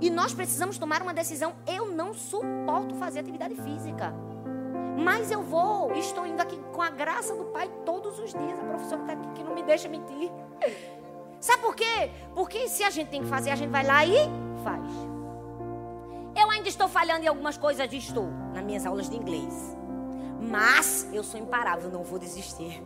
E 0.00 0.10
nós 0.10 0.34
precisamos 0.34 0.76
tomar 0.76 1.02
uma 1.02 1.14
decisão. 1.14 1.54
Eu 1.66 1.92
não 1.92 2.12
suporto 2.12 2.96
fazer 2.96 3.20
atividade 3.20 3.54
física. 3.54 4.12
Mas 4.98 5.30
eu 5.30 5.40
vou, 5.40 5.92
estou 5.92 6.26
indo 6.26 6.40
aqui 6.40 6.58
com 6.72 6.82
a 6.82 6.90
graça 6.90 7.34
do 7.34 7.44
Pai 7.46 7.70
todos 7.86 8.18
os 8.18 8.32
dias. 8.32 8.58
A 8.58 8.64
professora 8.64 9.02
está 9.02 9.12
aqui 9.12 9.28
que 9.34 9.44
não 9.44 9.54
me 9.54 9.62
deixa 9.62 9.88
mentir. 9.88 10.30
Sabe 11.40 11.62
por 11.62 11.76
quê? 11.76 12.10
Porque 12.34 12.68
se 12.68 12.82
a 12.82 12.90
gente 12.90 13.08
tem 13.08 13.22
que 13.22 13.28
fazer, 13.28 13.50
a 13.50 13.56
gente 13.56 13.70
vai 13.70 13.84
lá 13.84 14.04
e 14.04 14.16
faz. 14.64 14.90
Eu 16.36 16.50
ainda 16.50 16.68
estou 16.68 16.88
falhando 16.88 17.24
em 17.24 17.28
algumas 17.28 17.56
coisas, 17.56 17.90
estou, 17.92 18.26
nas 18.52 18.64
minhas 18.64 18.84
aulas 18.84 19.08
de 19.08 19.16
inglês. 19.16 19.76
Mas 20.40 21.08
eu 21.12 21.22
sou 21.22 21.38
imparável, 21.38 21.88
não 21.88 22.02
vou 22.02 22.18
desistir. 22.18 22.82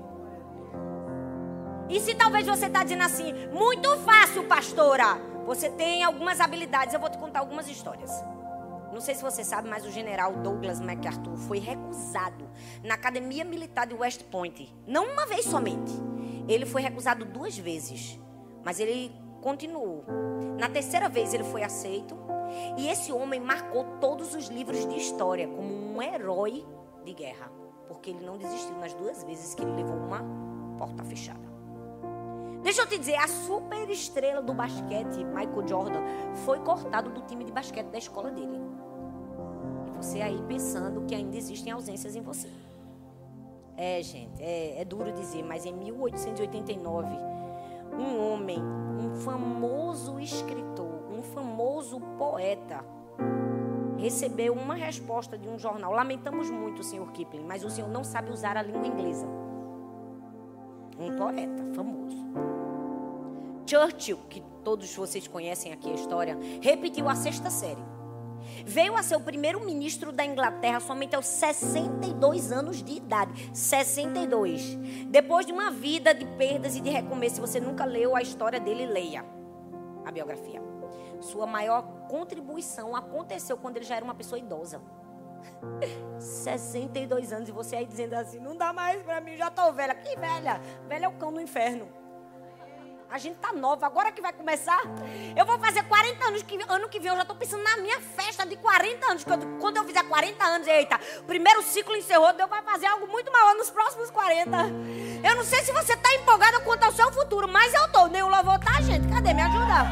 E 1.89 2.01
se 2.01 2.15
talvez 2.15 2.47
você 2.47 2.67
está 2.67 2.83
dizendo 2.83 3.03
assim, 3.03 3.33
muito 3.53 3.89
fácil, 3.99 4.45
pastora. 4.45 5.19
Você 5.47 5.69
tem 5.69 6.03
algumas 6.03 6.41
habilidades, 6.41 6.95
eu 6.95 7.01
vou 7.01 7.11
te 7.11 7.19
contar 7.19 7.41
algumas 7.41 7.69
histórias. 7.69 8.11
Não 8.93 9.01
sei 9.01 9.15
se 9.15 9.23
você 9.23 9.45
sabe, 9.45 9.69
mas 9.69 9.85
o 9.85 9.91
general 9.91 10.33
Douglas 10.35 10.81
MacArthur 10.81 11.37
foi 11.37 11.59
recusado 11.59 12.49
na 12.83 12.95
Academia 12.95 13.45
Militar 13.45 13.87
de 13.87 13.95
West 13.95 14.23
Point. 14.25 14.75
Não 14.87 15.05
uma 15.13 15.27
vez 15.27 15.45
somente. 15.45 15.93
Ele 16.49 16.65
foi 16.65 16.81
recusado 16.81 17.25
duas 17.25 17.59
vezes. 17.59 18.19
Mas 18.65 18.81
ele 18.81 19.13
continuou. 19.43 20.05
Na 20.59 20.69
terceira 20.69 21.09
vez 21.09 21.35
ele 21.35 21.45
foi 21.45 21.63
aceito. 21.63 22.17
E 22.79 22.89
esse 22.89 23.13
homem 23.13 23.41
marcou 23.41 23.85
todos 24.01 24.35
os 24.35 24.47
livros 24.47 24.87
de 24.89 24.97
história 24.97 25.49
como 25.49 25.95
um 25.95 26.01
herói 26.01 26.65
de 27.05 27.13
guerra. 27.13 27.51
Porque 27.89 28.11
ele 28.11 28.25
não 28.25 28.39
desistiu 28.39 28.77
nas 28.77 28.95
duas 28.95 29.23
vezes 29.25 29.55
que 29.55 29.63
ele 29.63 29.73
levou 29.73 29.97
uma 29.97 30.25
porta 30.79 31.05
fechada. 31.05 31.54
Deixa 32.65 32.81
eu 32.81 32.87
te 32.87 32.97
dizer, 32.97 33.17
a 33.17 33.29
super 33.29 33.91
estrela 33.91 34.41
do 34.41 34.55
basquete, 34.55 35.23
Michael 35.23 35.69
Jordan, 35.69 36.01
foi 36.47 36.59
cortado 36.61 37.11
do 37.11 37.21
time 37.21 37.45
de 37.45 37.53
basquete 37.53 37.89
da 37.89 37.99
escola 37.99 38.31
dele. 38.31 38.59
E 39.87 39.91
você 39.91 40.23
aí 40.23 40.43
pensando 40.49 41.05
que 41.05 41.15
ainda 41.15 41.37
existem 41.37 41.71
ausências 41.71 42.17
em 42.17 42.23
você. 42.23 42.49
É, 43.77 44.03
gente, 44.03 44.43
é, 44.43 44.81
é 44.81 44.85
duro 44.85 45.13
dizer, 45.13 45.43
mas 45.43 45.67
em 45.67 45.75
1889, 45.75 47.07
um 47.99 48.33
homem, 48.33 48.59
um 48.99 49.15
famoso 49.17 50.19
escritor, 50.19 51.13
um 51.13 51.23
famoso 51.23 52.01
poeta, 52.17 52.83
recebeu 53.99 54.55
uma 54.55 54.75
resposta 54.75 55.37
de 55.37 55.51
um 55.51 55.59
jornal. 55.59 55.93
Lamentamos 55.93 56.49
muito, 56.49 56.83
senhor 56.83 57.13
Kipling, 57.13 57.45
mas 57.45 57.63
o 57.63 57.69
senhor 57.69 57.91
não 57.91 58.03
sabe 58.03 58.31
usar 58.31 58.57
a 58.57 58.63
língua 58.63 58.87
inglesa. 58.87 59.44
Um 60.99 61.17
poeta 61.17 61.75
famoso. 61.75 62.25
Churchill, 63.67 64.19
que 64.29 64.43
todos 64.63 64.95
vocês 64.95 65.27
conhecem 65.27 65.73
aqui 65.73 65.91
a 65.91 65.95
história, 65.95 66.39
repetiu 66.61 67.09
a 67.09 67.15
sexta 67.15 67.51
série. 67.51 67.83
Veio 68.65 68.97
a 68.97 69.03
ser 69.03 69.17
o 69.17 69.21
primeiro 69.21 69.65
ministro 69.65 70.13
da 70.13 70.25
Inglaterra 70.25 70.81
somente 70.81 71.17
aos 71.17 71.27
62 71.27 72.53
anos 72.53 72.83
de 72.83 72.93
idade. 72.93 73.51
62. 73.53 74.77
Depois 75.09 75.47
de 75.47 75.53
uma 75.53 75.71
vida 75.71 76.15
de 76.15 76.25
perdas 76.37 76.77
e 76.77 76.81
de 76.81 76.91
recomeço. 76.91 77.37
Se 77.37 77.41
você 77.41 77.61
nunca 77.61 77.85
leu 77.85 78.15
a 78.15 78.23
história 78.23 78.61
dele, 78.61 78.87
leia 78.87 79.25
a 80.05 80.13
biografia. 80.13 80.63
Sua 81.21 81.47
maior 81.47 81.83
contribuição 82.09 82.95
aconteceu 82.95 83.57
quando 83.57 83.77
ele 83.77 83.87
já 83.87 83.97
era 83.97 84.05
uma 84.05 84.15
pessoa 84.15 84.39
idosa. 84.39 84.81
62 86.19 87.33
anos 87.33 87.49
e 87.49 87.53
você 87.53 87.77
aí 87.77 87.87
dizendo 87.87 88.15
assim: 88.15 88.39
não 88.39 88.57
dá 88.57 88.73
mais 88.73 89.03
para 89.03 89.21
mim, 89.21 89.37
já 89.37 89.51
tô 89.51 89.73
velha. 89.73 89.95
Que 89.95 90.17
velha? 90.17 90.61
Velha 90.89 91.07
é 91.07 91.09
o 91.09 91.13
cão 91.13 91.33
do 91.33 91.41
inferno. 91.41 92.05
A 93.15 93.19
gente 93.19 93.37
tá 93.37 93.53
nova, 93.53 93.87
agora 93.87 94.11
que 94.11 94.21
vai 94.21 94.33
começar. 94.33 94.81
Eu 95.37 95.47
vou 95.47 95.57
fazer 95.61 95.85
40 95.85 96.25
anos, 96.25 96.43
que, 96.43 96.59
ano 96.69 96.89
que 96.89 96.99
vem 96.99 97.13
eu 97.13 97.17
já 97.17 97.25
tô 97.25 97.35
pensando 97.37 97.63
na 97.63 97.77
minha 97.77 98.01
festa 98.01 98.45
de 98.45 98.57
40 98.57 99.07
anos. 99.07 99.23
Quando, 99.23 99.59
quando 99.61 99.77
eu 99.77 99.85
fizer 99.85 100.03
40 100.03 100.45
anos, 100.45 100.67
eita, 100.67 100.99
primeiro 101.25 101.63
ciclo 101.63 101.95
encerrou, 101.95 102.33
Deus 102.33 102.51
vai 102.51 102.63
fazer 102.63 102.87
algo 102.87 103.07
muito 103.07 103.31
maior 103.31 103.55
nos 103.55 103.71
próximos 103.71 104.11
40. 104.11 104.51
Eu 105.23 105.37
não 105.37 105.45
sei 105.45 105.63
se 105.63 105.71
você 105.71 105.97
tá 105.97 106.13
empolgado 106.13 106.61
quanto 106.63 106.83
ao 106.83 106.93
seu 106.93 107.13
futuro, 107.13 107.47
mas 107.47 107.73
eu 107.73 107.93
tô. 107.93 108.09
Nem 108.09 108.23
o 108.23 108.29
louvor 108.29 108.59
tá, 108.59 108.81
gente. 108.83 109.07
Cadê? 109.07 109.33
Me 109.33 109.43
ajuda. 109.43 109.87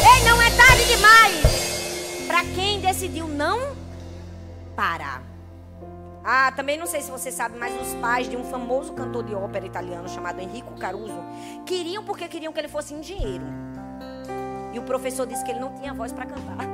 Ei, 0.00 0.24
não 0.24 0.40
é 0.40 0.50
tarde 0.56 0.84
demais. 0.86 1.57
Para 2.38 2.46
quem 2.54 2.78
decidiu 2.78 3.26
não 3.26 3.74
parar. 4.76 5.24
Ah, 6.22 6.52
também 6.52 6.78
não 6.78 6.86
sei 6.86 7.00
se 7.00 7.10
você 7.10 7.32
sabe, 7.32 7.58
mas 7.58 7.74
os 7.82 7.96
pais 7.96 8.30
de 8.30 8.36
um 8.36 8.44
famoso 8.44 8.92
cantor 8.92 9.24
de 9.24 9.34
ópera 9.34 9.66
italiano 9.66 10.08
chamado 10.08 10.40
Enrico 10.40 10.72
Caruso 10.78 11.20
queriam 11.66 12.04
porque 12.04 12.28
queriam 12.28 12.52
que 12.52 12.60
ele 12.60 12.68
fosse 12.68 12.94
engenheiro. 12.94 13.44
E 14.72 14.78
o 14.78 14.82
professor 14.82 15.26
disse 15.26 15.44
que 15.44 15.50
ele 15.50 15.58
não 15.58 15.74
tinha 15.74 15.92
voz 15.92 16.12
para 16.12 16.26
cantar. 16.26 16.64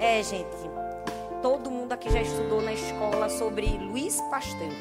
É, 0.00 0.22
gente, 0.22 0.56
todo 1.42 1.70
mundo 1.70 1.92
aqui 1.92 2.10
já 2.10 2.22
estudou 2.22 2.62
na 2.62 2.72
escola 2.72 3.28
sobre 3.28 3.66
Louis 3.66 4.18
Pasteur, 4.30 4.72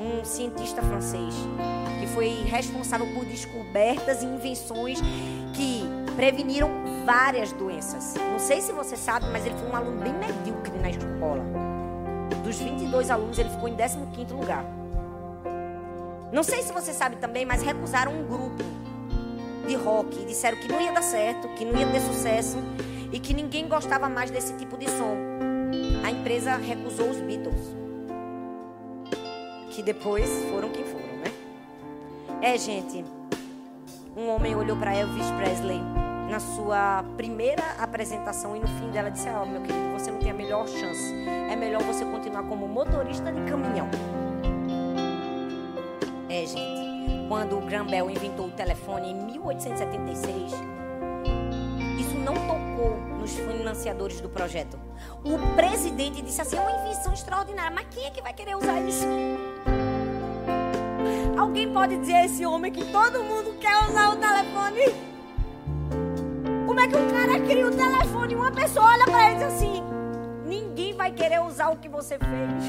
um 0.00 0.24
cientista 0.24 0.82
francês 0.82 1.32
que 2.00 2.08
foi 2.08 2.42
responsável 2.44 3.06
por 3.14 3.24
descobertas 3.24 4.24
e 4.24 4.26
invenções 4.26 4.98
que 5.54 5.84
preveniram 6.16 6.95
várias 7.06 7.52
doenças. 7.52 8.14
Não 8.32 8.38
sei 8.38 8.60
se 8.60 8.72
você 8.72 8.96
sabe, 8.96 9.26
mas 9.30 9.46
ele 9.46 9.54
foi 9.54 9.68
um 9.70 9.76
aluno 9.76 10.02
bem 10.02 10.12
medíocre 10.12 10.76
na 10.76 10.90
escola. 10.90 11.44
Dos 12.42 12.58
22 12.58 13.10
alunos, 13.10 13.38
ele 13.38 13.48
ficou 13.48 13.68
em 13.68 13.76
15 13.76 14.34
lugar. 14.34 14.64
Não 16.32 16.42
sei 16.42 16.64
se 16.64 16.72
você 16.72 16.92
sabe 16.92 17.16
também, 17.16 17.46
mas 17.46 17.62
recusaram 17.62 18.12
um 18.12 18.26
grupo 18.26 18.64
de 19.68 19.74
rock 19.74 20.24
disseram 20.24 20.56
que 20.58 20.68
não 20.68 20.80
ia 20.80 20.92
dar 20.92 21.02
certo, 21.02 21.48
que 21.54 21.64
não 21.64 21.78
ia 21.78 21.86
ter 21.88 22.00
sucesso 22.00 22.56
e 23.12 23.18
que 23.18 23.34
ninguém 23.34 23.68
gostava 23.68 24.08
mais 24.08 24.30
desse 24.30 24.52
tipo 24.54 24.76
de 24.76 24.88
som. 24.88 25.16
A 26.04 26.10
empresa 26.10 26.56
recusou 26.56 27.10
os 27.10 27.20
Beatles. 27.20 27.74
Que 29.70 29.82
depois 29.82 30.28
foram 30.50 30.70
quem 30.70 30.84
foram, 30.84 31.16
né? 31.18 31.32
É, 32.42 32.58
gente. 32.58 33.04
Um 34.16 34.28
homem 34.28 34.54
olhou 34.56 34.76
para 34.76 34.94
Elvis 34.94 35.30
Presley 35.32 36.05
na 36.28 36.40
sua 36.40 37.04
primeira 37.16 37.62
apresentação 37.78 38.56
e 38.56 38.60
no 38.60 38.66
fim 38.66 38.90
dela 38.90 39.10
disse: 39.10 39.28
Ó, 39.28 39.42
oh, 39.42 39.46
meu 39.46 39.62
querido, 39.62 39.92
você 39.92 40.10
não 40.10 40.18
tem 40.18 40.30
a 40.30 40.34
melhor 40.34 40.66
chance. 40.68 41.14
É 41.50 41.56
melhor 41.56 41.82
você 41.82 42.04
continuar 42.04 42.42
como 42.44 42.66
motorista 42.66 43.32
de 43.32 43.40
caminhão. 43.42 43.88
É, 46.28 46.44
gente. 46.44 46.86
Quando 47.28 47.58
o 47.58 47.60
Graham 47.60 47.86
Bell 47.86 48.08
inventou 48.08 48.46
o 48.46 48.50
telefone 48.50 49.10
em 49.10 49.14
1876, 49.14 50.52
isso 51.98 52.16
não 52.18 52.34
tocou 52.34 52.96
nos 53.18 53.34
financiadores 53.34 54.20
do 54.20 54.28
projeto. 54.28 54.78
O 55.24 55.56
presidente 55.56 56.22
disse 56.22 56.40
assim: 56.40 56.56
é 56.56 56.60
uma 56.60 56.70
invenção 56.70 57.12
extraordinária, 57.12 57.72
mas 57.74 57.86
quem 57.90 58.04
é 58.06 58.10
que 58.10 58.22
vai 58.22 58.32
querer 58.32 58.56
usar 58.56 58.80
isso? 58.80 59.06
Alguém 61.36 61.72
pode 61.72 61.96
dizer 61.98 62.14
a 62.14 62.24
esse 62.24 62.46
homem 62.46 62.70
que 62.70 62.84
todo 62.92 63.22
mundo 63.24 63.58
quer 63.58 63.76
usar 63.88 64.10
o 64.10 64.16
telefone? 64.16 65.15
Como 66.76 66.86
é 66.86 66.90
que 66.90 66.96
um 66.98 67.08
cara 67.08 67.40
cria 67.40 67.66
o 67.66 67.70
telefone 67.70 68.34
e 68.34 68.36
uma 68.36 68.52
pessoa 68.52 68.88
olha 68.88 69.04
para 69.06 69.30
ele 69.30 69.36
e 69.36 69.46
diz 69.46 69.54
assim: 69.54 69.82
ninguém 70.44 70.92
vai 70.92 71.10
querer 71.10 71.40
usar 71.40 71.70
o 71.70 71.78
que 71.78 71.88
você 71.88 72.18
fez. 72.18 72.64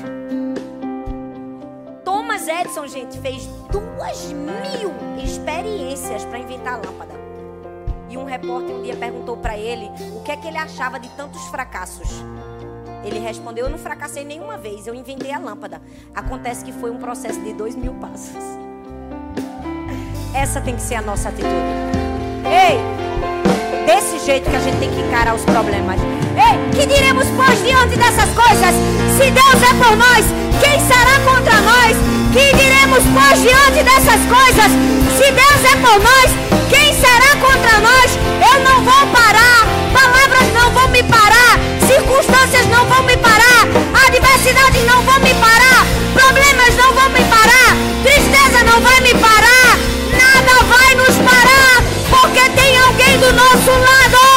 Thomas 2.06 2.48
Edison, 2.48 2.88
gente, 2.88 3.20
fez 3.20 3.46
duas 3.70 4.32
mil 4.32 4.94
experiências 5.22 6.24
para 6.24 6.40
inventar 6.40 6.76
a 6.76 6.78
lâmpada. 6.78 7.16
E 8.10 8.18
um 8.18 8.24
repórter 8.24 8.74
um 8.74 8.82
dia 8.82 8.96
perguntou 8.96 9.36
para 9.36 9.58
ele 9.58 9.92
o 10.16 10.24
que 10.24 10.32
é 10.32 10.38
que 10.38 10.48
ele 10.48 10.58
achava 10.58 10.98
de 10.98 11.10
tantos 11.10 11.46
fracassos. 11.48 12.24
Ele 13.04 13.20
respondeu: 13.20 13.66
Eu 13.66 13.70
não 13.70 13.78
fracassei 13.78 14.24
nenhuma 14.24 14.58
vez, 14.58 14.88
eu 14.88 14.96
inventei 14.96 15.34
a 15.34 15.38
lâmpada. 15.38 15.82
Acontece 16.16 16.64
que 16.64 16.72
foi 16.72 16.92
um 16.92 16.98
processo 16.98 17.42
de 17.42 17.52
dois 17.52 17.76
mil 17.76 17.94
passos. 17.96 18.42
Essa 20.34 20.62
tem 20.62 20.78
que 20.78 20.82
ser 20.82 20.96
a 20.96 21.02
nossa 21.02 21.28
atitude. 21.28 21.52
Ei! 22.46 23.27
jeito 24.28 24.50
que 24.50 24.58
a 24.58 24.60
gente 24.60 24.78
tem 24.80 24.92
que 24.92 25.00
encarar 25.00 25.34
os 25.34 25.42
problemas. 25.44 25.98
Ei, 26.36 26.60
que 26.76 26.86
diremos, 26.86 27.26
pois, 27.38 27.64
diante 27.64 27.96
dessas 27.96 28.28
coisas? 28.36 28.76
Se 29.16 29.32
Deus 29.32 29.60
é 29.64 29.74
por 29.80 29.96
nós, 29.96 30.26
quem 30.60 30.76
será 30.84 31.16
contra 31.24 31.56
nós? 31.62 31.96
Que 32.36 32.52
diremos, 32.60 33.04
pois, 33.16 33.40
diante 33.40 33.80
dessas 33.88 34.20
coisas? 34.28 34.70
Se 35.16 35.32
Deus 35.32 35.62
é 35.72 35.76
por 35.80 35.98
nós, 36.04 36.28
quem 36.68 36.92
será 37.00 37.40
contra 37.40 37.80
nós? 37.80 38.20
Eu 38.52 38.60
não 38.68 38.84
vou 38.84 39.08
parar, 39.16 39.64
palavras 39.96 40.52
não 40.54 40.72
vão 40.72 40.90
me 40.90 41.02
parar, 41.04 41.56
circunstâncias 41.88 42.68
não 42.68 42.84
vão 42.84 43.04
me 43.04 43.16
parar, 43.16 43.64
adversidades 44.08 44.84
não 44.84 45.02
vão 45.04 45.20
me 45.22 45.34
parar, 45.36 45.88
problemas 46.12 46.76
não 46.76 46.92
vão 46.92 47.10
me 47.12 47.24
parar, 47.32 47.72
tristeza 48.04 48.62
não 48.66 48.82
vai 48.82 49.00
me 49.00 49.14
parar. 49.22 49.57
tem 53.08 53.20
do 53.20 53.34
nosso 53.34 53.72
lado. 53.72 54.37